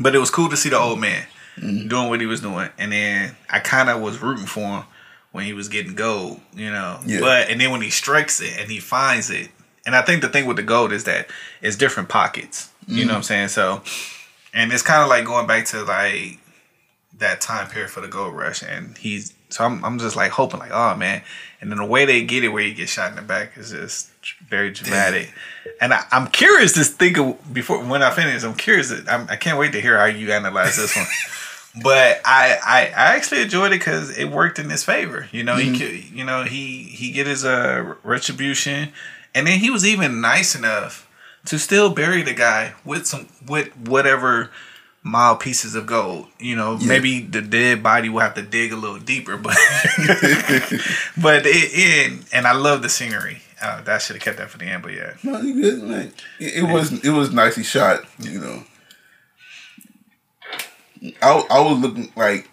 but 0.00 0.14
it 0.14 0.18
was 0.18 0.30
cool 0.30 0.48
to 0.48 0.56
see 0.56 0.70
the 0.70 0.78
old 0.78 1.00
man 1.00 1.26
mm. 1.56 1.88
doing 1.88 2.08
what 2.08 2.20
he 2.20 2.26
was 2.26 2.40
doing. 2.40 2.68
And 2.78 2.92
then 2.92 3.36
I 3.50 3.58
kind 3.58 3.90
of 3.90 4.00
was 4.00 4.22
rooting 4.22 4.46
for 4.46 4.60
him 4.60 4.84
when 5.32 5.44
he 5.44 5.52
was 5.52 5.68
getting 5.68 5.94
gold, 5.94 6.40
you 6.54 6.70
know. 6.70 7.00
Yeah. 7.04 7.20
But 7.20 7.50
and 7.50 7.60
then 7.60 7.70
when 7.70 7.82
he 7.82 7.90
strikes 7.90 8.40
it 8.40 8.58
and 8.58 8.70
he 8.70 8.78
finds 8.78 9.30
it, 9.30 9.50
and 9.86 9.94
I 9.94 10.02
think 10.02 10.22
the 10.22 10.28
thing 10.28 10.46
with 10.46 10.56
the 10.56 10.62
gold 10.62 10.92
is 10.92 11.04
that 11.04 11.28
it's 11.60 11.76
different 11.76 12.08
pockets. 12.08 12.70
You 12.86 13.04
know 13.04 13.04
mm. 13.04 13.08
what 13.08 13.16
I'm 13.16 13.22
saying? 13.22 13.48
So, 13.48 13.82
and 14.52 14.72
it's 14.72 14.82
kind 14.82 15.02
of 15.02 15.08
like 15.08 15.24
going 15.24 15.46
back 15.46 15.66
to 15.66 15.82
like 15.82 16.38
that 17.18 17.40
time 17.40 17.68
period 17.68 17.90
for 17.90 18.00
the 18.00 18.08
gold 18.08 18.34
rush, 18.34 18.62
and 18.62 18.96
he's 18.98 19.34
so 19.48 19.64
I'm, 19.64 19.84
I'm 19.84 19.98
just 19.98 20.16
like 20.16 20.32
hoping 20.32 20.60
like 20.60 20.72
oh 20.72 20.96
man, 20.96 21.22
and 21.60 21.70
then 21.70 21.78
the 21.78 21.84
way 21.84 22.04
they 22.04 22.22
get 22.22 22.44
it 22.44 22.48
where 22.48 22.62
you 22.62 22.74
get 22.74 22.88
shot 22.88 23.10
in 23.10 23.16
the 23.16 23.22
back 23.22 23.56
is 23.56 23.70
just 23.70 24.10
very 24.48 24.70
dramatic, 24.70 25.32
and 25.80 25.94
I, 25.94 26.04
I'm 26.10 26.28
curious 26.28 26.72
to 26.74 26.84
think 26.84 27.18
of 27.18 27.52
before 27.52 27.84
when 27.84 28.02
I 28.02 28.10
finish. 28.10 28.42
I'm 28.44 28.54
curious. 28.54 28.88
To, 28.88 29.04
I'm, 29.08 29.28
I 29.30 29.36
can't 29.36 29.58
wait 29.58 29.72
to 29.72 29.80
hear 29.80 29.98
how 29.98 30.06
you 30.06 30.32
analyze 30.32 30.76
this 30.76 30.96
one. 30.96 31.06
But 31.82 32.20
I, 32.24 32.56
I, 32.64 32.80
I 32.86 33.16
actually 33.16 33.42
enjoyed 33.42 33.72
it 33.72 33.80
because 33.80 34.16
it 34.16 34.26
worked 34.26 34.60
in 34.60 34.70
his 34.70 34.84
favor. 34.84 35.28
You 35.32 35.42
know, 35.42 35.56
he 35.56 35.76
could, 35.76 36.04
you 36.04 36.24
know 36.24 36.44
he 36.44 36.84
he 36.84 37.10
get 37.10 37.26
his 37.26 37.44
uh 37.44 37.94
retribution, 38.04 38.92
and 39.34 39.46
then 39.46 39.58
he 39.58 39.70
was 39.70 39.84
even 39.84 40.20
nice 40.20 40.54
enough 40.54 41.08
to 41.46 41.58
still 41.58 41.90
bury 41.90 42.22
the 42.22 42.32
guy 42.32 42.74
with 42.84 43.06
some 43.06 43.28
with 43.46 43.76
whatever 43.76 44.50
mild 45.04 45.38
pieces 45.38 45.76
of 45.76 45.86
gold. 45.86 46.26
You 46.40 46.56
know, 46.56 46.76
maybe 46.78 47.20
the 47.20 47.42
dead 47.42 47.82
body 47.82 48.08
will 48.08 48.20
have 48.20 48.34
to 48.34 48.42
dig 48.42 48.72
a 48.72 48.76
little 48.76 48.98
deeper, 48.98 49.36
but 49.36 49.56
but 51.22 51.46
it, 51.46 51.70
it 51.72 52.24
and 52.32 52.46
I 52.46 52.54
love 52.54 52.82
the 52.82 52.88
scenery. 52.88 53.42
Uh, 53.62 53.80
that 53.82 54.02
should 54.02 54.16
have 54.16 54.22
kept 54.22 54.38
that 54.38 54.50
for 54.50 54.58
the 54.58 54.64
end, 54.64 54.82
but 54.82 54.92
yeah. 54.92 55.14
No, 55.22 55.40
you 55.40 55.62
good, 55.62 55.82
man. 55.84 56.12
It, 56.40 56.56
it 56.56 56.62
was 56.64 56.92
it 57.04 57.10
was 57.10 57.32
nicely 57.32 57.62
shot, 57.62 58.00
you 58.18 58.40
know. 58.40 58.64
I 61.22 61.46
I 61.50 61.60
was 61.60 61.78
looking 61.78 62.10
like 62.16 62.50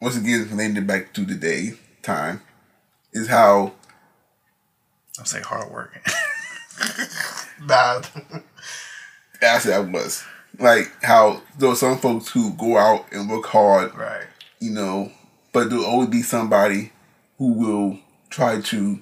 once 0.00 0.16
again 0.16 0.46
relating 0.50 0.76
it 0.76 0.86
back 0.86 1.12
to 1.14 1.24
the 1.24 1.34
day 1.34 1.72
time 2.02 2.42
is 3.12 3.28
how 3.28 3.72
I'm 5.18 5.24
saying 5.24 5.44
hard 5.44 5.70
working. 5.72 6.02
nah. 7.66 8.02
actually 9.42 9.74
I 9.74 9.80
was 9.80 10.24
like 10.60 10.90
how 11.02 11.42
there 11.58 11.70
are 11.70 11.76
some 11.76 11.98
folks 11.98 12.28
who 12.28 12.52
go 12.54 12.76
out 12.76 13.06
and 13.12 13.28
work 13.30 13.46
hard, 13.46 13.94
Right. 13.96 14.26
you 14.60 14.70
know, 14.70 15.10
but 15.52 15.70
there'll 15.70 15.84
always 15.84 16.08
be 16.08 16.22
somebody 16.22 16.92
who 17.38 17.52
will 17.54 17.98
try 18.28 18.60
to 18.60 19.00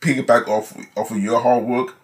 piggyback 0.00 0.48
off 0.48 0.76
off 0.96 1.10
of 1.10 1.18
your 1.18 1.40
hard 1.40 1.64
work 1.64 1.94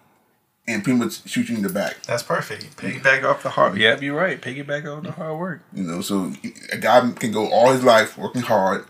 and 0.67 0.83
pretty 0.83 0.97
much 0.99 1.27
shoot 1.27 1.49
you 1.49 1.57
in 1.57 1.61
the 1.63 1.69
back. 1.69 2.01
That's 2.03 2.23
perfect. 2.23 2.77
Piggyback 2.77 3.23
off 3.23 3.43
the 3.43 3.49
hard. 3.49 3.77
Yeah, 3.77 3.99
you're 3.99 4.15
right. 4.15 4.39
Piggyback 4.41 4.85
off 4.85 5.03
the 5.03 5.11
hard 5.11 5.37
work. 5.39 5.61
You 5.73 5.83
know, 5.83 6.01
so 6.01 6.33
a 6.71 6.77
guy 6.77 6.99
can 7.11 7.31
go 7.31 7.47
all 7.49 7.71
his 7.71 7.83
life 7.83 8.17
working 8.17 8.41
hard, 8.41 8.85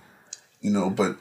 you 0.61 0.71
know, 0.71 0.89
but 0.89 1.17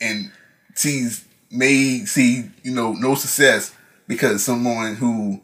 and 0.00 0.30
sees 0.74 1.24
may 1.50 2.00
see 2.04 2.50
you 2.62 2.72
know 2.74 2.92
no 2.92 3.14
success 3.14 3.74
because 4.08 4.42
someone 4.44 4.96
who 4.96 5.40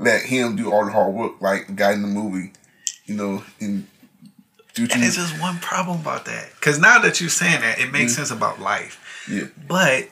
let 0.00 0.22
him 0.22 0.56
do 0.56 0.72
all 0.72 0.84
the 0.84 0.90
hard 0.90 1.14
work, 1.14 1.40
like 1.40 1.66
the 1.66 1.74
guy 1.74 1.92
in 1.92 2.02
the 2.02 2.08
movie, 2.08 2.52
you 3.04 3.14
know, 3.14 3.44
and 3.60 3.86
And 4.76 5.02
there's 5.02 5.16
just 5.16 5.40
one 5.40 5.58
problem 5.58 6.00
about 6.00 6.24
that. 6.24 6.50
Because 6.54 6.78
now 6.78 6.98
that 7.00 7.20
you're 7.20 7.28
saying 7.28 7.60
that, 7.60 7.78
it 7.78 7.92
makes 7.92 8.12
mm-hmm. 8.12 8.22
sense 8.22 8.30
about 8.30 8.60
life. 8.60 9.26
yeah, 9.30 9.44
But 9.68 10.08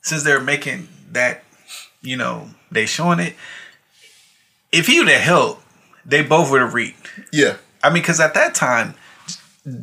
since 0.00 0.24
they're 0.24 0.40
making 0.40 0.88
that, 1.12 1.44
you 2.00 2.16
know, 2.16 2.48
they 2.70 2.86
showing 2.86 3.20
it. 3.20 3.34
If 4.72 4.86
he 4.86 4.98
would 4.98 5.08
have 5.08 5.20
helped, 5.20 5.62
they 6.06 6.22
both 6.22 6.50
would 6.50 6.62
have 6.62 6.72
reaped. 6.72 7.10
yeah, 7.32 7.56
I 7.82 7.90
mean, 7.90 8.02
because 8.02 8.20
at 8.20 8.34
that 8.34 8.54
time, 8.54 8.94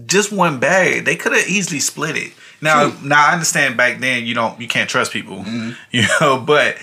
just 0.08 0.32
one 0.32 0.60
bag, 0.60 1.06
they 1.06 1.16
could 1.16 1.32
have 1.32 1.48
easily 1.48 1.80
split 1.80 2.18
it. 2.18 2.34
Now, 2.60 2.90
True. 2.90 3.08
now 3.08 3.28
I 3.28 3.34
understand 3.34 3.78
back 3.78 4.00
then 4.00 4.26
you 4.26 4.34
don't, 4.34 4.60
you 4.60 4.68
can't 4.68 4.90
trust 4.90 5.14
people, 5.14 5.38
mm-hmm. 5.38 5.72
you 5.92 6.04
know. 6.20 6.40
But 6.40 6.78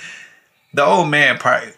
the 0.72 0.84
old 0.84 1.08
man 1.08 1.38
probably, 1.38 1.72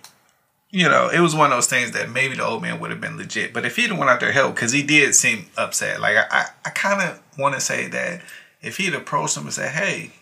you 0.71 0.89
know, 0.89 1.09
it 1.09 1.21
was 1.21 1.35
one 1.35 1.51
of 1.51 1.57
those 1.57 1.66
things 1.66 1.93
that 1.93 2.11
maybe 2.11 2.37
the 2.37 2.45
old 2.45 2.62
man 2.62 2.79
would 2.81 2.91
have 2.91 3.01
been 3.01 3.16
legit. 3.16 3.53
But 3.55 3.64
if 3.64 3.77
he'd 3.77 3.91
went 3.93 4.11
out 4.11 4.21
there 4.21 4.33
help, 4.33 4.55
because 4.55 4.73
he 4.73 4.83
did 4.83 5.14
seem 5.14 5.47
upset. 5.57 6.01
Like 6.01 6.16
I, 6.16 6.27
I, 6.31 6.47
I 6.66 6.71
kind 6.71 7.01
of 7.03 7.21
want 7.39 7.55
to 7.55 7.61
say 7.61 7.89
that 7.89 8.21
if 8.61 8.77
he'd 8.77 8.95
approached 8.95 9.37
him 9.37 9.45
and 9.45 9.53
said, 9.53 9.71
"Hey, 9.73 10.12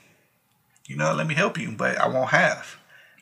you 0.87 0.97
know, 0.97 1.13
let 1.15 1.27
me 1.27 1.35
help 1.35 1.59
you, 1.59 1.73
but 1.73 1.97
I 1.99 2.07
won't 2.09 2.31
have," 2.31 2.77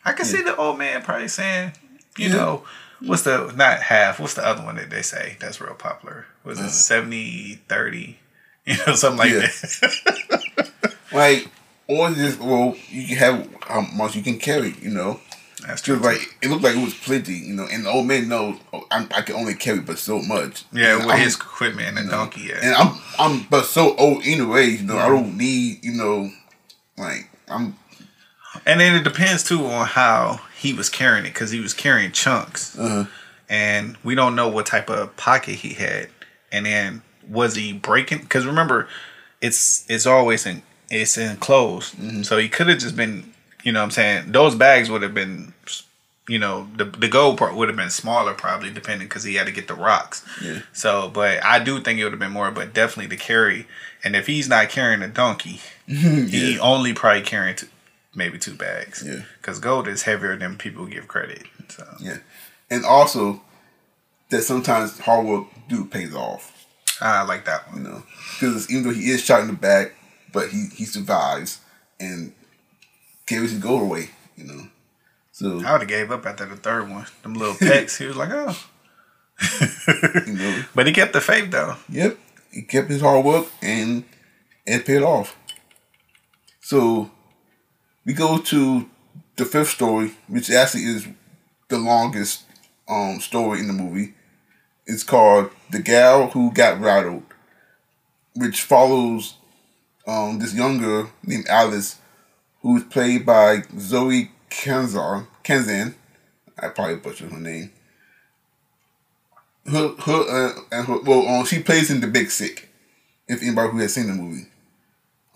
I 0.05 0.13
can 0.13 0.27
see 0.27 0.43
the 0.43 0.55
old 0.57 0.79
man 0.79 1.03
probably 1.03 1.29
saying, 1.29 1.73
you 2.19 2.29
Yeah. 2.29 2.35
know. 2.37 2.65
What's 3.01 3.23
the 3.23 3.53
not 3.57 3.81
half? 3.83 4.19
What's 4.21 4.35
the 4.35 4.47
other 4.47 4.63
one 4.63 4.77
that 4.77 4.89
they 4.89 5.03
say 5.03 5.37
that's 5.41 5.61
real 5.61 5.75
popular? 5.75 6.27
Was 6.43 6.59
it 6.59 6.67
uh. 6.67 6.69
70, 6.69 7.61
30? 7.69 8.19
You 8.67 8.77
know, 8.87 8.95
something 8.95 9.19
like 9.19 9.31
Yeah. 9.33 9.41
that. 9.41 10.95
like 11.13 11.51
or 11.87 12.11
just 12.13 12.41
well, 12.41 12.75
you 12.89 13.07
can 13.09 13.17
have 13.17 13.49
how 13.63 13.81
much 13.95 14.17
you 14.17 14.23
can 14.23 14.39
carry, 14.39 14.75
you 14.81 14.89
know. 14.91 15.21
That's 15.67 15.81
true. 15.83 15.97
Like 15.97 16.37
it 16.43 16.49
looked 16.51 16.63
like 16.63 16.77
it 16.77 16.85
was 16.85 16.95
plenty, 16.95 17.35
you 17.35 17.55
know, 17.55 17.67
and 17.71 17.85
the 17.87 17.91
old 17.91 18.07
man 18.07 18.29
knows 18.29 18.59
oh, 18.73 18.85
I'm, 18.91 19.09
I 19.17 19.23
can 19.23 19.35
only 19.37 19.55
carry 19.55 19.81
but 19.81 19.99
so 19.99 20.21
much. 20.21 20.65
yeah, 20.73 20.97
And 20.97 21.07
with 21.07 21.15
I'm- 21.15 21.21
his 21.25 21.37
equipment 21.37 21.99
and 21.99 22.09
the 22.09 22.13
donkey. 22.13 22.43
Yeah. 22.49 22.59
And 22.63 22.75
I'm 22.75 22.99
I'm 23.19 23.47
but 23.51 23.65
so 23.67 23.97
old 23.97 24.23
anyway, 24.25 24.67
you 24.67 24.83
know, 24.83 24.99
I 24.99 25.09
don't 25.09 25.37
need, 25.37 25.85
you 25.85 25.93
know, 25.93 26.31
like 26.99 27.31
I'm 27.49 27.77
And 28.67 28.81
then 28.81 28.95
it 28.95 29.05
depends 29.05 29.43
too 29.45 29.65
on 29.67 29.87
how 29.87 30.41
he 30.57 30.73
was 30.73 30.89
carrying 30.89 31.25
it 31.25 31.33
because 31.35 31.51
he 31.51 31.61
was 31.61 31.75
carrying 31.75 32.13
chunks, 32.13 32.79
uh 32.79 33.07
and 33.49 33.97
we 34.03 34.15
don't 34.15 34.35
know 34.35 34.49
what 34.49 34.67
type 34.67 34.89
of 34.89 35.17
pocket 35.17 35.57
he 35.57 35.75
had. 35.75 36.09
And 36.51 36.65
then 36.67 37.03
was 37.29 37.57
he 37.57 37.73
breaking? 37.73 38.19
Because 38.21 38.47
remember, 38.47 38.89
it's 39.41 39.85
it's 39.89 40.07
always 40.07 40.47
in 40.47 40.63
it's 40.91 41.17
enclosed, 41.19 42.25
so 42.27 42.39
he 42.39 42.49
could 42.49 42.69
have 42.69 42.79
just 42.79 42.97
been. 42.97 43.33
You 43.65 43.73
know, 43.73 43.81
what 43.81 43.87
I'm 43.87 43.91
saying 43.91 44.33
those 44.33 44.55
bags 44.55 44.91
would 44.91 45.03
have 45.03 45.15
been. 45.15 45.53
You 46.27 46.39
know, 46.39 46.69
the 46.75 46.87
the 46.87 47.09
gold 47.09 47.37
part 47.37 47.55
would 47.55 47.69
have 47.69 47.77
been 47.77 47.91
smaller 47.91 48.33
probably, 48.33 48.71
depending 48.71 49.09
because 49.09 49.25
he 49.25 49.35
had 49.35 49.47
to 49.47 49.53
get 49.53 49.69
the 49.69 49.75
rocks. 49.75 50.25
Yeah. 50.43 50.61
So, 50.73 51.11
but 51.11 51.45
I 51.45 51.63
do 51.63 51.81
think 51.81 51.99
it 51.99 52.05
would 52.05 52.15
have 52.15 52.21
been 52.21 52.33
more, 52.33 52.51
but 52.51 52.73
definitely 52.73 53.15
to 53.15 53.23
carry. 53.23 53.67
And 54.03 54.17
if 54.17 54.27
he's 54.27 54.49
not 54.49 54.71
carrying 54.71 55.03
a 55.03 55.09
donkey, 55.09 55.61
he 55.87 56.59
only 56.59 56.95
probably 56.95 57.21
carrying 57.21 57.57
two, 57.57 57.67
maybe 58.15 58.39
two 58.39 58.55
bags. 58.55 59.05
Yeah. 59.07 59.25
Because 59.37 59.59
gold 59.59 59.87
is 59.87 60.05
heavier 60.05 60.35
than 60.37 60.57
people 60.57 60.87
give 60.87 61.09
credit. 61.09 61.43
So 61.69 61.87
yeah. 62.01 62.19
And 62.71 62.87
also 62.87 63.43
that 64.31 64.43
sometimes 64.43 64.99
hard 65.01 65.27
work 65.27 65.47
do 65.69 65.85
pays 65.85 66.15
off. 66.15 66.67
I 67.01 67.23
like 67.25 67.45
that 67.45 67.67
you 67.75 67.81
know, 67.81 68.03
because 68.35 68.71
even 68.71 68.85
though 68.85 68.95
he 68.95 69.11
is 69.11 69.23
shot 69.23 69.41
in 69.41 69.49
the 69.49 69.53
back, 69.53 69.95
but 70.33 70.49
he 70.49 70.69
he 70.75 70.85
survives 70.85 71.61
and 72.01 72.33
carries 73.27 73.51
his 73.53 73.61
goal 73.61 73.81
away, 73.83 74.11
you 74.37 74.45
know. 74.45 74.69
So 75.33 75.63
I 75.65 75.73
would 75.73 75.81
have 75.83 75.89
gave 75.89 76.11
up 76.11 76.25
after 76.27 76.47
the 76.47 76.57
third 76.57 76.89
one. 76.91 77.07
Them 77.23 77.35
little 77.35 77.55
pecks. 77.57 77.99
he 77.99 78.07
was 78.07 78.17
like, 78.17 78.31
oh. 78.33 78.57
you 80.27 80.33
know, 80.35 80.63
But 80.75 80.87
he 80.87 80.93
kept 80.93 81.13
the 81.13 81.21
faith 81.21 81.51
though. 81.51 81.77
yep, 81.89 82.17
he 82.53 82.63
kept 82.63 82.89
his 82.89 83.01
hard 83.01 83.25
work 83.25 83.47
and 83.61 84.05
it 84.65 84.87
paid 84.87 85.03
off. 85.03 85.37
So 86.61 87.11
we 88.07 88.13
go 88.13 88.39
to 88.39 88.89
the 89.37 89.45
fifth 89.45 89.71
story, 89.71 90.13
which 90.29 90.51
actually 90.51 90.85
is 90.85 91.09
the 91.69 91.79
longest 91.79 92.45
um 92.89 93.19
story 93.21 93.59
in 93.61 93.67
the 93.67 93.73
movie. 93.73 94.15
It's 94.87 95.03
called 95.03 95.51
"The 95.71 95.81
Gal 95.81 96.29
Who 96.29 96.53
Got 96.53 96.81
Rattled," 96.81 97.25
which 98.37 98.63
follows 98.63 99.35
um 100.07 100.39
this 100.39 100.55
young 100.55 100.79
girl 100.79 101.11
named 101.25 101.47
Alice, 101.49 101.99
who's 102.65 102.83
played 102.85 103.25
by 103.27 103.63
Zoe 103.79 104.31
Kenzan. 104.51 105.27
Kenzan, 105.45 105.95
I 106.59 106.69
probably 106.69 106.97
butchered 106.97 107.31
her 107.31 107.39
name. 107.39 107.71
Her, 109.67 109.89
her, 109.97 110.49
uh, 110.49 110.53
and 110.73 110.87
her, 110.87 111.01
well, 111.03 111.27
um, 111.29 111.45
she 111.47 111.63
plays 111.63 111.91
in 111.91 112.01
The 112.01 112.07
Big 112.07 112.31
Sick. 112.31 112.69
If 113.29 113.43
anybody 113.43 113.71
who 113.71 113.79
has 113.79 113.95
seen 113.95 114.07
the 114.09 114.15
movie, 114.15 114.47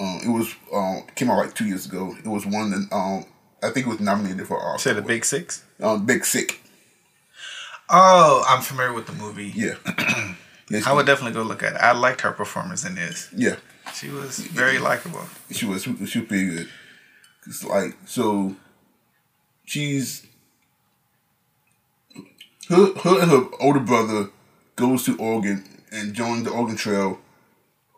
um, 0.00 0.20
it 0.24 0.28
was 0.28 0.54
um 0.72 1.04
came 1.14 1.30
out 1.30 1.38
like 1.38 1.54
two 1.54 1.66
years 1.66 1.86
ago. 1.86 2.14
It 2.18 2.28
was 2.28 2.44
one 2.46 2.70
that 2.70 2.88
um 2.92 3.24
I 3.62 3.70
think 3.70 3.86
it 3.86 3.90
was 3.90 4.00
nominated 4.00 4.46
for 4.46 4.58
Oscar. 4.58 4.90
Say 4.90 4.94
the 4.94 5.02
big 5.02 5.24
six. 5.24 5.64
um 5.80 6.04
Big 6.06 6.24
Sick. 6.24 6.60
Oh, 7.90 8.44
I'm 8.48 8.60
familiar 8.62 8.92
with 8.92 9.06
the 9.06 9.14
movie. 9.14 9.50
Yeah. 9.54 9.74
she, 10.70 10.82
I 10.86 10.92
would 10.92 11.06
definitely 11.06 11.32
go 11.32 11.42
look 11.42 11.62
at 11.62 11.72
it. 11.74 11.78
I 11.80 11.92
liked 11.92 12.20
her 12.20 12.32
performance 12.32 12.84
in 12.84 12.94
this. 12.94 13.28
yeah. 13.34 13.56
She 13.94 14.10
was 14.10 14.38
very 14.38 14.78
likable. 14.78 15.24
she 15.50 15.64
was 15.64 15.84
she 15.84 15.90
was 15.92 16.10
pretty 16.10 16.46
good. 16.50 16.68
It's 17.48 17.64
like 17.64 17.96
so, 18.06 18.54
she's 19.64 20.26
her 22.68 22.92
her 23.02 23.20
and 23.22 23.30
her 23.30 23.44
older 23.60 23.80
brother 23.80 24.30
goes 24.76 25.04
to 25.04 25.16
Oregon 25.18 25.64
and 25.90 26.12
joins 26.14 26.44
the 26.44 26.50
Oregon 26.50 26.76
Trail 26.76 27.18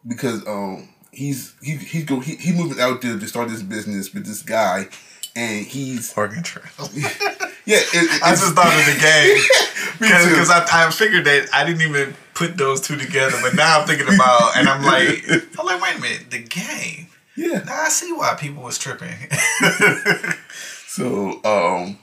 because 0.06 0.46
um 0.46 0.88
he's 1.12 1.54
he 1.62 1.76
he 1.76 2.02
go 2.02 2.20
he, 2.20 2.36
he 2.36 2.52
moving 2.52 2.80
out 2.80 3.02
there 3.02 3.18
to 3.18 3.26
start 3.26 3.48
this 3.48 3.62
business 3.62 4.14
with 4.14 4.26
this 4.26 4.42
guy 4.42 4.88
and 5.36 5.66
he's 5.66 6.16
Oregon 6.16 6.42
Trail. 6.42 6.64
yeah 6.94 7.78
it, 7.78 7.94
it- 7.94 8.22
I 8.22 8.30
just 8.30 8.54
thought 8.54 8.66
of 8.72 8.86
the 8.86 9.00
game 9.00 9.98
because 9.98 10.50
I, 10.50 10.86
I 10.86 10.90
figured 10.90 11.24
that 11.24 11.48
I 11.52 11.64
didn't 11.64 11.82
even 11.82 12.14
put 12.34 12.56
those 12.56 12.80
two 12.80 12.96
together, 12.96 13.36
but 13.42 13.54
now 13.54 13.80
I'm 13.80 13.86
thinking 13.86 14.12
about 14.14 14.56
and 14.56 14.66
I'm 14.68 14.82
like, 14.82 15.24
I'm 15.58 15.66
like, 15.66 15.82
wait 15.82 15.96
a 15.96 16.00
minute, 16.00 16.30
the 16.30 16.38
game. 16.38 17.08
Yeah 17.36 17.62
Now 17.64 17.82
I 17.82 17.88
see 17.88 18.12
why 18.12 18.34
people 18.38 18.62
was 18.62 18.78
tripping. 18.78 19.14
So, 20.90 21.40
um, 21.44 21.98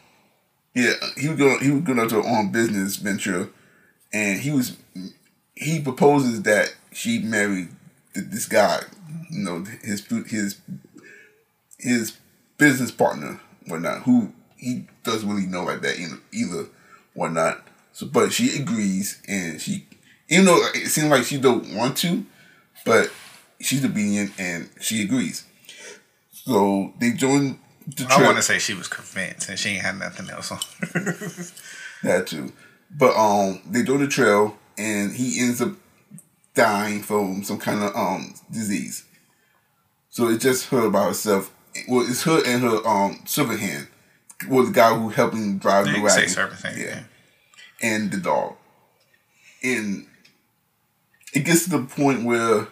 yeah, 0.73 0.93
he 1.17 1.27
was 1.27 1.37
going. 1.37 1.59
He 1.59 1.71
was 1.71 1.81
going 1.81 2.07
to 2.07 2.15
her 2.21 2.25
own 2.27 2.53
business 2.53 2.95
venture, 2.95 3.49
and 4.13 4.39
he 4.39 4.49
was 4.49 4.77
he 5.55 5.81
proposes 5.81 6.43
that 6.43 6.73
she 6.93 7.19
marry 7.19 7.67
th- 8.13 8.27
this 8.29 8.45
guy. 8.45 8.79
You 9.29 9.43
know, 9.43 9.65
his 9.83 10.05
his 10.27 10.61
his 11.77 12.17
business 12.57 12.91
partner, 12.91 13.41
whatnot, 13.67 14.03
who 14.03 14.31
he 14.55 14.87
doesn't 15.03 15.29
really 15.29 15.47
know 15.47 15.65
like 15.65 15.81
that 15.81 15.99
either, 15.99 16.19
either 16.31 16.69
whatnot. 17.13 17.61
So, 17.91 18.05
but 18.05 18.31
she 18.31 18.57
agrees, 18.57 19.21
and 19.27 19.59
she, 19.59 19.85
even 20.29 20.45
though 20.45 20.61
it 20.73 20.87
seems 20.87 21.07
like 21.09 21.25
she 21.25 21.37
don't 21.37 21.75
want 21.75 21.97
to, 21.97 22.25
but 22.85 23.11
she's 23.59 23.83
obedient 23.83 24.31
and 24.39 24.69
she 24.79 25.03
agrees. 25.03 25.45
So 26.31 26.93
they 26.99 27.11
join 27.11 27.59
the 27.87 28.07
I 28.09 28.21
want 28.23 28.37
to 28.37 28.43
say 28.43 28.59
she 28.59 28.73
was 28.73 28.87
convinced 28.87 29.49
and 29.49 29.57
she 29.57 29.69
ain't 29.69 29.81
had 29.83 29.97
nothing 29.99 30.29
else 30.29 30.51
on. 30.51 30.59
That 32.03 32.27
too. 32.27 32.51
But 32.95 33.15
um 33.15 33.61
they 33.69 33.83
do 33.83 33.97
the 33.97 34.07
trail 34.07 34.57
and 34.77 35.11
he 35.13 35.39
ends 35.39 35.61
up 35.61 35.73
dying 36.53 37.01
from 37.01 37.43
some 37.43 37.57
kind 37.59 37.83
of 37.83 37.95
um 37.95 38.33
disease. 38.51 39.05
So 40.09 40.29
it's 40.29 40.43
just 40.43 40.69
her 40.69 40.89
by 40.89 41.05
herself. 41.05 41.53
Well, 41.87 42.05
it's 42.07 42.23
her 42.23 42.41
and 42.45 42.61
her 42.63 42.85
um 42.87 43.19
servant 43.25 43.59
hand. 43.59 43.87
Well, 44.47 44.65
the 44.65 44.71
guy 44.71 44.93
who 44.95 45.09
helped 45.09 45.35
him 45.35 45.57
drive 45.57 45.87
You 45.87 45.93
the 45.93 46.01
wagon. 46.01 46.29
servant 46.29 46.59
thing. 46.59 46.77
Yeah. 46.79 47.03
And 47.81 48.11
the 48.11 48.17
dog. 48.17 48.55
And 49.63 50.07
it 51.33 51.41
gets 51.45 51.63
to 51.65 51.69
the 51.71 51.83
point 51.83 52.23
where 52.23 52.67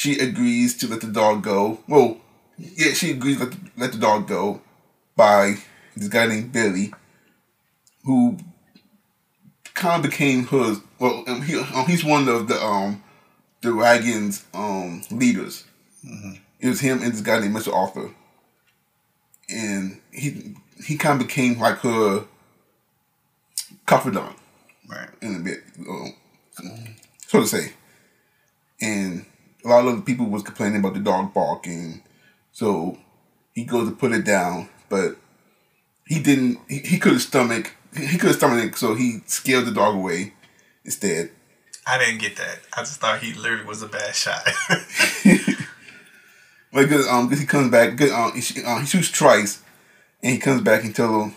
she 0.00 0.18
agrees 0.18 0.78
to 0.78 0.88
let 0.88 1.02
the 1.02 1.06
dog 1.08 1.42
go. 1.42 1.78
Well, 1.86 2.16
yeah, 2.56 2.92
she 2.94 3.10
agrees 3.10 3.36
to 3.36 3.44
let 3.44 3.52
the, 3.52 3.58
let 3.76 3.92
the 3.92 3.98
dog 3.98 4.26
go 4.26 4.62
by 5.14 5.56
this 5.94 6.08
guy 6.08 6.24
named 6.24 6.52
Billy, 6.52 6.94
who 8.06 8.38
kind 9.74 10.02
of 10.02 10.10
became 10.10 10.46
her. 10.46 10.76
Well, 10.98 11.22
um, 11.26 11.42
he, 11.42 11.54
um, 11.54 11.84
he's 11.86 12.02
one 12.02 12.28
of 12.28 12.48
the 12.48 12.58
um 12.64 13.04
the 13.60 13.74
Wagons 13.76 14.46
um 14.54 15.02
leaders. 15.10 15.64
It 16.60 16.68
was 16.68 16.80
him 16.80 17.02
and 17.02 17.12
this 17.12 17.20
guy 17.20 17.38
named 17.40 17.54
Mr. 17.54 17.70
Arthur, 17.70 18.08
and 19.50 20.00
he 20.12 20.54
he 20.82 20.96
kind 20.96 21.20
of 21.20 21.26
became 21.26 21.58
like 21.60 21.76
her 21.80 22.24
confidant 23.84 24.34
Right. 24.88 25.10
in 25.20 25.36
a 25.36 25.40
bit, 25.40 25.58
um, 25.86 26.14
so 27.26 27.42
to 27.42 27.46
say. 27.46 27.74
And 28.80 29.26
a 29.64 29.68
lot 29.68 29.86
of 29.86 29.96
the 29.96 30.02
people 30.02 30.26
was 30.26 30.42
complaining 30.42 30.80
about 30.80 30.94
the 30.94 31.00
dog 31.00 31.34
barking, 31.34 32.02
so 32.52 32.98
he 33.54 33.64
goes 33.64 33.88
to 33.88 33.94
put 33.94 34.12
it 34.12 34.24
down, 34.24 34.68
but 34.88 35.16
he 36.06 36.20
didn't. 36.20 36.58
He, 36.68 36.78
he 36.78 36.98
could 36.98 37.12
have 37.12 37.22
stomach. 37.22 37.74
He 37.94 38.18
could 38.18 38.28
have 38.28 38.36
stomach 38.36 38.64
it, 38.64 38.76
so 38.76 38.94
he 38.94 39.20
scared 39.26 39.66
the 39.66 39.72
dog 39.72 39.94
away 39.96 40.34
instead. 40.84 41.30
I 41.86 41.98
didn't 41.98 42.20
get 42.20 42.36
that. 42.36 42.60
I 42.76 42.82
just 42.82 43.00
thought 43.00 43.20
he 43.20 43.32
literally 43.32 43.64
was 43.64 43.82
a 43.82 43.88
bad 43.88 44.14
shot. 44.14 44.46
Like, 46.72 46.88
cause, 46.88 47.06
um, 47.08 47.28
cause 47.28 47.40
he 47.40 47.46
comes 47.46 47.70
back. 47.70 47.98
Cause, 47.98 48.12
um, 48.12 48.32
he, 48.40 48.62
uh, 48.62 48.78
he 48.78 48.86
shoots 48.86 49.10
twice, 49.10 49.62
and 50.22 50.32
he 50.32 50.38
comes 50.38 50.62
back 50.62 50.84
and 50.84 50.94
tells 50.94 51.24
him, 51.24 51.34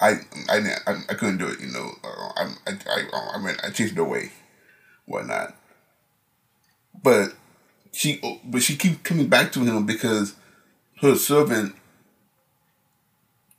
"I, 0.00 0.12
I, 0.48 0.58
I, 0.86 0.92
I 1.10 1.14
couldn't 1.14 1.38
do 1.38 1.48
it. 1.48 1.60
You 1.60 1.66
know, 1.66 1.90
uh, 2.02 2.32
I, 2.36 2.54
I, 2.66 2.72
I, 2.88 3.30
I 3.34 3.38
mean, 3.38 3.56
I 3.62 3.70
chased 3.70 3.92
it 3.92 3.98
away, 3.98 4.32
whatnot." 5.04 5.54
But 7.02 7.34
she, 7.92 8.20
but 8.44 8.62
she 8.62 8.76
keeps 8.76 8.98
coming 9.02 9.28
back 9.28 9.52
to 9.52 9.60
him 9.60 9.84
because 9.86 10.34
her 11.00 11.14
servant 11.14 11.74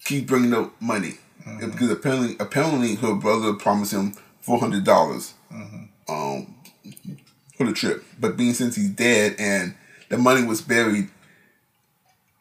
keeps 0.05 0.27
bringing 0.27 0.53
up 0.53 0.73
money 0.81 1.15
because 1.59 1.89
apparently, 1.91 2.35
apparently, 2.39 2.95
her 2.95 3.13
brother 3.15 3.53
promised 3.53 3.91
him 3.93 4.13
four 4.41 4.59
hundred 4.59 4.83
dollars, 4.85 5.33
um, 6.07 6.55
for 7.57 7.65
the 7.65 7.73
trip. 7.73 8.03
But 8.19 8.37
being 8.37 8.53
since 8.53 8.75
he's 8.75 8.89
dead 8.89 9.35
and 9.37 9.75
the 10.09 10.17
money 10.17 10.45
was 10.45 10.61
buried 10.61 11.09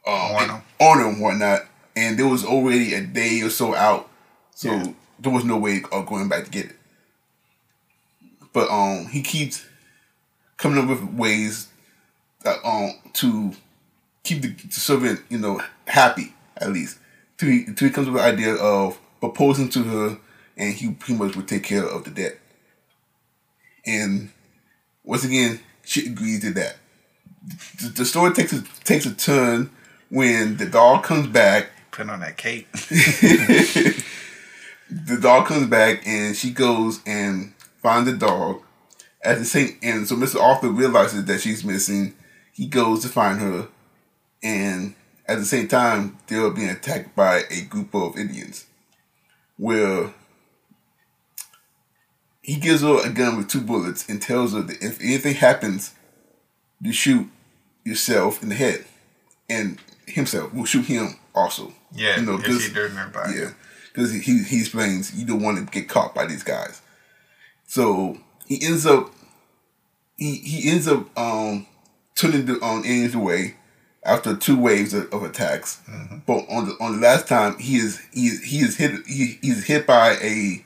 um, 0.07 0.15
On 0.15 0.49
him. 0.51 0.63
on 0.81 1.01
him, 1.01 1.21
whatnot, 1.21 1.63
and 1.97 2.17
there 2.19 2.29
was 2.29 2.45
already 2.45 2.95
a 2.95 3.01
day 3.01 3.41
or 3.43 3.51
so 3.51 3.75
out, 3.75 4.09
so 4.55 4.71
Yeah. 4.71 4.93
there 5.19 5.33
was 5.33 5.45
no 5.45 5.57
way 5.59 5.83
of 5.91 6.07
going 6.07 6.29
back 6.29 6.45
to 6.45 6.51
get 6.51 6.67
it. 6.67 6.77
But 8.53 8.69
um, 8.71 9.07
he 9.07 9.23
keeps 9.23 9.65
coming 10.59 10.79
up 10.79 10.89
with 10.89 11.03
ways 11.15 11.69
that, 12.43 12.65
um 12.65 12.95
to 13.15 13.53
keep 14.23 14.43
the, 14.43 14.49
the 14.49 14.73
servant, 14.73 15.21
you 15.29 15.39
know, 15.39 15.61
happy 15.87 16.35
at 16.57 16.73
least. 16.73 16.99
Till 17.39 17.49
he, 17.49 17.65
till 17.65 17.89
he 17.89 17.95
comes 17.95 18.09
with 18.09 18.17
the 18.17 18.23
idea 18.23 18.55
of 18.55 18.99
proposing 19.21 19.69
to 19.71 19.83
her, 19.83 20.19
and 20.57 20.75
he 20.75 20.93
pretty 20.93 21.19
much 21.19 21.35
would 21.37 21.49
take 21.49 21.65
care 21.65 21.85
of 21.85 22.05
the 22.05 22.11
debt. 22.11 22.39
And 23.85 24.31
once 25.03 25.25
again, 25.25 25.61
she 25.85 26.07
agrees 26.07 26.41
to 26.43 26.53
that. 26.53 26.77
The, 27.81 27.89
the 27.89 28.05
story 28.05 28.33
takes 28.33 28.53
a 28.53 28.63
takes 28.85 29.07
a 29.07 29.15
turn 29.15 29.71
when 30.09 30.57
the 30.59 30.67
dog 30.67 31.03
comes 31.03 31.27
back. 31.27 31.71
Put 31.91 32.09
on 32.09 32.21
that 32.21 32.37
cape. 32.37 32.69
The 34.93 35.17
dog 35.17 35.47
comes 35.47 35.69
back, 35.69 36.07
and 36.07 36.37
she 36.37 36.51
goes 36.51 37.01
and 37.07 37.55
finds 37.83 38.11
the 38.11 38.17
dog. 38.17 38.63
At 39.25 39.39
the 39.39 39.45
same, 39.45 39.79
and 39.83 40.07
so 40.07 40.17
Mr. 40.17 40.39
Arthur 40.39 40.69
realizes 40.69 41.25
that 41.25 41.41
she's 41.41 41.65
missing. 41.65 42.15
He 42.53 42.67
goes 42.67 43.03
to 43.03 43.09
find 43.09 43.41
her, 43.41 43.69
and 44.43 44.95
at 45.27 45.39
the 45.39 45.45
same 45.45 45.69
time, 45.69 46.19
they're 46.27 46.51
being 46.51 46.69
attacked 46.69 47.17
by 47.17 47.43
a 47.51 47.63
group 47.63 47.95
of 47.95 48.19
Indians. 48.19 48.67
Where 49.57 50.13
he 52.43 52.57
gives 52.57 52.83
her 52.83 53.05
a 53.07 53.11
gun 53.11 53.37
with 53.37 53.49
two 53.49 53.61
bullets 53.61 54.09
and 54.09 54.21
tells 54.21 54.53
her 54.53 54.63
that 54.63 54.83
if 54.83 55.01
anything 55.01 55.35
happens, 55.35 55.95
you 56.81 56.93
shoot 56.93 57.29
yourself 57.85 58.43
in 58.43 58.49
the 58.49 58.55
head, 58.55 58.85
and 59.49 59.79
himself 60.07 60.53
will 60.53 60.65
shoot 60.65 60.87
him 60.87 61.17
also. 61.35 61.73
Yeah, 61.95 62.19
you 62.21 62.27
know, 62.27 62.35
if 62.39 62.45
'cause- 62.45 62.63
she 62.65 62.73
dirty 62.73 62.97
everybody. 62.97 63.35
yeah, 63.39 63.51
because 63.93 64.13
he 64.13 64.43
he 64.43 64.61
explains 64.61 65.15
you 65.15 65.25
don't 65.25 65.43
want 65.43 65.59
to 65.59 65.65
get 65.65 65.89
caught 65.89 66.15
by 66.15 66.27
these 66.27 66.43
guys. 66.43 66.81
So 67.67 68.19
he 68.47 68.63
ends 68.65 68.85
up 68.87 69.13
he 70.17 70.37
he 70.37 70.71
ends 70.71 70.89
up 70.89 71.17
um 71.19 71.67
turning 72.23 72.47
the 72.47 72.63
um, 72.65 72.85
Indians 72.85 73.15
away 73.15 73.57
after 74.05 74.37
two 74.37 74.59
waves 74.59 74.95
of, 74.95 75.13
of 75.13 75.23
attacks. 75.23 75.81
But 76.27 76.47
on 76.49 76.69
the 76.69 76.77
on 76.81 76.93
the 76.93 77.07
last 77.07 77.27
time 77.29 77.59
he 77.59 77.77
is 77.77 78.01
he 78.13 78.27
is 78.27 78.43
he 78.43 78.59
is 78.59 78.77
hit 78.77 79.07
he 79.07 79.39
he's 79.43 79.65
hit 79.65 79.87
by 79.87 80.17
a 80.23 80.65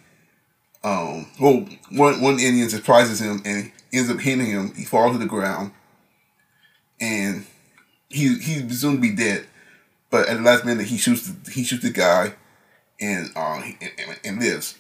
um 0.85 1.27
well 1.41 1.67
one 1.91 2.21
one 2.21 2.39
Indian 2.39 2.69
surprises 2.69 3.21
him 3.21 3.43
and 3.45 3.73
ends 3.93 4.11
up 4.11 4.21
hitting 4.21 4.47
him. 4.47 4.75
He 4.75 4.85
falls 4.85 5.13
to 5.13 5.19
the 5.19 5.27
ground 5.27 5.73
and 7.01 7.47
he 8.09 8.39
he's 8.39 8.63
presumed 8.63 9.03
to 9.03 9.09
be 9.09 9.15
dead. 9.15 9.47
But 10.11 10.29
at 10.29 10.37
the 10.37 10.43
last 10.43 10.65
minute, 10.65 10.87
he 10.87 10.99
shoots 10.99 11.29
the, 11.29 11.51
he 11.51 11.65
shoots 11.65 11.83
the 11.83 11.91
guy, 11.91 12.35
and 13.01 13.31
uh, 13.35 13.63
and, 13.81 14.19
and 14.25 14.41
lives. 14.41 14.77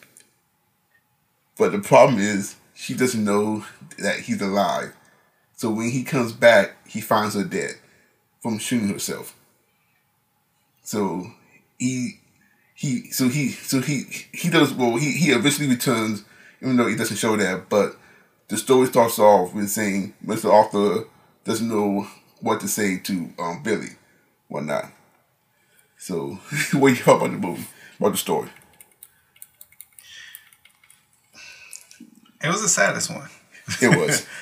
But 1.58 1.72
the 1.72 1.80
problem 1.80 2.20
is 2.20 2.56
she 2.74 2.94
doesn't 2.94 3.24
know 3.24 3.64
that 3.98 4.20
he's 4.20 4.40
alive. 4.40 4.94
So 5.56 5.70
when 5.70 5.90
he 5.90 6.04
comes 6.04 6.32
back, 6.32 6.86
he 6.86 7.00
finds 7.00 7.34
her 7.34 7.42
dead 7.42 7.72
from 8.42 8.58
shooting 8.58 8.88
herself. 8.88 9.34
So 10.82 11.32
he 11.78 12.20
he 12.74 13.10
so 13.10 13.28
he 13.28 13.48
so 13.48 13.80
he 13.80 14.04
he 14.32 14.50
does 14.50 14.72
well. 14.74 14.96
He 14.96 15.12
he 15.12 15.32
eventually 15.32 15.68
returns, 15.68 16.24
even 16.60 16.76
though 16.76 16.86
he 16.86 16.94
doesn't 16.94 17.16
show 17.16 17.36
that. 17.36 17.70
But 17.70 17.96
the 18.48 18.58
story 18.58 18.86
starts 18.86 19.18
off 19.18 19.54
with 19.54 19.70
saying 19.70 20.14
Mr. 20.24 20.52
Arthur 20.52 21.08
doesn't 21.44 21.68
know 21.68 22.06
what 22.40 22.60
to 22.60 22.68
say 22.68 22.98
to 22.98 23.32
um, 23.38 23.62
Billy, 23.62 23.96
whatnot. 24.48 24.92
So, 25.96 26.38
what 26.72 26.88
do 26.88 26.94
you 26.94 26.96
thought 26.96 27.16
about 27.16 27.30
the 27.32 27.38
movie, 27.38 27.66
about 27.98 28.12
the 28.12 28.18
story? 28.18 28.50
It 32.44 32.48
was 32.48 32.60
the 32.60 32.68
saddest 32.68 33.10
one. 33.10 33.30
It 33.80 33.98
was. 33.98 34.26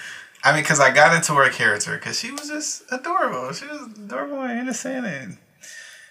I 0.45 0.53
mean, 0.53 0.63
because 0.63 0.79
I 0.79 0.93
got 0.93 1.15
into 1.15 1.33
her 1.35 1.49
character 1.49 1.97
because 1.97 2.19
she 2.21 2.31
was 2.31 2.49
just 2.49 2.83
adorable. 2.93 3.53
She 3.55 3.67
was 3.67 3.97
adorable 3.97 4.43
and 4.43 4.61
innocent, 4.61 5.07
and 5.07 5.39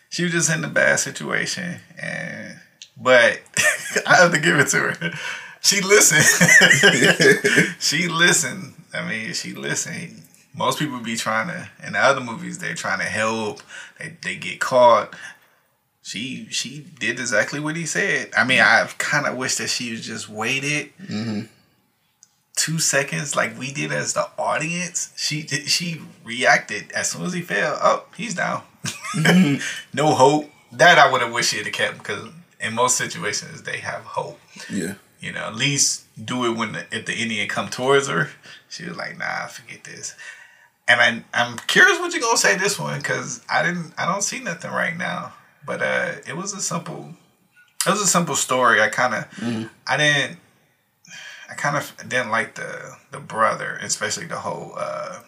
she 0.10 0.24
was 0.24 0.32
just 0.32 0.52
in 0.52 0.64
a 0.64 0.70
bad 0.70 1.00
situation. 1.00 1.80
And 2.02 2.60
but 2.98 3.42
I 4.08 4.16
have 4.16 4.34
to 4.34 4.40
give 4.40 4.58
it 4.58 4.70
to 4.70 4.80
her. 4.80 5.14
She 5.62 5.82
listened. 5.82 7.76
she 7.80 8.08
listened. 8.08 8.74
I 8.94 9.08
mean, 9.08 9.34
she 9.34 9.54
listened. 9.54 10.24
Most 10.56 10.80
people 10.80 11.00
be 11.00 11.16
trying 11.16 11.48
to 11.48 11.70
in 11.86 11.94
the 11.94 12.00
other 12.00 12.22
movies 12.22 12.58
they're 12.58 12.76
trying 12.76 13.00
to 13.00 13.06
help. 13.06 13.62
They 14.00 14.18
they 14.24 14.36
get 14.36 14.60
caught. 14.60 15.16
She 16.02 16.48
she 16.50 16.86
did 17.00 17.20
exactly 17.20 17.60
what 17.60 17.76
he 17.76 17.86
said. 17.86 18.32
I 18.36 18.44
mean, 18.46 18.60
I 18.60 18.90
kind 18.98 19.28
of 19.28 19.38
wish 19.38 19.56
that 19.56 19.70
she 19.70 19.92
was 19.92 20.06
just 20.06 20.28
waited 20.28 20.92
mm-hmm. 21.02 21.42
Two 22.56 22.78
seconds 22.80 23.36
like 23.36 23.58
we 23.58 23.72
did 23.74 23.92
as 23.92 24.14
the 24.14 24.28
audience 24.38 25.12
she 25.18 25.42
she 25.48 26.02
reacted. 26.24 26.92
As 26.92 27.12
soon 27.12 27.24
as 27.26 27.34
he 27.34 27.42
fell 27.42 27.78
oh 27.82 28.06
he's 28.16 28.36
down. 28.36 28.62
No 29.94 30.14
hope. 30.14 30.50
That 30.72 30.98
i 30.98 31.12
would 31.12 31.22
have 31.22 31.32
wished 31.34 31.52
she'd 31.52 31.66
have 31.66 31.74
kept 31.74 31.98
because 32.00 32.30
in 32.60 32.74
most 32.74 32.96
situations 32.98 33.64
they 33.64 33.78
have 33.78 34.04
hope. 34.04 34.40
Yeah. 34.72 34.96
you 35.20 35.32
know 35.32 35.42
at 35.42 35.56
least 35.56 36.06
do 36.24 36.46
it 36.46 36.58
when 36.58 36.74
the, 36.74 36.86
if 36.92 37.06
the 37.06 37.16
indian 37.16 37.48
come 37.48 37.70
towards 37.70 38.08
her. 38.08 38.30
She 38.70 38.86
was 38.88 38.98
like 38.98 39.18
nah 39.18 39.48
forget 39.48 39.84
this. 39.84 40.16
And 40.88 41.00
I, 41.02 41.24
i'm 41.34 41.58
curious 41.68 42.00
what 42.00 42.12
you're 42.14 42.22
gonna 42.22 42.38
say 42.38 42.58
this 42.58 42.80
one 42.80 42.98
because 43.00 43.42
i 43.50 43.64
didn't 43.64 43.94
i 43.98 44.06
don't 44.06 44.24
see 44.24 44.40
nothing 44.40 44.72
right 44.72 44.98
now. 44.98 45.34
But 45.66 45.82
uh 45.82 46.12
it 46.28 46.36
was 46.36 46.54
a 46.54 46.62
simple 46.62 47.16
it 47.86 47.90
was 47.90 48.02
a 48.02 48.08
simple 48.08 48.36
story. 48.36 48.82
I 48.82 48.90
kind 48.90 49.14
of 49.16 49.70
i 49.88 49.98
didn't 49.98 50.38
I 51.54 51.56
kind 51.56 51.78
of 51.78 51.94
didn't 52.10 52.32
like 52.32 52.56
the 52.56 52.96
the 53.12 53.20
brother, 53.20 53.78
especially 53.82 54.26
the 54.26 54.38
whole, 54.38 54.74
uh, 54.76 55.20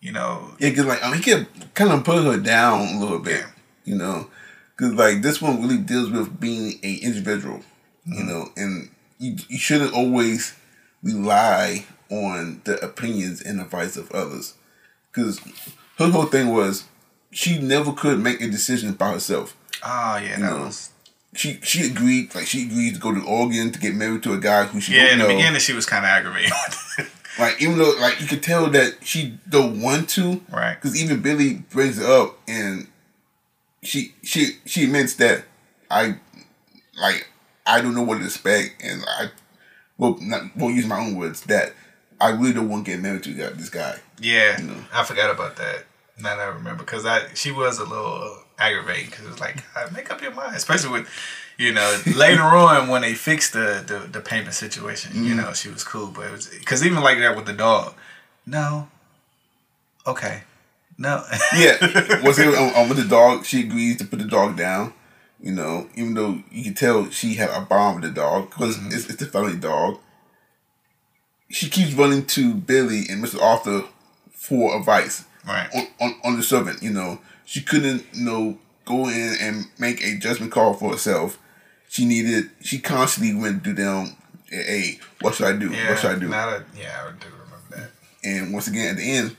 you 0.00 0.12
know, 0.12 0.54
Yeah, 0.58 0.70
cause 0.70 0.86
like 0.86 1.02
I 1.04 1.10
mean, 1.10 1.20
he 1.20 1.22
kept 1.22 1.74
kind 1.74 1.90
of 1.92 2.02
putting 2.04 2.24
her 2.24 2.38
down 2.38 2.80
a 2.96 3.00
little 3.00 3.18
bit, 3.18 3.40
Yeah. 3.40 3.46
you 3.84 3.94
know, 3.96 4.30
because 4.76 4.94
like 4.94 5.22
this 5.22 5.42
one 5.42 5.60
really 5.60 5.78
deals 5.78 6.10
with 6.10 6.40
being 6.40 6.78
a 6.82 6.94
individual, 6.96 7.60
you 8.06 8.24
know, 8.24 8.48
and 8.56 8.90
you 9.18 9.36
you 9.48 9.58
shouldn't 9.58 9.92
always 9.92 10.54
rely 11.02 11.84
on 12.10 12.62
the 12.64 12.82
opinions 12.84 13.42
and 13.42 13.60
advice 13.60 13.96
of 13.96 14.10
others, 14.12 14.54
because 15.12 15.40
her 15.98 16.10
whole 16.10 16.26
thing 16.26 16.48
was 16.54 16.84
she 17.32 17.58
never 17.58 17.92
could 17.92 18.18
make 18.18 18.40
a 18.40 18.48
decision 18.48 18.92
by 18.94 19.12
herself. 19.12 19.56
oh 19.84 20.16
yeah, 20.16 20.38
that 20.38 20.40
know, 20.40 20.60
was 20.64 20.90
She 21.36 21.60
she 21.62 21.86
agreed 21.86 22.34
like 22.34 22.46
she 22.46 22.64
agreed 22.66 22.94
to 22.94 23.00
go 23.00 23.14
to 23.14 23.22
Oregon 23.22 23.70
to 23.70 23.78
get 23.78 23.94
married 23.94 24.22
to 24.24 24.32
a 24.32 24.38
guy 24.38 24.64
who 24.64 24.80
she 24.80 24.94
yeah. 24.94 25.12
In 25.12 25.18
the 25.18 25.24
know. 25.24 25.36
beginning, 25.36 25.60
she 25.60 25.74
was 25.74 25.86
kind 25.86 26.04
of 26.04 26.08
aggravated, 26.08 26.52
Like 27.38 27.60
even 27.60 27.76
though 27.76 27.94
like 28.00 28.20
you 28.20 28.26
could 28.26 28.42
tell 28.42 28.68
that 28.70 28.96
she 29.02 29.38
don't 29.48 29.82
want 29.82 30.08
to, 30.10 30.40
right? 30.50 30.74
because 30.74 31.00
even 31.00 31.20
Billy 31.20 31.64
brings 31.70 31.98
it 31.98 32.06
up 32.06 32.38
and 32.48 32.88
she 33.82 34.14
she 34.22 34.56
she 34.64 34.84
admits 34.84 35.14
that 35.14 35.44
I 35.90 36.16
like 36.98 37.28
I 37.66 37.80
don't 37.80 37.94
know 37.94 38.02
what 38.02 38.18
to 38.18 38.24
expect, 38.24 38.82
and 38.82 39.02
I 39.06 39.30
well 39.98 40.16
not 40.20 40.56
won't 40.56 40.76
use 40.76 40.86
my 40.86 40.98
own 40.98 41.16
words 41.16 41.42
that 41.42 41.74
I 42.20 42.30
really 42.30 42.54
don't 42.54 42.68
want 42.68 42.86
to 42.86 42.92
get 42.92 43.00
married 43.00 43.24
to 43.24 43.34
this 43.34 43.68
guy. 43.68 43.98
Yeah, 44.20 44.58
I 44.92 45.04
forgot 45.04 45.30
about 45.30 45.56
that. 45.56 45.84
Now 46.18 46.36
that 46.36 46.42
I 46.42 46.46
remember, 46.46 46.84
because 46.84 47.04
I 47.04 47.34
she 47.34 47.50
was 47.50 47.78
a 47.78 47.84
little 47.84 48.14
uh, 48.14 48.42
aggravating 48.58 49.10
because 49.10 49.24
it 49.26 49.30
was 49.30 49.40
like, 49.40 49.64
"Uh, 49.76 49.88
make 49.94 50.10
up 50.10 50.20
your 50.22 50.32
mind, 50.32 50.56
especially 50.56 50.90
with 50.90 51.08
you 51.58 51.72
know 51.72 52.00
later 52.14 52.42
on 52.42 52.88
when 52.88 53.02
they 53.02 53.14
fixed 53.14 53.52
the 53.52 53.82
the, 53.86 53.98
the 54.10 54.20
payment 54.20 54.54
situation. 54.54 55.12
You 55.24 55.34
Mm-hmm. 55.34 55.36
know, 55.36 55.52
she 55.52 55.68
was 55.68 55.84
cool, 55.84 56.08
but 56.08 56.26
it 56.26 56.32
was 56.32 56.48
because 56.48 56.84
even 56.84 57.02
like 57.02 57.18
that 57.18 57.36
with 57.36 57.46
the 57.46 57.52
dog, 57.52 57.94
no, 58.46 58.88
okay, 60.06 60.42
no, 60.98 61.24
Yeah, 61.56 62.22
was 62.24 62.38
it 62.38 62.54
um, 62.54 62.72
um, 62.74 62.88
with 62.88 62.98
the 62.98 63.04
dog? 63.08 63.44
She 63.44 63.60
agrees 63.60 63.96
to 63.98 64.04
put 64.04 64.18
the 64.18 64.24
dog 64.26 64.56
down. 64.56 64.92
You 65.40 65.52
know, 65.52 65.88
even 65.94 66.14
though 66.14 66.42
you 66.50 66.64
can 66.64 66.74
tell 66.74 67.10
she 67.10 67.34
had 67.34 67.50
a 67.50 67.60
bond 67.60 68.00
with 68.00 68.04
the 68.14 68.20
dog 68.20 68.48
because 68.50 68.78
Mm-hmm. 68.78 68.86
it's, 68.92 69.06
it's 69.10 69.16
the 69.16 69.26
family 69.26 69.56
dog. 69.56 69.98
She 71.48 71.68
keeps 71.68 71.92
running 71.94 72.26
to 72.26 72.54
Billy 72.54 73.04
and 73.08 73.22
Mr. 73.22 73.40
Arthur 73.40 73.84
for 74.32 74.76
advice 74.76 75.24
right, 75.46 75.68
on, 75.74 75.86
on, 76.00 76.14
on 76.24 76.36
the 76.36 76.42
servant. 76.42 76.82
You 76.82 76.90
know, 76.90 77.18
she 77.46 77.62
couldn't, 77.62 78.04
you 78.12 78.24
know, 78.24 78.58
go 78.84 79.08
in 79.08 79.36
and 79.40 79.64
make 79.78 80.02
a 80.04 80.18
judgment 80.18 80.52
call 80.52 80.74
for 80.74 80.92
herself. 80.92 81.38
She 81.88 82.04
needed. 82.04 82.50
She 82.60 82.78
constantly 82.78 83.34
went 83.34 83.64
to 83.64 83.72
them. 83.72 84.16
Hey, 84.50 85.00
what 85.22 85.34
should 85.34 85.46
I 85.46 85.56
do? 85.58 85.70
yeah, 85.70 85.88
what 85.90 85.98
should 85.98 86.10
I 86.10 86.18
do? 86.18 86.28
That, 86.28 86.64
yeah, 86.78 87.00
I 87.08 87.10
do 87.12 87.26
remember 87.30 87.66
that. 87.70 87.90
And 88.22 88.52
once 88.52 88.68
again, 88.68 88.90
at 88.90 88.96
the 88.96 89.10
end, 89.10 89.36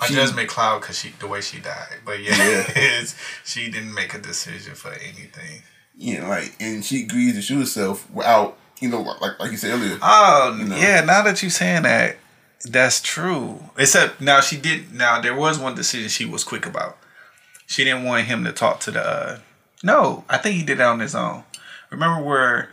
My 0.00 0.06
She- 0.06 0.14
judgment 0.14 0.48
cloud 0.48 0.80
because 0.80 0.98
she 0.98 1.10
the 1.20 1.28
way 1.28 1.40
she 1.40 1.58
died, 1.60 1.98
but 2.04 2.20
yeah, 2.22 2.36
Yeah. 2.36 2.64
it's, 2.74 3.14
she 3.44 3.70
didn't 3.70 3.94
make 3.94 4.14
a 4.14 4.18
decision 4.18 4.74
for 4.74 4.90
anything. 4.92 5.62
you 5.96 6.20
know, 6.20 6.28
like, 6.28 6.54
and 6.58 6.84
she 6.84 7.04
agrees 7.04 7.34
to 7.34 7.42
shoot 7.42 7.60
herself 7.60 8.08
without, 8.10 8.56
you 8.80 8.88
know, 8.88 9.02
like 9.02 9.38
like 9.38 9.50
you 9.52 9.56
said 9.56 9.70
earlier. 9.72 9.98
Oh 10.02 10.56
know? 10.66 10.74
yeah, 10.76 11.02
now 11.04 11.22
that 11.22 11.42
you're 11.42 11.50
saying 11.50 11.82
that, 11.82 12.16
that's 12.64 13.00
true. 13.00 13.60
Except 13.76 14.20
now 14.20 14.40
she 14.40 14.56
did. 14.56 14.92
Now 14.92 15.20
there 15.20 15.34
was 15.34 15.58
one 15.58 15.74
decision 15.74 16.08
she 16.08 16.24
was 16.24 16.44
quick 16.44 16.66
about. 16.66 16.98
She 17.66 17.84
didn't 17.84 18.04
want 18.04 18.26
him 18.26 18.44
to 18.44 18.52
talk 18.52 18.80
to 18.80 18.90
the. 18.90 19.00
Uh, 19.00 19.38
no, 19.82 20.24
I 20.28 20.38
think 20.38 20.56
he 20.56 20.62
did 20.62 20.80
it 20.80 20.82
on 20.82 21.00
his 21.00 21.14
own. 21.14 21.44
Remember 21.90 22.22
where 22.22 22.70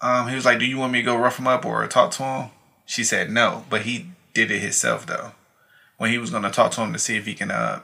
um, 0.00 0.28
he 0.28 0.34
was 0.34 0.44
like, 0.44 0.58
"Do 0.58 0.66
you 0.66 0.78
want 0.78 0.92
me 0.92 1.00
to 1.00 1.04
go 1.04 1.16
rough 1.16 1.38
him 1.38 1.46
up 1.46 1.64
or 1.64 1.86
talk 1.86 2.10
to 2.12 2.22
him?" 2.22 2.50
She 2.86 3.04
said 3.04 3.30
no, 3.30 3.64
but 3.68 3.82
he 3.82 4.10
did 4.34 4.50
it 4.50 4.60
himself 4.60 5.06
though. 5.06 5.32
When 5.96 6.10
he 6.10 6.18
was 6.18 6.30
going 6.30 6.44
to 6.44 6.50
talk 6.50 6.70
to 6.72 6.82
him 6.82 6.92
to 6.92 6.98
see 6.98 7.16
if 7.16 7.26
he 7.26 7.34
can 7.34 7.50
uh, 7.50 7.80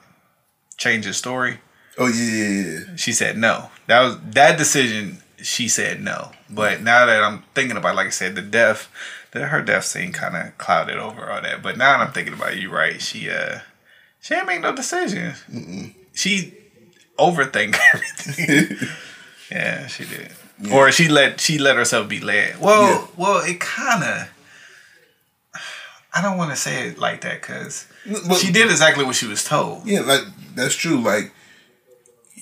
change 0.76 1.04
his 1.04 1.16
story, 1.16 1.58
Oh 1.96 2.06
yeah, 2.08 2.24
yeah, 2.24 2.62
yeah. 2.88 2.96
she 2.96 3.12
said 3.12 3.36
no. 3.38 3.70
That 3.86 4.02
was 4.02 4.18
that 4.32 4.58
decision. 4.58 5.18
She 5.42 5.68
said 5.68 6.00
no. 6.00 6.32
But 6.50 6.82
now 6.82 7.06
that 7.06 7.22
I'm 7.22 7.42
thinking 7.54 7.76
about, 7.76 7.92
it, 7.92 7.96
like 7.96 8.06
I 8.06 8.10
said, 8.10 8.34
the 8.34 8.42
death, 8.42 8.88
the 9.34 9.46
her 9.48 9.60
death 9.60 9.84
scene 9.84 10.12
kind 10.12 10.34
of 10.36 10.56
clouded 10.56 10.96
over 10.96 11.30
all 11.30 11.42
that. 11.42 11.62
But 11.62 11.76
now 11.76 11.98
that 11.98 12.06
I'm 12.06 12.12
thinking 12.14 12.32
about, 12.34 12.56
you 12.56 12.70
right. 12.70 13.00
She 13.02 13.28
uh, 13.28 13.58
she 14.20 14.34
ain't 14.34 14.46
make 14.46 14.62
no 14.62 14.74
decisions. 14.74 15.44
She 16.14 16.54
overthink 17.18 17.76
everything. 17.94 18.88
yeah, 19.50 19.86
she 19.88 20.04
did. 20.06 20.32
Or 20.72 20.90
she 20.92 21.08
let 21.08 21.40
she 21.40 21.58
let 21.58 21.76
herself 21.76 22.08
be 22.08 22.20
led. 22.20 22.60
Well, 22.60 22.82
Yeah. 22.88 23.06
well, 23.16 23.44
it 23.44 23.60
kind 23.60 24.02
of. 24.04 24.30
I 26.16 26.22
don't 26.22 26.38
want 26.38 26.52
to 26.52 26.56
say 26.56 26.88
it 26.88 26.98
like 26.98 27.22
that 27.22 27.40
because 27.40 27.88
she 28.38 28.52
did 28.52 28.70
exactly 28.70 29.04
what 29.04 29.16
she 29.16 29.26
was 29.26 29.42
told. 29.44 29.84
Yeah, 29.84 30.00
like 30.02 30.22
that's 30.54 30.76
true. 30.76 31.00
Like 31.00 31.32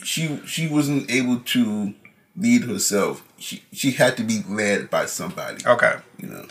she 0.04 0.40
she 0.46 0.68
wasn't 0.68 1.10
able 1.10 1.40
to 1.40 1.94
lead 2.36 2.64
herself. 2.64 3.26
She 3.38 3.62
she 3.72 3.92
had 3.92 4.18
to 4.18 4.24
be 4.24 4.42
led 4.46 4.90
by 4.90 5.06
somebody. 5.06 5.64
Okay. 5.66 5.94
You 6.18 6.28
know, 6.28 6.46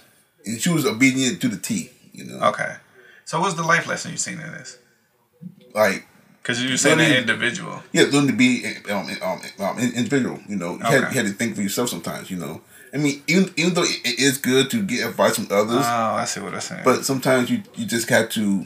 and 0.45 0.59
she 0.61 0.69
was 0.69 0.85
obedient 0.85 1.41
to 1.41 1.47
the 1.47 1.57
T. 1.57 1.89
You 2.13 2.25
know, 2.25 2.39
Okay. 2.47 2.75
So 3.25 3.39
what's 3.39 3.53
the 3.55 3.63
life 3.63 3.87
lesson 3.87 4.11
you've 4.11 4.19
seen 4.19 4.39
in 4.39 4.51
this? 4.51 4.77
like 5.73 6.05
Because 6.41 6.61
you're 6.63 6.75
saying 6.77 6.99
an 6.99 7.11
individual. 7.13 7.81
yeah, 7.93 8.03
learn 8.11 8.27
to 8.27 8.33
be 8.33 8.65
um, 8.89 9.07
um, 9.21 9.41
um, 9.59 9.79
individual. 9.79 10.39
You 10.49 10.57
know, 10.57 10.73
you, 10.73 10.79
had, 10.83 11.01
you 11.13 11.21
had 11.21 11.25
to 11.27 11.33
think 11.33 11.55
for 11.55 11.61
yourself 11.61 11.89
sometimes. 11.89 12.29
You 12.29 12.37
know, 12.37 12.61
I 12.93 12.97
mean, 12.97 13.23
even 13.27 13.53
even 13.55 13.73
though 13.73 13.83
it, 13.83 14.19
is 14.19 14.37
good 14.37 14.69
to 14.71 14.81
get 14.83 15.07
advice 15.07 15.35
from 15.35 15.47
others, 15.51 15.85
Oh, 15.85 16.15
I 16.15 16.25
see 16.25 16.41
what 16.41 16.53
I'm 16.53 16.59
saying. 16.61 16.81
but 16.83 17.05
sometimes 17.05 17.49
you 17.49 17.63
you 17.75 17.85
just 17.85 18.09
have 18.09 18.29
to 18.31 18.65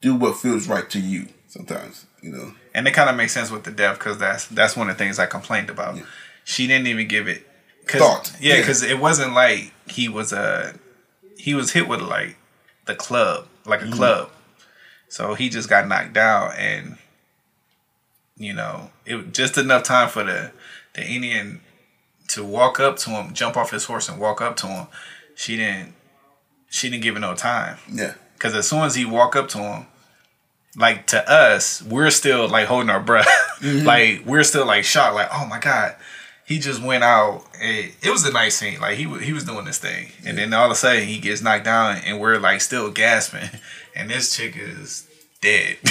do 0.00 0.14
what 0.14 0.36
feels 0.38 0.68
right 0.68 0.88
to 0.90 1.00
you. 1.00 1.26
Sometimes, 1.48 2.06
you 2.22 2.30
know. 2.30 2.54
and 2.74 2.86
it 2.86 2.92
kind 2.92 3.10
of 3.10 3.16
makes 3.16 3.32
sense 3.32 3.50
with 3.50 3.64
the 3.64 3.72
death 3.72 3.98
because 3.98 4.18
that's 4.18 4.46
that's 4.46 4.76
one 4.76 4.88
of 4.88 4.96
the 4.96 5.02
things 5.04 5.18
I 5.18 5.26
complained 5.26 5.68
about. 5.68 5.98
She 6.44 6.68
didn't 6.68 6.86
even 6.86 7.08
give 7.08 7.26
it 7.26 7.44
cause, 7.88 8.00
Thought. 8.00 8.32
Yeah, 8.40 8.54
Yeah. 8.54 8.60
because 8.60 8.84
it 8.84 9.00
wasn't 9.00 9.32
like 9.34 9.72
he 9.88 10.08
was 10.08 10.32
a 10.32 10.74
he 11.40 11.54
was 11.54 11.72
hit 11.72 11.88
with 11.88 12.00
like 12.02 12.36
the 12.86 12.94
club, 12.94 13.46
like 13.66 13.80
a 13.82 13.84
Mm-hmm. 13.84 13.94
club. 13.94 14.30
So 15.08 15.34
he 15.34 15.48
just 15.48 15.68
got 15.68 15.88
knocked 15.88 16.12
down, 16.12 16.52
and 16.56 16.96
you 18.36 18.52
know 18.52 18.90
it 19.04 19.14
was 19.16 19.26
just 19.32 19.58
enough 19.58 19.82
time 19.82 20.08
for 20.08 20.24
the 20.24 20.52
the 20.94 21.04
Indian 21.06 21.60
to 22.28 22.44
walk 22.44 22.78
up 22.78 22.96
to 22.98 23.10
him, 23.10 23.32
jump 23.34 23.56
off 23.56 23.70
his 23.70 23.84
horse, 23.84 24.08
and 24.08 24.20
walk 24.20 24.40
up 24.40 24.56
to 24.58 24.66
him. 24.68 24.86
She 25.34 25.56
didn't. 25.56 25.94
She 26.68 26.88
didn't 26.88 27.02
give 27.02 27.16
it 27.16 27.20
no 27.20 27.34
time. 27.34 27.78
Yeah. 27.92 28.14
Because 28.34 28.54
as 28.54 28.68
soon 28.68 28.82
as 28.82 28.94
he 28.94 29.04
walk 29.04 29.34
up 29.34 29.48
to 29.48 29.58
him, 29.58 29.86
like 30.76 31.06
to 31.08 31.28
us, 31.30 31.82
we're 31.82 32.10
still 32.10 32.48
like 32.48 32.66
holding 32.66 32.90
our 32.90 33.00
breath. 33.00 33.28
like 33.62 34.22
we're 34.24 34.44
still 34.44 34.64
like 34.66 34.84
shocked. 34.84 35.14
Like 35.16 35.28
oh 35.32 35.46
my 35.46 35.58
god, 35.58 35.96
he 36.50 36.58
just 36.58 36.82
went 36.82 37.04
out. 37.04 37.44
And 37.62 37.92
it 38.02 38.10
was 38.10 38.24
a 38.26 38.32
nice 38.32 38.56
scene. 38.56 38.80
Like 38.80 38.98
he 38.98 39.06
wa- 39.06 39.18
he 39.18 39.32
was 39.32 39.44
doing 39.44 39.64
this 39.64 39.78
thing, 39.78 40.08
and 40.26 40.36
then 40.36 40.52
all 40.52 40.66
of 40.66 40.72
a 40.72 40.74
sudden 40.74 41.04
he 41.04 41.18
gets 41.20 41.40
knocked 41.40 41.64
down, 41.64 41.98
and 42.04 42.18
we're 42.20 42.38
like 42.38 42.60
still 42.60 42.90
gasping, 42.90 43.48
and 43.96 44.10
this 44.10 44.36
chick 44.36 44.54
is 44.58 45.06
dead. 45.40 45.78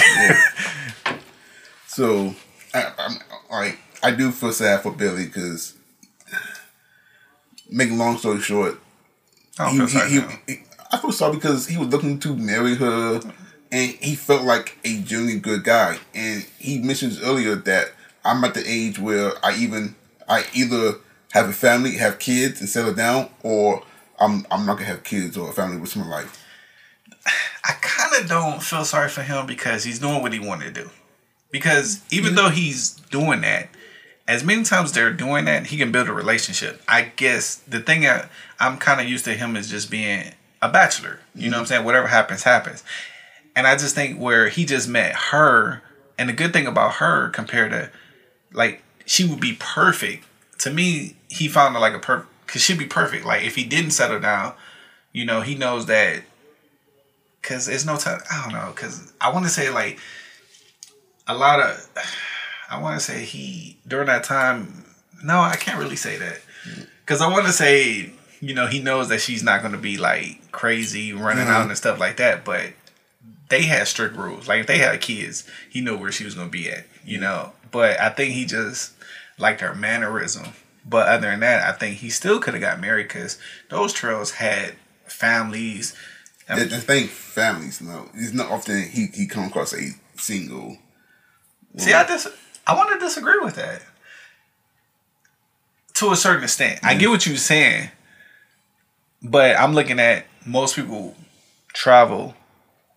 So, 1.86 2.36
I, 2.72 2.92
I'm 2.98 3.18
like, 3.50 3.78
I 4.00 4.12
do 4.12 4.30
feel 4.30 4.52
sad 4.52 4.82
for 4.82 4.92
Billy 4.92 5.26
because, 5.26 5.74
making 7.70 7.98
long 7.98 8.16
story 8.18 8.40
short, 8.40 8.80
I 9.58 9.70
he, 9.70 9.76
feel 9.78 9.86
he, 9.86 9.92
sorry 9.92 10.10
he, 10.10 10.20
he- 10.54 10.62
I 10.92 10.96
feel 10.98 11.12
sorry 11.12 11.34
because 11.36 11.66
he 11.68 11.76
was 11.78 11.88
looking 11.88 12.18
to 12.20 12.34
marry 12.36 12.74
her, 12.76 13.20
and 13.70 13.90
he 14.00 14.14
felt 14.16 14.42
like 14.42 14.78
a 14.84 15.00
genuinely 15.02 15.38
good 15.40 15.62
guy. 15.62 15.98
And 16.14 16.44
he 16.58 16.78
mentions 16.80 17.20
earlier 17.22 17.54
that 17.54 17.92
I'm 18.24 18.42
at 18.44 18.54
the 18.54 18.64
age 18.68 18.98
where 18.98 19.32
I 19.44 19.54
even 19.56 19.94
I 20.30 20.44
either 20.54 20.94
have 21.32 21.48
a 21.48 21.52
family, 21.52 21.96
have 21.96 22.18
kids, 22.18 22.60
and 22.60 22.68
settle 22.68 22.94
down, 22.94 23.28
or 23.42 23.82
I'm 24.18 24.46
I'm 24.50 24.64
not 24.64 24.74
gonna 24.78 24.86
have 24.86 25.04
kids 25.04 25.36
or 25.36 25.50
a 25.50 25.52
family 25.52 25.76
with 25.76 25.96
my 25.96 26.06
life. 26.06 26.42
I 27.64 27.72
kind 27.82 28.22
of 28.22 28.28
don't 28.28 28.62
feel 28.62 28.84
sorry 28.84 29.08
for 29.08 29.22
him 29.22 29.46
because 29.46 29.84
he's 29.84 29.98
doing 29.98 30.22
what 30.22 30.32
he 30.32 30.38
wanted 30.38 30.74
to 30.74 30.84
do. 30.84 30.90
Because 31.50 32.02
even 32.10 32.36
though 32.36 32.48
he's 32.48 32.92
doing 33.10 33.40
that, 33.40 33.68
as 34.28 34.44
many 34.44 34.62
times 34.62 34.92
they're 34.92 35.12
doing 35.12 35.46
that, 35.46 35.66
he 35.66 35.76
can 35.76 35.90
build 35.90 36.08
a 36.08 36.12
relationship. 36.12 36.80
I 36.86 37.12
guess 37.16 37.56
the 37.56 37.80
thing 37.80 38.06
I, 38.06 38.28
I'm 38.60 38.78
kind 38.78 39.00
of 39.00 39.08
used 39.08 39.24
to 39.24 39.34
him 39.34 39.56
is 39.56 39.68
just 39.68 39.90
being 39.90 40.32
a 40.62 40.68
bachelor. 40.68 41.18
You 41.34 41.50
know 41.50 41.56
what 41.56 41.58
I'm 41.58 41.64
mm-hmm. 41.64 41.68
saying? 41.68 41.84
Whatever 41.84 42.06
happens, 42.06 42.44
happens. 42.44 42.84
And 43.56 43.66
I 43.66 43.76
just 43.76 43.96
think 43.96 44.20
where 44.20 44.48
he 44.48 44.64
just 44.64 44.88
met 44.88 45.14
her, 45.16 45.82
and 46.16 46.28
the 46.28 46.32
good 46.32 46.52
thing 46.52 46.68
about 46.68 46.94
her 46.94 47.30
compared 47.30 47.72
to, 47.72 47.90
like, 48.52 48.82
she 49.10 49.24
would 49.24 49.40
be 49.40 49.56
perfect. 49.58 50.24
To 50.58 50.70
me, 50.70 51.16
he 51.28 51.48
found 51.48 51.74
her 51.74 51.80
like 51.80 51.94
a 51.94 51.98
perfect, 51.98 52.30
because 52.46 52.62
she'd 52.62 52.78
be 52.78 52.86
perfect. 52.86 53.24
Like, 53.24 53.42
if 53.42 53.56
he 53.56 53.64
didn't 53.64 53.90
settle 53.90 54.20
down, 54.20 54.54
you 55.10 55.24
know, 55.24 55.40
he 55.40 55.56
knows 55.56 55.86
that 55.86 56.22
because 57.42 57.66
there's 57.66 57.84
no 57.84 57.96
time. 57.96 58.20
I 58.30 58.44
don't 58.44 58.52
know. 58.52 58.70
Because 58.72 59.12
I 59.20 59.32
want 59.32 59.46
to 59.46 59.50
say 59.50 59.68
like 59.68 59.98
a 61.26 61.34
lot 61.34 61.58
of. 61.58 61.88
I 62.70 62.80
want 62.80 63.00
to 63.00 63.04
say 63.04 63.24
he 63.24 63.78
during 63.88 64.06
that 64.06 64.22
time. 64.22 64.84
No, 65.24 65.40
I 65.40 65.56
can't 65.56 65.80
really 65.80 65.96
say 65.96 66.16
that 66.16 66.40
mm. 66.64 66.86
because 67.04 67.20
I 67.20 67.28
want 67.28 67.46
to 67.46 67.52
say 67.52 68.12
you 68.40 68.54
know 68.54 68.68
he 68.68 68.80
knows 68.80 69.08
that 69.08 69.20
she's 69.20 69.42
not 69.42 69.60
going 69.60 69.72
to 69.72 69.78
be 69.78 69.98
like 69.98 70.52
crazy 70.52 71.12
running 71.12 71.48
out 71.48 71.62
mm-hmm. 71.62 71.70
and 71.70 71.76
stuff 71.76 71.98
like 71.98 72.18
that. 72.18 72.44
But 72.44 72.74
they 73.48 73.62
had 73.62 73.88
strict 73.88 74.14
rules. 74.14 74.46
Like 74.46 74.60
if 74.60 74.66
they 74.68 74.78
had 74.78 75.00
kids, 75.00 75.50
he 75.68 75.80
knew 75.80 75.96
where 75.96 76.12
she 76.12 76.24
was 76.24 76.36
going 76.36 76.46
to 76.46 76.52
be 76.52 76.70
at. 76.70 76.86
You 77.04 77.18
mm. 77.18 77.22
know. 77.22 77.52
But 77.70 78.00
I 78.00 78.10
think 78.10 78.34
he 78.34 78.44
just 78.44 78.92
liked 79.38 79.60
her 79.60 79.74
mannerism. 79.74 80.52
But 80.84 81.08
other 81.08 81.30
than 81.30 81.40
that, 81.40 81.62
I 81.62 81.76
think 81.76 81.98
he 81.98 82.10
still 82.10 82.40
could 82.40 82.54
have 82.54 82.60
got 82.60 82.80
married 82.80 83.08
because 83.08 83.38
those 83.68 83.92
trails 83.92 84.32
had 84.32 84.74
families. 85.06 85.94
The, 86.48 86.64
the 86.64 86.80
thing, 86.80 87.06
families, 87.06 87.80
no, 87.80 88.08
it's 88.14 88.32
not 88.32 88.50
often 88.50 88.82
he 88.82 89.06
he 89.14 89.26
come 89.26 89.44
across 89.44 89.72
a 89.72 89.90
single. 90.16 90.78
See, 91.76 91.92
I 91.92 92.04
dis- 92.06 92.28
I 92.66 92.74
want 92.74 92.90
to 92.90 92.98
disagree 92.98 93.38
with 93.40 93.54
that 93.56 93.82
to 95.94 96.10
a 96.10 96.16
certain 96.16 96.44
extent. 96.44 96.80
I 96.82 96.94
get 96.94 97.10
what 97.10 97.26
you're 97.26 97.36
saying, 97.36 97.90
but 99.22 99.56
I'm 99.56 99.74
looking 99.74 100.00
at 100.00 100.26
most 100.46 100.74
people 100.74 101.14
travel 101.72 102.34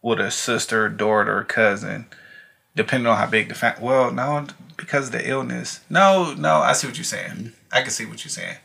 with 0.02 0.20
a 0.20 0.32
sister, 0.32 0.90
daughter, 0.90 1.44
cousin, 1.44 2.08
depending 2.76 3.08
on 3.08 3.18
how 3.18 3.28
big 3.28 3.50
the 3.50 3.56
fam. 3.56 3.82
Well, 3.82 4.12
no, 4.12 4.48
because 4.78 5.08
of 5.08 5.14
the 5.14 5.30
illness. 5.30 5.80
No, 5.90 6.34
no, 6.34 6.58
I 6.58 6.74
see 6.74 6.88
what 6.88 6.98
you're 6.98 7.04
saying. 7.04 7.32
Mm-hmm. 7.32 7.48
I 7.72 7.82
can 7.82 7.92
see 7.92 8.06
what 8.06 8.24
you're 8.24 8.30
saying. 8.30 8.58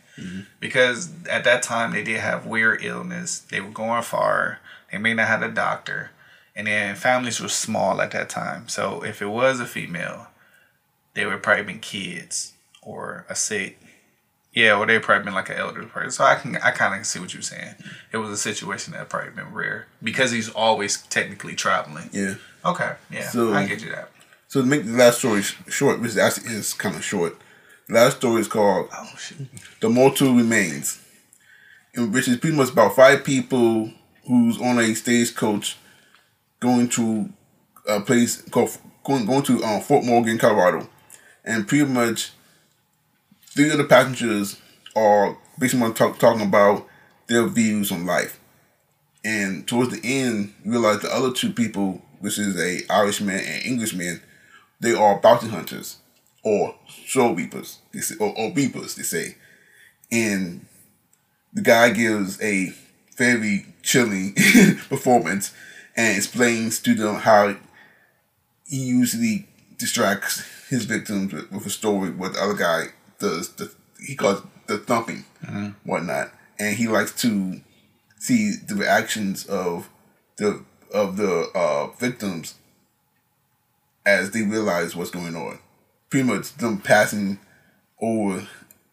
Because 0.59 1.11
at 1.31 1.45
that 1.45 1.63
time 1.63 1.93
they 1.93 2.03
did 2.03 2.19
have 2.19 2.45
weird 2.45 2.83
illness. 2.83 3.39
They 3.39 3.61
were 3.61 3.71
going 3.71 4.03
far. 4.03 4.59
They 4.91 4.99
may 4.99 5.15
not 5.15 5.29
have 5.29 5.43
a 5.43 5.49
doctor, 5.49 6.11
and 6.57 6.67
then 6.67 6.97
families 6.97 7.41
were 7.41 7.49
small 7.49 8.01
at 8.01 8.11
that 8.11 8.29
time. 8.29 8.67
So 8.67 9.05
if 9.05 9.23
it 9.23 9.29
was 9.29 9.61
a 9.61 9.67
female, 9.67 10.27
they 11.15 11.25
would 11.25 11.43
probably 11.43 11.63
been 11.63 11.79
kids 11.79 12.55
or 12.83 13.27
a 13.29 13.37
sick. 13.37 13.79
Yeah, 14.53 14.77
or 14.77 14.87
they 14.87 14.99
probably 14.99 15.27
been 15.27 15.35
like 15.35 15.51
an 15.51 15.57
elderly 15.57 15.87
person. 15.87 16.11
So 16.11 16.25
I 16.25 16.35
can 16.35 16.57
I 16.57 16.73
kind 16.73 16.99
of 16.99 17.07
see 17.07 17.21
what 17.21 17.33
you're 17.33 17.43
saying. 17.43 17.77
It 18.11 18.17
was 18.17 18.31
a 18.31 18.37
situation 18.37 18.95
that 18.95 19.09
probably 19.09 19.31
been 19.31 19.53
rare 19.55 19.87
because 20.03 20.33
he's 20.33 20.49
always 20.49 21.03
technically 21.03 21.55
traveling. 21.55 22.11
Yeah. 22.13 22.35
Okay, 22.65 22.93
yeah, 23.11 23.29
So- 23.29 23.53
I 23.55 23.67
get 23.67 23.83
you 23.83 23.91
that. 23.91 24.11
So 24.49 24.61
to 24.63 24.67
make 24.67 24.85
the 24.87 24.93
last 24.93 25.19
story 25.19 25.43
short, 25.43 26.01
which 26.01 26.17
actually 26.17 26.55
is 26.55 26.73
kind 26.73 26.97
of 26.97 27.05
short, 27.05 27.37
the 27.87 27.95
last 27.95 28.17
story 28.19 28.41
is 28.41 28.49
called 28.49 28.89
Oh 28.93 29.11
shit. 29.19 29.37
The 29.81 29.91
Mortal 29.91 30.35
Remains, 30.35 31.01
in 31.95 32.13
which 32.13 32.29
is 32.29 32.39
pretty 32.39 32.57
much 32.57 32.71
about 32.71 32.97
five 32.97 33.25
people 33.25 33.93
who's 34.27 34.59
on 34.61 34.79
a 34.79 34.95
stagecoach 34.95 35.77
going 36.61 36.89
to 36.91 37.31
a 37.87 38.01
place 38.01 38.43
called 38.51 38.71
going 39.05 39.27
going 39.27 39.43
to 39.45 39.63
um, 39.65 39.81
Fort 39.83 40.05
Morgan, 40.05 40.39
Colorado, 40.39 40.89
and 41.45 41.67
pretty 41.69 41.85
much 41.85 42.33
three 43.47 43.71
of 43.71 43.79
the 43.79 43.85
passengers 43.85 44.61
are 44.97 45.37
basically 45.59 45.93
talk, 45.93 46.19
talking 46.19 46.47
about 46.47 46.87
their 47.27 47.47
views 47.47 47.93
on 47.93 48.07
life, 48.07 48.39
and 49.25 49.67
towards 49.69 49.99
the 49.99 50.07
end, 50.07 50.55
you 50.65 50.71
realize 50.73 51.01
the 51.01 51.15
other 51.15 51.33
two 51.33 51.53
people, 51.53 52.03
which 52.21 52.39
is 52.39 52.57
a 52.57 52.81
Irishman 52.93 53.41
and 53.41 53.65
Englishman, 53.65 54.23
they 54.81 54.95
are 54.95 55.21
bounty 55.21 55.49
hunters 55.49 55.99
or 56.43 56.75
soul 57.07 57.35
reapers, 57.35 57.79
they 57.93 58.01
say, 58.01 58.15
or, 58.21 58.33
or 58.37 58.53
reapers, 58.53 58.95
they 58.95 59.03
say. 59.03 59.37
And 60.11 60.67
the 61.53 61.63
guy 61.63 61.91
gives 61.91 62.41
a 62.43 62.73
very 63.17 63.67
chilling 63.83 64.35
performance 64.89 65.53
and 65.97 66.17
explains 66.17 66.79
to 66.81 66.95
them 66.95 67.17
how 67.17 67.57
he 68.67 68.77
usually 68.77 69.49
distracts 69.77 70.45
his 70.69 70.85
victims 70.85 71.33
with, 71.33 71.51
with 71.51 71.67
a 71.67 71.71
story 71.71 72.11
what 72.11 72.35
the 72.35 72.43
other 72.43 72.55
guy 72.55 72.87
does 73.19 73.49
the 73.55 73.73
he 74.07 74.15
calls 74.15 74.43
the 74.67 74.79
thumping 74.79 75.25
mm-hmm. 75.45 75.69
whatnot 75.85 76.31
and 76.59 76.77
he 76.77 76.87
likes 76.87 77.13
to 77.13 77.61
see 78.19 78.53
the 78.67 78.75
reactions 78.75 79.47
of 79.47 79.89
the 80.37 80.63
of 80.93 81.17
the 81.17 81.51
uh, 81.55 81.89
victims 81.99 82.55
as 84.07 84.31
they 84.31 84.43
realize 84.43 84.97
what's 84.97 85.11
going 85.11 85.37
on. 85.37 85.59
Pretty 86.11 86.27
much 86.27 86.55
them 86.57 86.79
passing 86.79 87.39
over 88.01 88.47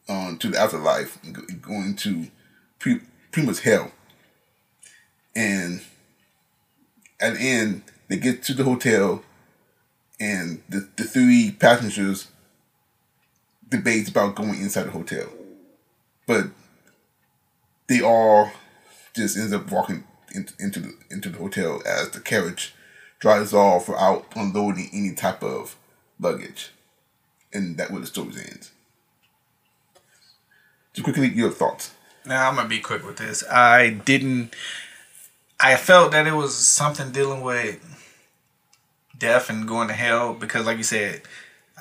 um, 0.10 0.38
to 0.38 0.50
the 0.50 0.60
afterlife 0.60 1.18
going 1.62 1.96
to 1.96 2.28
pre- 2.80 3.02
pretty 3.32 3.48
much 3.48 3.62
hell. 3.62 3.92
And 5.36 5.82
at 7.20 7.36
the 7.36 7.40
end 7.40 7.84
they 8.08 8.18
get 8.18 8.44
to 8.44 8.54
the 8.54 8.64
hotel 8.64 9.24
and 10.20 10.62
the, 10.70 10.88
the 10.96 11.04
three 11.04 11.56
passengers 11.60 12.28
debate 13.70 14.10
about 14.10 14.36
going 14.36 14.62
inside 14.62 14.84
the 14.84 14.92
hotel. 14.92 15.28
But 16.28 16.48
they 17.88 18.02
all 18.02 18.52
just 19.16 19.38
ends 19.38 19.54
up 19.54 19.72
walking 19.72 20.04
in, 20.36 20.48
into 20.60 20.80
the 20.80 20.94
into 21.10 21.30
the 21.30 21.38
hotel 21.38 21.82
as 21.86 22.10
the 22.12 22.20
carriage 22.20 22.74
drives 23.20 23.54
off 23.54 23.88
without 23.90 24.26
unloading 24.36 24.90
any 24.94 25.14
type 25.16 25.42
of 25.44 25.76
luggage 26.20 26.70
and 27.54 27.78
that 27.78 27.90
where 27.92 28.02
the 28.02 28.08
story 28.08 28.30
ends 28.38 28.72
so 30.94 31.04
quickly 31.04 31.28
your 31.30 31.52
thoughts 31.52 31.92
Now 32.26 32.50
I'm 32.50 32.56
gonna 32.56 32.70
be 32.70 32.80
quick 32.80 33.06
with 33.06 33.18
this. 33.18 33.44
I 33.50 33.90
didn't. 33.92 34.54
I 35.60 35.76
felt 35.78 36.12
that 36.12 36.26
it 36.28 36.34
was 36.34 36.56
something 36.56 37.12
dealing 37.12 37.42
with 37.42 37.80
death 39.18 39.50
and 39.50 39.68
going 39.68 39.88
to 39.88 39.94
hell 39.94 40.34
because, 40.34 40.66
like 40.66 40.78
you 40.78 40.84
said, 40.84 41.22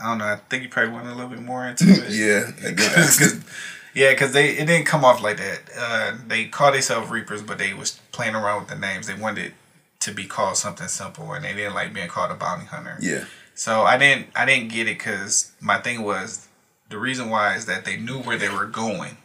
I 0.01 0.09
don't 0.09 0.19
know. 0.19 0.27
I 0.27 0.37
think 0.37 0.63
you 0.63 0.69
probably 0.69 0.93
went 0.95 1.09
a 1.09 1.15
little 1.15 1.31
bit 1.31 1.43
more 1.43 1.67
into 1.67 1.85
it. 1.89 2.11
yeah 2.11 2.51
again, 2.69 2.91
Yeah, 3.95 4.11
because 4.11 4.33
they 4.33 4.51
it 4.51 4.67
didn't 4.67 4.87
come 4.87 5.05
off 5.05 5.23
like 5.23 5.37
that. 5.39 5.61
Uh, 5.77 6.17
they 6.27 6.47
called 6.47 6.75
themselves 6.75 7.11
Reapers, 7.11 7.43
but 7.43 7.59
they 7.59 7.73
was 7.75 8.01
playing 8.13 8.35
around 8.35 8.61
with 8.61 8.69
the 8.69 8.77
names. 8.77 9.07
They 9.07 9.15
wanted 9.15 9.55
to 10.01 10.13
be 10.13 10.25
called 10.27 10.57
something 10.57 10.89
simple, 10.89 11.33
and 11.33 11.45
they 11.45 11.55
didn't 11.55 11.75
like 11.75 11.95
being 11.95 12.09
called 12.09 12.31
a 12.31 12.35
bounty 12.35 12.67
hunter. 12.67 12.97
yeah 13.01 13.25
So 13.55 13.83
I 13.83 13.97
didn't 13.97 14.27
I 14.35 14.45
didn't 14.45 14.69
get 14.69 14.89
it 14.89 14.99
because 14.99 15.53
my 15.61 15.79
thing 15.79 16.03
was 16.03 16.49
the 16.91 16.99
reason 16.99 17.31
why 17.31 17.55
is 17.55 17.67
that 17.67 17.85
they 17.85 17.97
knew 17.97 18.19
where 18.21 18.37
they 18.37 18.49
were 18.49 18.67
going. 18.67 19.17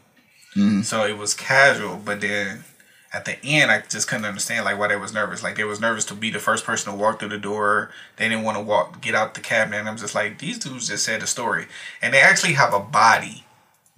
So 0.84 1.06
it 1.06 1.18
was 1.18 1.34
casual, 1.34 1.98
but 2.04 2.22
then 2.22 2.64
at 3.12 3.26
the 3.26 3.44
end 3.44 3.72
I 3.72 3.82
just 3.82 4.08
couldn't 4.08 4.26
understand 4.26 4.66
like 4.66 4.78
why 4.78 4.88
they 4.88 4.96
was 4.96 5.14
nervous. 5.14 5.42
Like 5.44 5.56
they 5.56 5.64
was 5.64 5.80
nervous 5.80 6.06
to 6.06 6.14
be 6.14 6.32
the 6.32 6.40
first 6.40 6.64
person 6.66 6.92
to 6.92 6.98
walk 6.98 7.20
through 7.20 7.30
the 7.30 7.38
door. 7.38 7.92
They 8.18 8.30
didn't 8.30 8.44
want 8.44 8.58
to 8.58 8.64
walk 8.64 9.02
get 9.02 9.16
out 9.16 9.34
the 9.34 9.42
cabinet. 9.42 9.80
And 9.80 9.90
I'm 9.90 9.98
just 9.98 10.16
like 10.16 10.40
these 10.40 10.60
dudes 10.60 10.88
just 10.90 11.06
said 11.06 11.24
a 11.24 11.28
story, 11.28 11.68
and 12.02 12.14
they 12.14 12.22
actually 12.22 12.54
have 12.54 12.74
a 12.74 12.80
body 12.80 13.44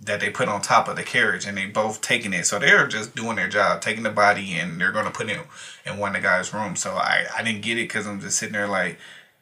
that 0.04 0.20
they 0.20 0.30
put 0.30 0.48
on 0.50 0.62
top 0.62 0.88
of 0.88 0.96
the 0.96 1.04
carriage, 1.04 1.46
and 1.46 1.58
they 1.58 1.66
both 1.68 2.02
taking 2.02 2.34
it. 2.34 2.46
So 2.46 2.58
they're 2.60 2.88
just 2.88 3.16
doing 3.16 3.36
their 3.36 3.48
job, 3.48 3.82
taking 3.82 4.04
the 4.04 4.10
body, 4.10 4.54
and 4.54 4.80
they're 4.82 4.92
gonna 4.92 5.12
put 5.12 5.30
it 5.30 5.40
in 5.86 5.98
one 5.98 6.16
of 6.16 6.22
the 6.22 6.28
guys' 6.28 6.54
room. 6.54 6.76
So 6.76 6.94
I 6.96 7.26
I 7.36 7.44
didn't 7.44 7.62
get 7.62 7.78
it 7.78 7.84
because 7.88 8.08
I'm 8.08 8.20
just 8.20 8.38
sitting 8.38 8.54
there 8.54 8.68
like, 8.68 8.98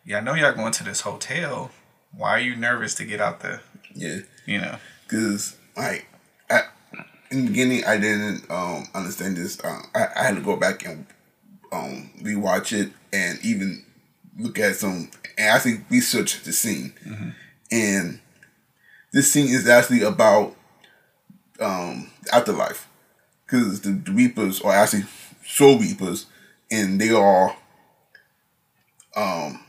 yeah, 0.06 0.18
I 0.18 0.22
know 0.22 0.34
y'all 0.34 0.54
going 0.54 0.74
to 0.74 0.84
this 0.84 1.02
hotel. 1.02 1.72
Why 2.16 2.32
are 2.32 2.40
you 2.40 2.56
nervous 2.56 2.96
to 2.96 3.06
get 3.06 3.22
out 3.22 3.42
the, 3.42 3.62
yeah 3.94 4.20
you 4.46 4.60
know? 4.60 4.78
because 5.04 5.56
like 5.78 6.08
I, 6.50 6.62
in 7.32 7.46
the 7.46 7.48
beginning 7.52 7.86
I 7.86 7.98
didn't 7.98 8.50
um, 8.50 8.88
understand 8.94 9.38
this. 9.38 9.60
Uh, 9.64 9.82
I, 9.96 10.08
I 10.16 10.24
had 10.24 10.36
to 10.36 10.42
go 10.42 10.56
back 10.56 10.86
and 10.86 11.06
um, 11.72 12.10
rewatch 12.22 12.74
it 12.74 12.92
and 13.14 13.40
even 13.44 13.86
look 14.38 14.58
at 14.60 14.76
some 14.76 15.12
and 15.38 15.48
actually 15.48 15.82
research 15.90 16.42
the 16.44 16.52
scene. 16.52 16.94
And 17.72 18.20
this 19.12 19.32
scene 19.32 19.48
is 19.48 19.68
actually 19.68 20.02
about 20.04 20.56
um, 21.60 22.10
afterlife 22.32 22.88
because 23.46 23.82
the, 23.82 23.92
the 23.92 24.12
Reapers 24.12 24.62
are 24.62 24.74
actually 24.74 25.04
soul 25.46 25.80
Reapers 25.80 26.28
and 26.72 27.00
they 27.02 27.10
are 27.10 27.56
um, 29.16 29.60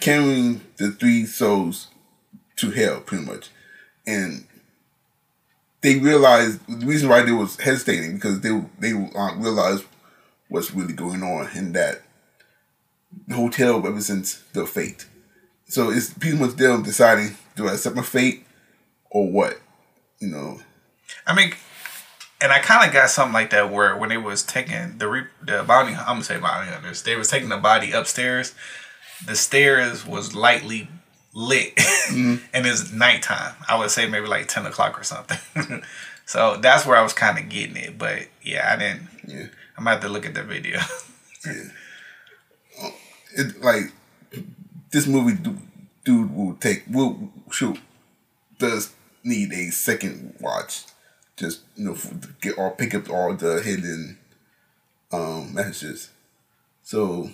carrying 0.00 0.60
the 0.76 0.90
three 0.90 1.24
souls 1.26 1.88
to 2.56 2.70
hell 2.70 3.00
pretty 3.00 3.24
much 3.24 3.48
and 4.06 4.46
they 5.82 5.98
realized 5.98 6.60
the 6.68 6.86
reason 6.86 7.08
why 7.08 7.22
they 7.22 7.32
was 7.32 7.58
hesitating 7.58 8.14
because 8.14 8.40
they 8.40 8.50
they 8.78 8.92
uh, 8.92 9.34
realized 9.36 9.84
what's 10.48 10.72
really 10.72 10.94
going 10.94 11.22
on 11.22 11.48
and 11.54 11.74
that 11.74 12.02
the 13.26 13.34
hotel 13.34 13.80
represents 13.80 14.42
their 14.52 14.66
fate. 14.66 15.06
So 15.66 15.90
it's 15.90 16.12
pretty 16.14 16.36
much 16.36 16.56
them 16.56 16.82
deciding 16.82 17.36
do 17.56 17.68
I 17.68 17.72
accept 17.72 17.96
my 17.96 18.02
fate 18.02 18.44
or 19.12 19.30
what, 19.30 19.60
you 20.20 20.28
know. 20.28 20.60
I 21.26 21.34
mean, 21.34 21.52
and 22.40 22.50
I 22.50 22.58
kind 22.58 22.86
of 22.86 22.92
got 22.92 23.10
something 23.10 23.34
like 23.34 23.50
that 23.50 23.70
where 23.70 23.96
when 23.96 24.08
they 24.08 24.16
was 24.16 24.42
taking 24.42 24.98
the 24.98 25.08
re- 25.08 25.26
the 25.44 25.62
bounty, 25.62 25.94
I'm 25.94 26.06
gonna 26.06 26.24
say 26.24 26.38
bounty 26.38 26.70
hunters, 26.70 27.02
they 27.02 27.14
was 27.14 27.28
taking 27.28 27.50
the 27.50 27.58
body 27.58 27.92
upstairs. 27.92 28.54
The 29.24 29.36
stairs 29.36 30.04
was 30.04 30.34
lightly 30.34 30.88
lit, 31.34 31.76
mm-hmm. 31.76 32.44
and 32.54 32.66
it's 32.66 32.92
nighttime. 32.92 33.54
I 33.68 33.78
would 33.78 33.90
say 33.90 34.08
maybe 34.08 34.26
like 34.26 34.48
ten 34.48 34.66
o'clock 34.66 34.98
or 34.98 35.04
something. 35.04 35.84
so 36.26 36.56
that's 36.56 36.84
where 36.84 36.96
I 36.96 37.02
was 37.02 37.12
kind 37.12 37.38
of 37.38 37.48
getting 37.48 37.76
it. 37.76 37.98
But 37.98 38.28
yeah, 38.42 38.72
I 38.72 38.76
didn't. 38.76 39.08
Yeah. 39.26 39.46
I'm 39.76 39.84
gonna 39.84 39.90
have 39.90 40.00
to 40.02 40.08
look 40.08 40.26
at 40.26 40.34
the 40.34 40.42
video. 40.42 40.80
yeah, 41.46 42.90
It 43.36 43.62
like 43.62 43.92
this 44.90 45.06
movie 45.06 45.36
du- 45.40 45.58
dude 46.04 46.34
will 46.34 46.54
take 46.54 46.84
will 46.90 47.30
shoot 47.50 47.78
does 48.58 48.92
need 49.24 49.52
a 49.52 49.70
second 49.70 50.36
watch 50.40 50.84
just 51.36 51.60
you 51.76 51.84
know 51.84 51.96
get 52.40 52.56
or 52.58 52.70
pick 52.70 52.94
up 52.94 53.10
all 53.10 53.34
the 53.34 53.62
hidden 53.62 54.18
um 55.12 55.52
messages. 55.54 56.10
So 56.82 57.30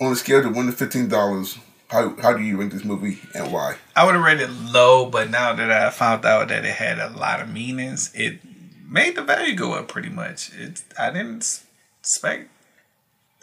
on 0.00 0.12
a 0.12 0.16
scale 0.16 0.46
of 0.46 0.54
one 0.54 0.66
to 0.66 0.72
fifteen 0.72 1.08
dollars, 1.08 1.58
how 1.88 2.14
how 2.16 2.32
do 2.32 2.42
you 2.42 2.56
rank 2.56 2.72
this 2.72 2.84
movie 2.84 3.18
and 3.34 3.52
why? 3.52 3.76
I 3.96 4.04
would 4.04 4.14
have 4.14 4.24
rated 4.24 4.50
low, 4.50 5.06
but 5.06 5.30
now 5.30 5.52
that 5.54 5.70
I 5.70 5.90
found 5.90 6.24
out 6.24 6.48
that 6.48 6.64
it 6.64 6.74
had 6.74 6.98
a 6.98 7.10
lot 7.10 7.40
of 7.40 7.52
meanings, 7.52 8.10
it 8.14 8.40
made 8.88 9.16
the 9.16 9.22
value 9.22 9.54
go 9.54 9.74
up 9.74 9.88
pretty 9.88 10.10
much. 10.10 10.52
It 10.54 10.82
I 10.98 11.10
didn't 11.10 11.62
expect. 12.00 12.50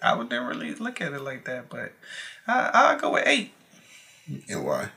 I 0.04 0.16
would 0.16 0.30
never 0.30 0.48
really 0.48 0.74
look 0.76 1.00
at 1.00 1.14
it 1.14 1.22
like 1.22 1.46
that, 1.46 1.70
but 1.70 1.94
I 2.48 2.72
I'll 2.74 3.00
go 3.00 3.12
with 3.12 3.28
eight. 3.28 3.52
And 4.50 4.66
why? 4.66 4.90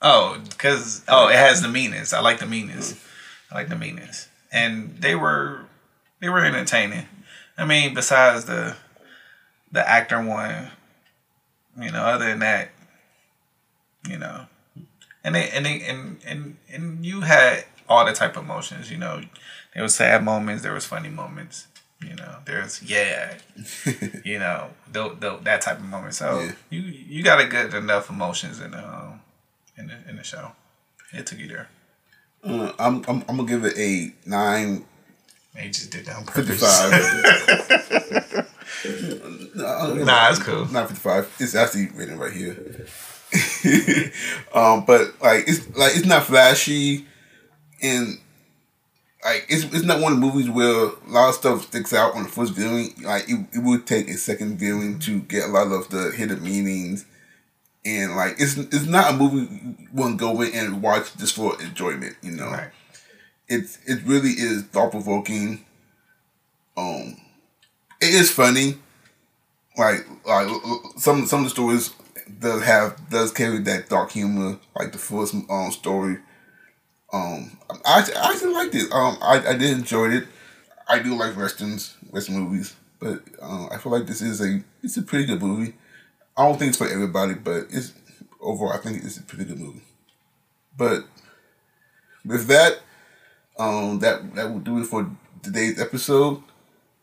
Oh, 0.00 0.38
because 0.48 1.02
oh, 1.08 1.28
it 1.28 1.34
has 1.36 1.60
the 1.62 1.68
meanings. 1.68 2.12
I 2.12 2.20
like 2.20 2.38
the 2.38 2.46
meanings. 2.46 2.94
I 3.50 3.54
like 3.56 3.68
the 3.68 3.76
meanings, 3.76 4.28
and 4.52 4.96
they 5.00 5.14
were 5.14 5.62
they 6.20 6.28
were 6.28 6.44
entertaining. 6.44 7.06
I 7.56 7.64
mean, 7.64 7.94
besides 7.94 8.44
the 8.44 8.76
the 9.72 9.86
actor 9.88 10.22
one, 10.22 10.70
You 11.80 11.90
know, 11.92 12.02
other 12.02 12.26
than 12.26 12.38
that, 12.40 12.70
you 14.08 14.18
know, 14.18 14.46
and 15.24 15.34
they, 15.34 15.48
and 15.50 15.66
they, 15.66 15.82
and 15.82 16.18
and 16.26 16.56
and 16.72 17.04
you 17.04 17.22
had 17.22 17.64
all 17.88 18.04
the 18.06 18.12
type 18.12 18.36
of 18.36 18.44
emotions. 18.44 18.90
You 18.90 18.98
know, 18.98 19.22
there 19.74 19.82
was 19.82 19.94
sad 19.94 20.24
moments, 20.24 20.62
there 20.62 20.72
was 20.72 20.86
funny 20.86 21.08
moments. 21.08 21.66
You 22.00 22.14
know, 22.14 22.36
there's 22.44 22.82
yeah, 22.82 23.34
you 24.24 24.38
know, 24.38 24.70
th- 24.92 25.20
th- 25.20 25.40
that 25.42 25.60
type 25.62 25.78
of 25.78 25.84
moment. 25.84 26.14
So 26.14 26.40
Yeah. 26.40 26.52
you 26.70 26.80
you 26.82 27.22
got 27.24 27.40
a 27.40 27.46
good 27.46 27.74
enough 27.74 28.08
emotions 28.10 28.60
in 28.60 28.70
the 28.70 28.78
um, 28.86 29.20
in 29.78 29.86
the 29.88 29.94
in 30.08 30.16
the 30.16 30.24
show. 30.24 30.52
It 31.12 31.26
took 31.26 31.38
you 31.38 31.48
there. 31.48 31.68
Uh, 32.44 32.72
I'm, 32.78 33.04
I'm 33.08 33.24
I'm 33.28 33.36
gonna 33.36 33.44
give 33.46 33.64
it 33.64 33.76
a 33.78 34.12
nine 34.26 34.84
They 35.54 35.68
just 35.68 35.90
did 35.90 36.06
that 36.06 36.16
on 36.16 36.24
fifty 36.26 36.52
purpose. 36.52 36.80
five. 36.80 38.44
Nah, 39.54 40.30
it's 40.30 40.38
cool. 40.42 40.66
Nine 40.66 40.86
fifty 40.86 41.00
five. 41.00 41.34
It's 41.40 41.54
actually 41.54 41.88
written 41.88 42.18
right 42.18 42.32
here. 42.32 42.86
um, 44.54 44.84
but 44.84 45.20
like 45.20 45.44
it's 45.48 45.68
like 45.76 45.96
it's 45.96 46.06
not 46.06 46.24
flashy, 46.24 47.06
and 47.82 48.18
like 49.24 49.46
it's 49.48 49.64
it's 49.64 49.84
not 49.84 50.00
one 50.00 50.12
of 50.12 50.20
the 50.20 50.26
movies 50.26 50.48
where 50.48 50.86
a 50.86 50.92
lot 51.08 51.30
of 51.30 51.34
stuff 51.34 51.62
sticks 51.66 51.92
out 51.92 52.14
on 52.14 52.22
the 52.24 52.28
first 52.28 52.54
viewing. 52.54 52.94
Like 53.02 53.28
it, 53.28 53.46
it 53.52 53.62
would 53.64 53.86
take 53.86 54.08
a 54.08 54.14
second 54.16 54.58
viewing 54.58 54.98
to 55.00 55.20
get 55.22 55.44
a 55.48 55.52
lot 55.52 55.72
of 55.72 55.88
the 55.88 56.12
hidden 56.12 56.42
meanings, 56.42 57.04
and 57.84 58.16
like 58.16 58.36
it's 58.38 58.56
it's 58.56 58.86
not 58.86 59.14
a 59.14 59.16
movie 59.16 59.46
one 59.92 60.16
go 60.16 60.40
in 60.42 60.54
and 60.54 60.82
watch 60.82 61.16
just 61.16 61.36
for 61.36 61.60
enjoyment. 61.62 62.16
You 62.22 62.32
know, 62.32 62.50
Right. 62.50 62.70
it's 63.48 63.78
it 63.86 64.02
really 64.04 64.30
is 64.32 64.64
thought 64.64 64.90
provoking. 64.92 65.64
Um, 66.76 67.16
it 68.00 68.14
is 68.14 68.30
funny. 68.30 68.78
Like 69.76 70.06
like 70.26 70.48
some 70.98 71.26
some 71.26 71.40
of 71.40 71.44
the 71.46 71.50
stories 71.50 71.94
does 72.40 72.62
have 72.64 73.08
does 73.10 73.30
carry 73.32 73.58
that 73.60 73.88
dark 73.88 74.10
humor. 74.12 74.58
Like 74.76 74.92
the 74.92 74.98
first 74.98 75.34
um 75.34 75.70
story. 75.70 76.18
Um, 77.12 77.58
I 77.86 78.04
I 78.16 78.32
actually 78.32 78.54
liked 78.54 78.74
it. 78.74 78.92
Um, 78.92 79.18
I 79.22 79.42
I 79.48 79.52
did 79.54 79.70
enjoy 79.78 80.10
it. 80.10 80.26
I 80.88 80.98
do 81.00 81.16
like 81.16 81.36
westerns, 81.36 81.96
western 82.10 82.38
movies, 82.38 82.76
but 83.00 83.22
um, 83.42 83.68
I 83.72 83.78
feel 83.78 83.92
like 83.92 84.06
this 84.06 84.22
is 84.22 84.40
a 84.40 84.62
it's 84.82 84.96
a 84.96 85.02
pretty 85.02 85.26
good 85.26 85.42
movie. 85.42 85.74
I 86.38 86.44
don't 86.44 86.56
think 86.56 86.68
it's 86.68 86.78
for 86.78 86.88
everybody, 86.88 87.34
but 87.34 87.66
it's 87.70 87.92
overall 88.40 88.72
I 88.72 88.78
think 88.78 89.02
it's 89.04 89.18
a 89.18 89.22
pretty 89.24 89.44
good 89.44 89.58
movie. 89.58 89.82
But 90.76 91.02
with 92.24 92.46
that, 92.46 92.78
um, 93.58 93.98
that 93.98 94.36
that 94.36 94.48
will 94.48 94.60
do 94.60 94.80
it 94.80 94.84
for 94.84 95.10
today's 95.42 95.80
episode. 95.80 96.40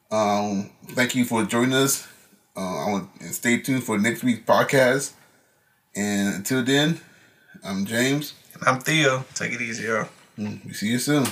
Um, 0.10 0.72
thank 0.92 1.16
you 1.16 1.26
for 1.26 1.44
joining 1.44 1.74
us. 1.74 2.08
Uh, 2.56 2.86
I 2.86 2.92
want 2.92 3.10
and 3.20 3.36
stay 3.36 3.60
tuned 3.60 3.84
for 3.84 3.98
next 3.98 4.24
week's 4.24 4.50
podcast. 4.50 5.12
And 5.98 6.36
until 6.36 6.64
then, 6.64 7.02
I'm 7.62 7.86
James. 7.86 8.36
And 8.54 8.64
I'm 8.66 8.80
Theo. 8.80 9.26
Take 9.34 9.52
it 9.52 9.62
easy, 9.62 9.84
y'all. 9.84 10.08
We 10.38 10.72
see 10.72 10.88
you 10.88 11.00
soon. 11.00 11.26